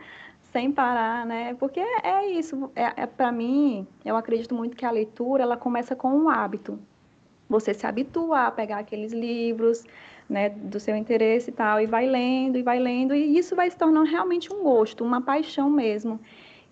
sem 0.51 0.73
parar, 0.73 1.27
né? 1.27 1.55
Porque 1.55 1.81
é 1.81 2.27
isso, 2.31 2.71
é, 2.75 3.03
é 3.03 3.07
para 3.07 3.31
mim, 3.31 3.87
eu 4.05 4.17
acredito 4.17 4.55
muito 4.55 4.77
que 4.77 4.87
a 4.87 4.91
leitura, 4.91 5.43
ela 5.43 5.57
começa 5.57 5.95
com 5.95 6.09
um 6.09 6.31
hábito. 6.31 6.79
Você 7.47 7.75
se 7.75 7.87
habituar 7.87 8.47
a 8.47 8.51
pegar 8.51 8.79
aqueles 8.79 9.13
livros, 9.13 9.85
né, 10.29 10.49
do 10.49 10.81
seu 10.81 10.97
interesse 10.97 11.51
e 11.51 11.53
tal, 11.53 11.81
e 11.81 11.87
vai 11.87 12.07
lendo, 12.07 12.59
e 12.59 12.63
vai 12.63 12.79
lendo, 12.79 13.15
e 13.15 13.37
isso 13.37 13.55
vai 13.55 13.71
se 13.71 13.77
tornando 13.77 14.09
realmente 14.09 14.53
um 14.53 14.63
gosto, 14.63 15.05
uma 15.05 15.21
paixão 15.21 15.71
mesmo. 15.71 16.21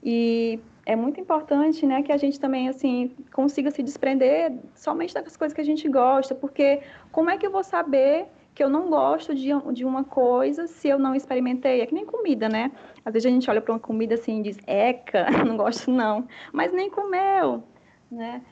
E 0.03 0.59
é 0.85 0.97
muito 0.97 1.21
importante, 1.21 1.87
né, 1.87 2.03
que 2.03 2.11
a 2.11 2.17
gente 2.17 2.41
também, 2.41 2.69
assim, 2.69 3.13
consiga 3.33 3.71
se 3.71 3.83
desprender 3.83 4.53
somente 4.75 5.15
das 5.15 5.37
coisas 5.37 5.55
que 5.55 5.61
a 5.61 5.65
gente 5.65 5.89
gosta, 5.89 6.35
porque 6.35 6.81
como 7.11 7.31
é 7.31 7.39
que 7.39 7.47
eu 7.47 7.51
vou 7.51 7.63
saber 7.63 8.27
que 8.55 8.63
eu 8.63 8.69
não 8.69 8.91
gosto 8.91 9.35
de, 9.35 9.49
de 9.73 9.85
uma 9.85 10.05
coisa 10.05 10.67
se 10.67 10.89
eu 10.89 10.99
não 10.99 11.15
experimentei? 11.15 11.81
É 11.81 11.87
que 11.87 11.95
nem 11.95 12.05
comida, 12.05 12.49
né? 12.49 12.73
Às 13.05 13.13
vezes 13.13 13.27
a 13.27 13.31
gente 13.31 13.49
olha 13.49 13.61
para 13.61 13.73
uma 13.73 13.81
comida 13.81 14.15
assim 14.15 14.41
e 14.41 14.43
diz, 14.43 14.59
eca, 14.67 15.27
não 15.47 15.57
gosto 15.57 15.91
não, 15.91 16.27
mas 16.53 16.73
nem 16.73 16.91
comeu, 16.91 17.63
né? 18.11 18.43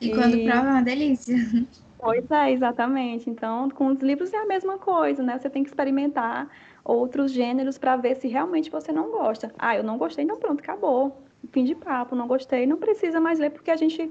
E, 0.00 0.08
e... 0.08 0.14
quando 0.14 0.44
prova 0.44 0.68
é 0.68 0.70
uma 0.72 0.82
delícia. 0.82 1.36
Pois 2.06 2.30
é, 2.30 2.52
exatamente. 2.52 3.28
Então, 3.28 3.68
com 3.70 3.88
os 3.88 3.98
livros 3.98 4.32
é 4.32 4.36
a 4.38 4.46
mesma 4.46 4.78
coisa, 4.78 5.22
né? 5.24 5.36
Você 5.38 5.50
tem 5.50 5.64
que 5.64 5.70
experimentar 5.70 6.48
outros 6.84 7.32
gêneros 7.32 7.78
para 7.78 7.96
ver 7.96 8.14
se 8.16 8.28
realmente 8.28 8.70
você 8.70 8.92
não 8.92 9.10
gosta. 9.10 9.52
Ah, 9.58 9.76
eu 9.76 9.82
não 9.82 9.98
gostei, 9.98 10.24
então 10.24 10.38
pronto, 10.38 10.60
acabou 10.60 11.26
fim 11.52 11.64
de 11.64 11.74
papo, 11.74 12.14
não 12.14 12.26
gostei, 12.26 12.66
não 12.66 12.76
precisa 12.76 13.20
mais 13.20 13.38
ler, 13.38 13.50
porque 13.50 13.70
a 13.70 13.76
gente 13.76 14.10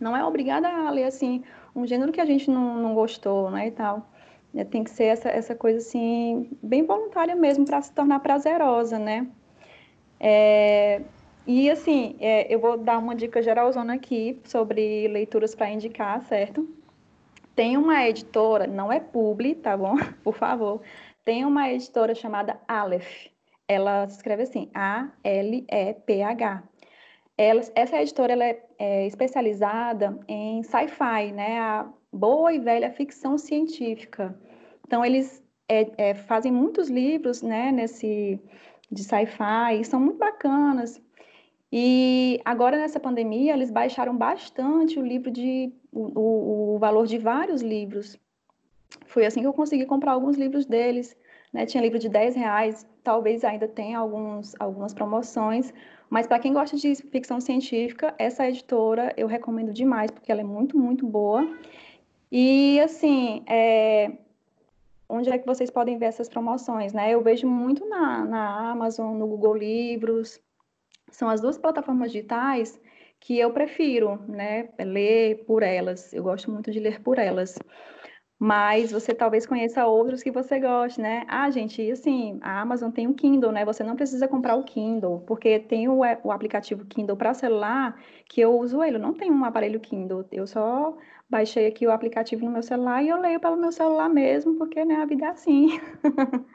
não 0.00 0.16
é 0.16 0.24
obrigada 0.24 0.68
a 0.68 0.90
ler, 0.90 1.04
assim, 1.04 1.44
um 1.74 1.86
gênero 1.86 2.12
que 2.12 2.20
a 2.20 2.24
gente 2.24 2.50
não, 2.50 2.76
não 2.76 2.94
gostou, 2.94 3.50
né, 3.50 3.68
e 3.68 3.70
tal. 3.70 4.08
É, 4.54 4.64
tem 4.64 4.84
que 4.84 4.90
ser 4.90 5.04
essa, 5.04 5.28
essa 5.28 5.54
coisa, 5.54 5.78
assim, 5.78 6.50
bem 6.62 6.84
voluntária 6.84 7.34
mesmo, 7.36 7.64
para 7.64 7.80
se 7.82 7.92
tornar 7.92 8.20
prazerosa, 8.20 8.98
né. 8.98 9.28
É, 10.20 11.02
e, 11.46 11.70
assim, 11.70 12.16
é, 12.20 12.52
eu 12.52 12.60
vou 12.60 12.76
dar 12.78 12.98
uma 12.98 13.14
dica 13.14 13.42
geralzona 13.42 13.94
aqui 13.94 14.40
sobre 14.44 15.08
leituras 15.08 15.54
para 15.54 15.70
indicar, 15.70 16.22
certo? 16.24 16.81
Tem 17.54 17.76
uma 17.76 18.08
editora, 18.08 18.66
não 18.66 18.92
é 18.92 19.00
publi, 19.00 19.54
tá 19.54 19.76
bom? 19.76 19.94
Por 20.24 20.34
favor. 20.34 20.80
Tem 21.24 21.44
uma 21.44 21.70
editora 21.70 22.14
chamada 22.14 22.60
Aleph 22.66 23.32
ela 23.72 24.06
se 24.08 24.16
escreve 24.16 24.42
assim, 24.42 24.70
A-L-E-P-H. 24.74 26.62
essa 27.74 28.00
editora 28.00 28.32
ela 28.32 28.44
é, 28.44 28.62
é 28.78 29.06
especializada 29.06 30.18
em 30.28 30.62
sci-fi, 30.62 31.32
né? 31.32 31.58
A 31.58 31.88
boa 32.12 32.52
e 32.52 32.58
velha 32.58 32.90
ficção 32.90 33.38
científica. 33.38 34.38
Então, 34.86 35.04
eles 35.04 35.42
é, 35.68 36.10
é, 36.10 36.14
fazem 36.14 36.52
muitos 36.52 36.90
livros, 36.90 37.40
né, 37.42 37.72
nesse, 37.72 38.38
de 38.90 39.02
sci-fi, 39.02 39.82
são 39.84 39.98
muito 39.98 40.18
bacanas. 40.18 41.00
E 41.72 42.38
agora, 42.44 42.76
nessa 42.76 43.00
pandemia, 43.00 43.54
eles 43.54 43.70
baixaram 43.70 44.14
bastante 44.14 44.98
o 44.98 45.06
livro 45.06 45.30
de, 45.30 45.72
o, 45.92 46.74
o 46.74 46.78
valor 46.78 47.06
de 47.06 47.18
vários 47.18 47.60
livros. 47.62 48.18
Foi 49.06 49.26
assim 49.26 49.40
que 49.40 49.46
eu 49.46 49.52
consegui 49.52 49.84
comprar 49.84 50.12
alguns 50.12 50.36
livros 50.36 50.66
deles. 50.66 51.16
Né? 51.52 51.66
Tinha 51.66 51.82
livro 51.82 51.98
de 51.98 52.08
10 52.08 52.34
reais, 52.34 52.86
talvez 53.04 53.44
ainda 53.44 53.68
tenha 53.68 53.98
alguns, 53.98 54.54
algumas 54.58 54.94
promoções, 54.94 55.72
mas 56.08 56.26
para 56.26 56.38
quem 56.38 56.52
gosta 56.52 56.76
de 56.76 56.94
ficção 56.94 57.40
científica, 57.40 58.14
essa 58.18 58.48
editora 58.48 59.12
eu 59.16 59.26
recomendo 59.26 59.72
demais, 59.72 60.10
porque 60.10 60.32
ela 60.32 60.40
é 60.40 60.44
muito, 60.44 60.78
muito 60.78 61.06
boa. 61.06 61.46
E, 62.30 62.80
assim, 62.80 63.42
é... 63.46 64.12
onde 65.08 65.28
é 65.30 65.36
que 65.36 65.46
vocês 65.46 65.70
podem 65.70 65.98
ver 65.98 66.06
essas 66.06 66.28
promoções, 66.28 66.94
né? 66.94 67.10
Eu 67.10 67.20
vejo 67.22 67.46
muito 67.46 67.86
na, 67.86 68.24
na 68.24 68.70
Amazon, 68.70 69.16
no 69.16 69.26
Google 69.26 69.54
Livros, 69.54 70.40
são 71.10 71.28
as 71.28 71.42
duas 71.42 71.58
plataformas 71.58 72.10
digitais 72.10 72.80
que 73.22 73.38
eu 73.38 73.52
prefiro, 73.52 74.20
né, 74.28 74.68
ler 74.78 75.44
por 75.46 75.62
elas. 75.62 76.12
Eu 76.12 76.24
gosto 76.24 76.50
muito 76.50 76.70
de 76.70 76.80
ler 76.80 77.00
por 77.00 77.18
elas 77.18 77.56
mas 78.44 78.90
você 78.90 79.14
talvez 79.14 79.46
conheça 79.46 79.86
outros 79.86 80.20
que 80.20 80.32
você 80.32 80.58
goste, 80.58 81.00
né? 81.00 81.24
Ah, 81.28 81.48
gente, 81.48 81.88
assim, 81.92 82.40
a 82.42 82.60
Amazon 82.60 82.90
tem 82.90 83.06
o 83.06 83.14
Kindle, 83.14 83.52
né? 83.52 83.64
Você 83.64 83.84
não 83.84 83.94
precisa 83.94 84.26
comprar 84.26 84.56
o 84.56 84.64
Kindle, 84.64 85.20
porque 85.28 85.60
tem 85.60 85.88
o, 85.88 85.98
o 86.24 86.32
aplicativo 86.32 86.84
Kindle 86.86 87.16
para 87.16 87.34
celular 87.34 87.96
que 88.28 88.40
eu 88.40 88.58
uso 88.58 88.82
ele. 88.82 88.96
Eu 88.96 89.00
não 89.00 89.14
tenho 89.14 89.32
um 89.32 89.44
aparelho 89.44 89.78
Kindle, 89.78 90.24
eu 90.32 90.44
só 90.44 90.96
baixei 91.30 91.68
aqui 91.68 91.86
o 91.86 91.92
aplicativo 91.92 92.44
no 92.44 92.50
meu 92.50 92.64
celular 92.64 93.00
e 93.04 93.10
eu 93.10 93.20
leio 93.20 93.38
pelo 93.38 93.56
meu 93.56 93.70
celular 93.70 94.08
mesmo, 94.08 94.56
porque 94.56 94.84
né, 94.84 94.96
a 94.96 95.06
vida 95.06 95.26
é 95.26 95.28
assim. 95.28 95.80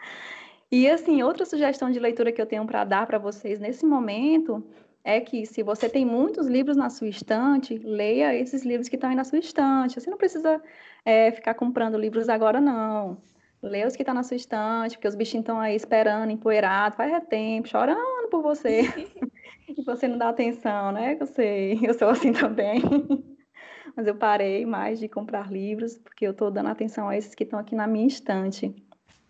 e 0.69 0.89
assim, 0.89 1.23
outra 1.23 1.45
sugestão 1.45 1.89
de 1.89 2.01
leitura 2.01 2.33
que 2.33 2.41
eu 2.41 2.45
tenho 2.45 2.65
para 2.65 2.83
dar 2.83 3.07
para 3.07 3.17
vocês 3.17 3.61
nesse 3.61 3.85
momento 3.85 4.61
é 5.07 5.21
que 5.21 5.45
se 5.45 5.63
você 5.63 5.87
tem 5.87 6.05
muitos 6.05 6.47
livros 6.47 6.75
na 6.75 6.89
sua 6.89 7.07
estante, 7.07 7.77
leia 7.77 8.35
esses 8.35 8.65
livros 8.65 8.89
que 8.89 8.97
estão 8.97 9.09
aí 9.09 9.15
na 9.15 9.23
sua 9.23 9.39
estante. 9.39 10.01
Você 10.01 10.09
não 10.09 10.17
precisa 10.17 10.61
é, 11.05 11.31
ficar 11.31 11.53
comprando 11.53 11.97
livros 11.97 12.27
agora, 12.27 12.59
não. 12.59 13.17
Leia 13.63 13.87
os 13.87 13.95
que 13.95 14.01
estão 14.01 14.13
tá 14.13 14.19
na 14.19 14.23
sua 14.23 14.35
estante, 14.35 14.97
porque 14.97 15.07
os 15.07 15.15
bichinhos 15.15 15.43
estão 15.43 15.61
aí 15.61 15.77
esperando, 15.77 16.29
empoeirados, 16.29 16.97
faz 16.97 17.23
tempo, 17.29 17.69
chorando 17.69 18.27
por 18.29 18.41
você. 18.41 18.81
e 19.69 19.81
você 19.81 20.09
não 20.09 20.17
dá 20.17 20.27
atenção, 20.27 20.91
né? 20.91 21.15
Eu 21.17 21.25
sei, 21.25 21.79
eu 21.81 21.93
sou 21.93 22.09
assim 22.09 22.33
também. 22.33 22.81
Mas 23.95 24.07
eu 24.07 24.15
parei 24.15 24.65
mais 24.65 24.99
de 24.99 25.07
comprar 25.07 25.49
livros, 25.49 25.97
porque 25.97 26.27
eu 26.27 26.31
estou 26.31 26.51
dando 26.51 26.67
atenção 26.67 27.07
a 27.07 27.15
esses 27.15 27.33
que 27.33 27.45
estão 27.45 27.57
aqui 27.57 27.75
na 27.75 27.87
minha 27.87 28.07
estante. 28.07 28.75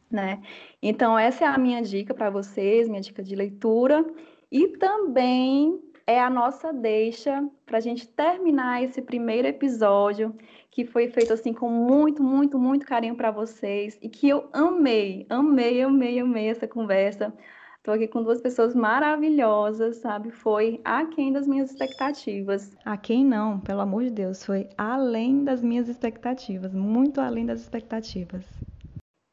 Né? 0.10 0.42
Então, 0.82 1.20
essa 1.20 1.46
é 1.46 1.48
a 1.48 1.58
minha 1.58 1.84
dica 1.84 2.16
para 2.16 2.32
vocês, 2.32 2.90
minha 2.90 3.02
dica 3.02 3.22
de 3.22 3.36
leitura. 3.36 4.04
E 4.52 4.78
também 4.78 5.80
é 6.06 6.22
a 6.22 6.30
nossa 6.30 6.72
deixa 6.72 7.46
para 7.66 7.80
a 7.80 7.82
gente 7.82 8.08
terminar 8.08 8.82
esse 8.82 9.02
primeiro 9.02 9.48
episódio, 9.48 10.34
que 10.72 10.86
foi 10.86 11.10
feito 11.10 11.34
assim 11.34 11.54
com 11.54 11.70
muito, 11.70 12.24
muito, 12.24 12.58
muito 12.58 12.86
carinho 12.86 13.16
para 13.16 13.30
vocês 13.30 13.98
e 14.02 14.08
que 14.08 14.30
eu 14.30 14.48
amei, 14.54 15.26
amei, 15.30 15.82
amei, 15.82 16.20
amei 16.20 16.50
essa 16.50 16.68
conversa. 16.68 17.34
Estou 17.78 17.94
aqui 17.94 18.08
com 18.08 18.22
duas 18.22 18.42
pessoas 18.42 18.76
maravilhosas, 18.76 19.98
sabe? 19.98 20.30
Foi 20.30 20.82
aquém 20.84 21.32
das 21.32 21.48
minhas 21.48 21.72
expectativas. 21.72 22.76
Aquém 22.84 23.24
não, 23.24 23.60
pelo 23.60 23.82
amor 23.82 24.04
de 24.04 24.12
Deus, 24.12 24.46
foi 24.46 24.70
além 24.78 25.44
das 25.44 25.62
minhas 25.62 25.88
expectativas, 25.88 26.74
muito 26.74 27.22
além 27.22 27.46
das 27.46 27.62
expectativas. 27.62 28.46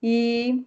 E 0.02 0.64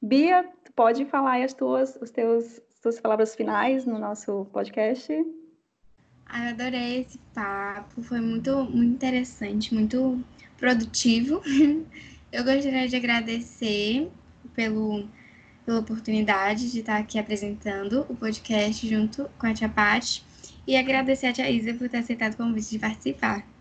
Bia, 0.00 0.48
pode 0.74 1.04
falar 1.06 1.32
aí 1.32 1.44
as 1.44 1.54
tuas, 1.54 1.96
os 2.00 2.10
teus 2.10 2.60
suas 2.86 3.00
palavras 3.00 3.34
finais 3.34 3.84
no 3.84 3.98
nosso 3.98 4.46
podcast. 4.52 5.12
Ah, 6.24 6.44
eu 6.44 6.50
adorei 6.50 7.00
esse 7.00 7.18
papo, 7.34 8.00
foi 8.00 8.20
muito, 8.20 8.64
muito 8.64 8.94
interessante, 8.94 9.74
muito 9.74 10.22
produtivo. 10.56 11.42
Eu 12.30 12.44
gostaria 12.44 12.86
de 12.86 12.96
agradecer 12.96 14.10
pelo, 14.54 15.08
pela 15.64 15.80
oportunidade 15.80 16.70
de 16.70 16.80
estar 16.80 16.98
aqui 16.98 17.18
apresentando 17.18 18.04
o 18.08 18.14
podcast 18.14 18.86
junto 18.86 19.28
com 19.38 19.46
a 19.46 19.54
Tia 19.54 19.68
Paty 19.68 20.24
e 20.66 20.76
agradecer 20.76 21.26
a 21.26 21.32
Tia 21.32 21.50
Isa 21.50 21.72
por 21.74 21.88
ter 21.88 21.98
aceitado 21.98 22.34
o 22.34 22.36
convite 22.36 22.70
de 22.70 22.78
participar. 22.78 23.55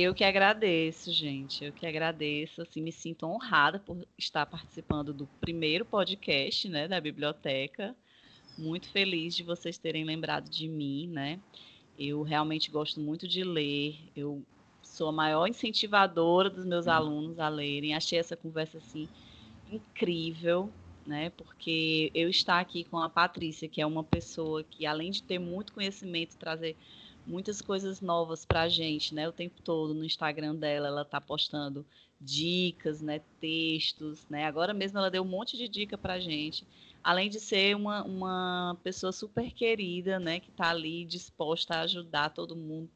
Eu 0.00 0.14
que 0.14 0.22
agradeço, 0.22 1.12
gente. 1.12 1.64
Eu 1.64 1.72
que 1.72 1.84
agradeço. 1.84 2.62
Assim, 2.62 2.80
me 2.80 2.92
sinto 2.92 3.26
honrada 3.26 3.80
por 3.80 4.06
estar 4.16 4.46
participando 4.46 5.12
do 5.12 5.26
primeiro 5.40 5.84
podcast, 5.84 6.68
né, 6.68 6.86
da 6.86 7.00
biblioteca. 7.00 7.96
Muito 8.56 8.88
feliz 8.90 9.34
de 9.34 9.42
vocês 9.42 9.76
terem 9.76 10.04
lembrado 10.04 10.48
de 10.48 10.68
mim, 10.68 11.08
né? 11.08 11.40
Eu 11.98 12.22
realmente 12.22 12.70
gosto 12.70 13.00
muito 13.00 13.26
de 13.26 13.42
ler. 13.42 13.98
Eu 14.14 14.40
sou 14.84 15.08
a 15.08 15.12
maior 15.12 15.48
incentivadora 15.48 16.48
dos 16.48 16.64
meus 16.64 16.86
alunos 16.86 17.40
a 17.40 17.48
lerem. 17.48 17.92
Achei 17.92 18.20
essa 18.20 18.36
conversa 18.36 18.78
assim 18.78 19.08
incrível, 19.68 20.70
né? 21.04 21.30
Porque 21.30 22.12
eu 22.14 22.30
estar 22.30 22.60
aqui 22.60 22.84
com 22.84 22.98
a 22.98 23.08
Patrícia, 23.08 23.66
que 23.66 23.80
é 23.80 23.86
uma 23.86 24.04
pessoa 24.04 24.62
que 24.62 24.86
além 24.86 25.10
de 25.10 25.24
ter 25.24 25.40
muito 25.40 25.72
conhecimento, 25.72 26.36
trazer 26.36 26.76
muitas 27.28 27.60
coisas 27.60 28.00
novas 28.00 28.44
para 28.44 28.62
a 28.62 28.68
gente, 28.68 29.14
né? 29.14 29.28
O 29.28 29.32
tempo 29.32 29.60
todo 29.62 29.94
no 29.94 30.04
Instagram 30.04 30.54
dela, 30.54 30.88
ela 30.88 31.02
está 31.02 31.20
postando 31.20 31.86
dicas, 32.20 33.00
né? 33.00 33.20
Textos, 33.40 34.26
né? 34.28 34.46
Agora 34.46 34.72
mesmo 34.72 34.98
ela 34.98 35.10
deu 35.10 35.22
um 35.22 35.28
monte 35.28 35.56
de 35.56 35.68
dica 35.68 35.96
para 35.96 36.14
a 36.14 36.20
gente. 36.20 36.66
Além 37.04 37.28
de 37.28 37.38
ser 37.38 37.76
uma, 37.76 38.02
uma 38.02 38.76
pessoa 38.82 39.12
super 39.12 39.52
querida, 39.52 40.18
né? 40.18 40.40
Que 40.40 40.48
está 40.48 40.70
ali 40.70 41.04
disposta 41.04 41.76
a 41.76 41.80
ajudar 41.82 42.30
todo 42.30 42.56
mundo. 42.56 42.90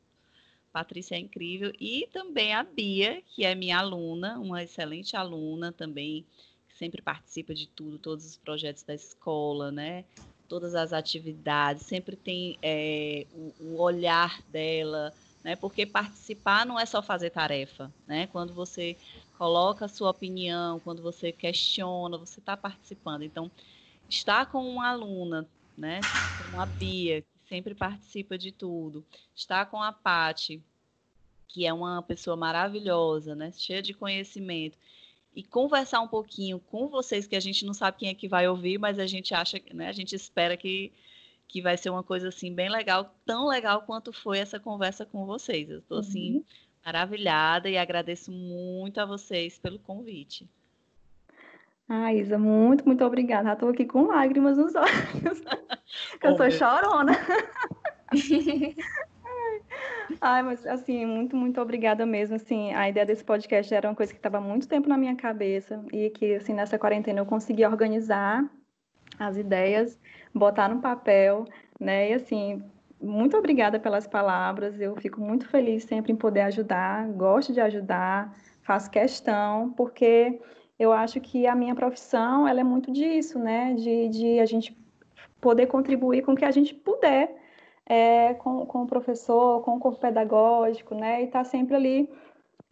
Patrícia 0.73 1.15
é 1.15 1.19
incrível. 1.19 1.71
E 1.79 2.09
também 2.13 2.55
a 2.55 2.63
Bia, 2.63 3.23
que 3.27 3.45
é 3.45 3.55
minha 3.55 3.79
aluna, 3.79 4.39
uma 4.39 4.63
excelente 4.63 5.15
aluna 5.15 5.71
também, 5.71 6.25
que 6.69 6.77
sempre 6.79 7.03
participa 7.03 7.55
de 7.55 7.69
tudo, 7.69 7.99
todos 7.99 8.25
os 8.25 8.39
projetos 8.39 8.83
da 8.83 8.95
escola, 8.95 9.71
né? 9.71 10.07
Todas 10.53 10.75
as 10.75 10.93
atividades, 10.93 11.87
sempre 11.87 12.15
tem 12.15 12.59
é, 12.61 13.27
o, 13.33 13.55
o, 13.59 13.81
olhar 13.81 14.43
dela, 14.49 15.11
né? 15.43 15.57
Porque 15.57 15.87
participar 15.87 16.67
não 16.67 16.79
é 16.79 16.85
só 16.85 17.01
fazer 17.01 17.31
tarefa, 17.31 17.91
né? 18.07 18.27
Quando 18.27 18.53
você 18.53 18.95
coloca 19.39 19.87
a 19.87 19.89
sua 19.89 20.11
opinião, 20.11 20.79
quando 20.81 21.03
você 21.03 21.33
questiona, 21.33 22.19
você 22.19 22.39
está 22.39 22.55
participando. 22.55 23.23
Então, 23.23 23.51
estar 24.11 24.45
com 24.45 24.69
uma 24.69 24.91
aluna, 24.91 25.49
né? 25.75 26.07
Como 26.37 26.61
a 26.61 26.67
Bia, 26.67 27.23
que 27.23 27.49
sempre 27.49 27.75
participa 27.75 28.37
de 28.37 28.53
tudo, 28.53 29.03
estar 29.35 29.65
com 29.71 29.83
a 29.83 29.91
Pati, 29.91 30.63
que 31.49 31.65
é 31.65 31.73
uma 31.73 32.03
pessoa 32.03 32.37
maravilhosa, 32.37 33.35
né? 33.35 33.51
Cheia 33.57 33.81
de 33.81 33.95
conhecimento 33.95 34.77
e 35.35 35.43
conversar 35.43 36.01
um 36.01 36.09
pouquinho 36.09 36.59
com 36.59 36.89
vocês, 36.89 37.27
que 37.27 37.37
a 37.37 37.41
gente 37.41 37.65
não 37.65 37.73
sabe 37.73 37.99
quem 37.99 38.09
é 38.09 38.15
que 38.15 38.29
vai 38.29 38.47
ouvir, 38.49 38.79
mas 38.79 38.99
a 38.99 39.07
gente 39.07 39.35
acha, 39.35 39.61
né, 39.73 39.89
a 39.89 39.93
gente 39.93 40.15
espera 40.15 40.57
que, 40.57 40.93
que 41.49 41.63
vai 41.63 41.77
ser 41.77 41.91
uma 41.91 42.03
coisa 42.03 42.29
assim 42.29 42.55
bem 42.55 42.69
legal, 42.69 43.15
tão 43.25 43.47
legal 43.47 43.83
quanto 43.83 44.13
foi 44.13 44.39
essa 44.39 44.61
conversa 44.61 45.07
com 45.07 45.25
vocês. 45.25 45.71
Eu 45.71 45.79
estou 45.79 45.99
assim 45.99 46.37
uhum. 46.37 46.45
maravilhada 46.85 47.71
e 47.71 47.79
agradeço 47.79 48.31
muito 48.31 48.99
a 49.01 49.07
vocês 49.07 49.59
pelo 49.59 49.79
convite. 49.79 50.49
Ah, 51.89 52.13
Isa, 52.15 52.39
muito, 52.39 52.87
muito 52.87 53.05
obrigada. 53.05 53.53
Estou 53.53 53.69
aqui 53.69 53.85
com 53.85 54.07
lágrimas 54.07 54.57
nos 54.57 54.75
olhos. 54.75 55.43
eu 56.23 56.37
sou 56.37 56.51
chorona. 56.51 57.13
Ai, 60.21 60.43
mas 60.43 60.67
assim, 60.67 61.05
muito, 61.07 61.37
muito 61.37 61.61
obrigada 61.61 62.05
mesmo. 62.05 62.37
Assim, 62.37 62.73
a 62.75 62.89
ideia 62.89 63.07
desse 63.07 63.25
podcast 63.25 63.73
era 63.73 63.89
uma 63.89 63.95
coisa 63.95 64.13
que 64.13 64.19
estava 64.19 64.41
muito 64.41 64.69
tempo 64.69 64.89
na 64.89 64.97
minha 64.97 65.17
cabeça 65.17 65.85
e 65.93 66.11
que 66.11 66.35
assim 66.35 66.55
nessa 66.55 66.79
quarentena 66.79 67.21
eu 67.21 67.27
consegui 67.27 67.65
organizar 67.65 68.49
as 69.19 69.37
ideias, 69.37 69.99
botar 70.35 70.69
no 70.69 70.81
papel, 70.81 71.45
né? 71.79 72.11
E 72.11 72.15
assim, 72.15 72.63
muito 73.01 73.37
obrigada 73.37 73.79
pelas 73.79 74.07
palavras. 74.07 74.81
Eu 74.81 74.97
fico 74.97 75.21
muito 75.21 75.49
feliz 75.49 75.85
sempre 75.85 76.13
em 76.13 76.17
poder 76.17 76.43
ajudar, 76.43 77.09
gosto 77.09 77.53
de 77.53 77.61
ajudar, 77.61 78.35
faço 78.63 78.91
questão, 78.91 79.73
porque 79.73 80.41
eu 80.79 80.93
acho 80.93 81.21
que 81.21 81.47
a 81.47 81.55
minha 81.55 81.75
profissão 81.75 82.47
ela 82.47 82.61
é 82.61 82.65
muito 82.65 82.93
disso, 82.93 83.39
né? 83.39 83.75
De, 83.75 84.09
de 84.09 84.41
a 84.41 84.47
gente 84.47 84.77
poder 85.41 85.67
contribuir 85.67 86.23
com 86.23 86.33
o 86.33 86.37
que 86.37 86.45
a 86.45 86.51
gente 86.51 86.75
puder 86.75 87.42
é, 87.87 88.35
com, 88.35 88.65
com 88.67 88.83
o 88.83 88.87
professor, 88.87 89.63
com 89.63 89.77
o 89.77 89.81
corpo 89.81 90.01
pedagógico, 90.01 90.95
né? 90.95 91.23
E 91.23 91.25
estar 91.25 91.41
tá 91.41 91.45
sempre 91.45 91.75
ali 91.75 92.09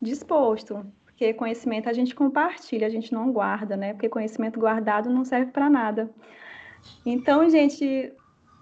disposto, 0.00 0.84
porque 1.04 1.34
conhecimento 1.34 1.88
a 1.88 1.92
gente 1.92 2.14
compartilha, 2.14 2.86
a 2.86 2.90
gente 2.90 3.12
não 3.12 3.32
guarda, 3.32 3.76
né? 3.76 3.92
Porque 3.92 4.08
conhecimento 4.08 4.58
guardado 4.58 5.10
não 5.10 5.24
serve 5.24 5.52
para 5.52 5.68
nada. 5.68 6.10
Então, 7.04 7.48
gente, 7.48 8.12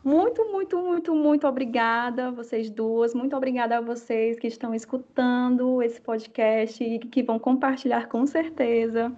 muito, 0.04 0.44
muito, 0.50 0.78
muito, 0.78 1.14
muito 1.14 1.46
obrigada, 1.46 2.30
vocês 2.32 2.70
duas. 2.70 3.14
Muito 3.14 3.36
obrigada 3.36 3.78
a 3.78 3.80
vocês 3.80 4.38
que 4.38 4.46
estão 4.46 4.74
escutando 4.74 5.82
esse 5.82 6.00
podcast 6.00 6.82
e 6.82 6.98
que 6.98 7.22
vão 7.22 7.38
compartilhar 7.38 8.08
com 8.08 8.26
certeza. 8.26 9.12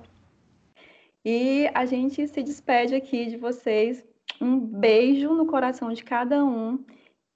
E 1.25 1.71
a 1.75 1.85
gente 1.85 2.27
se 2.27 2.43
despede 2.43 2.95
aqui 2.95 3.27
de 3.27 3.37
vocês. 3.37 4.05
Um 4.41 4.59
beijo 4.59 5.35
no 5.35 5.47
coração 5.47 5.93
de 5.93 6.03
cada 6.03 6.45
um 6.45 6.83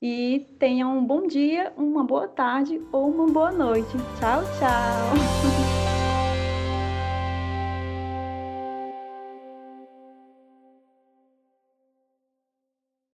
e 0.06 0.46
tenham 0.58 0.98
um 0.98 1.02
bom 1.02 1.26
dia, 1.26 1.72
uma 1.78 2.04
boa 2.04 2.28
tarde 2.28 2.78
ou 2.92 3.08
uma 3.08 3.26
boa 3.26 3.50
noite. 3.50 3.88
Tchau, 4.20 4.42
tchau! 4.58 5.74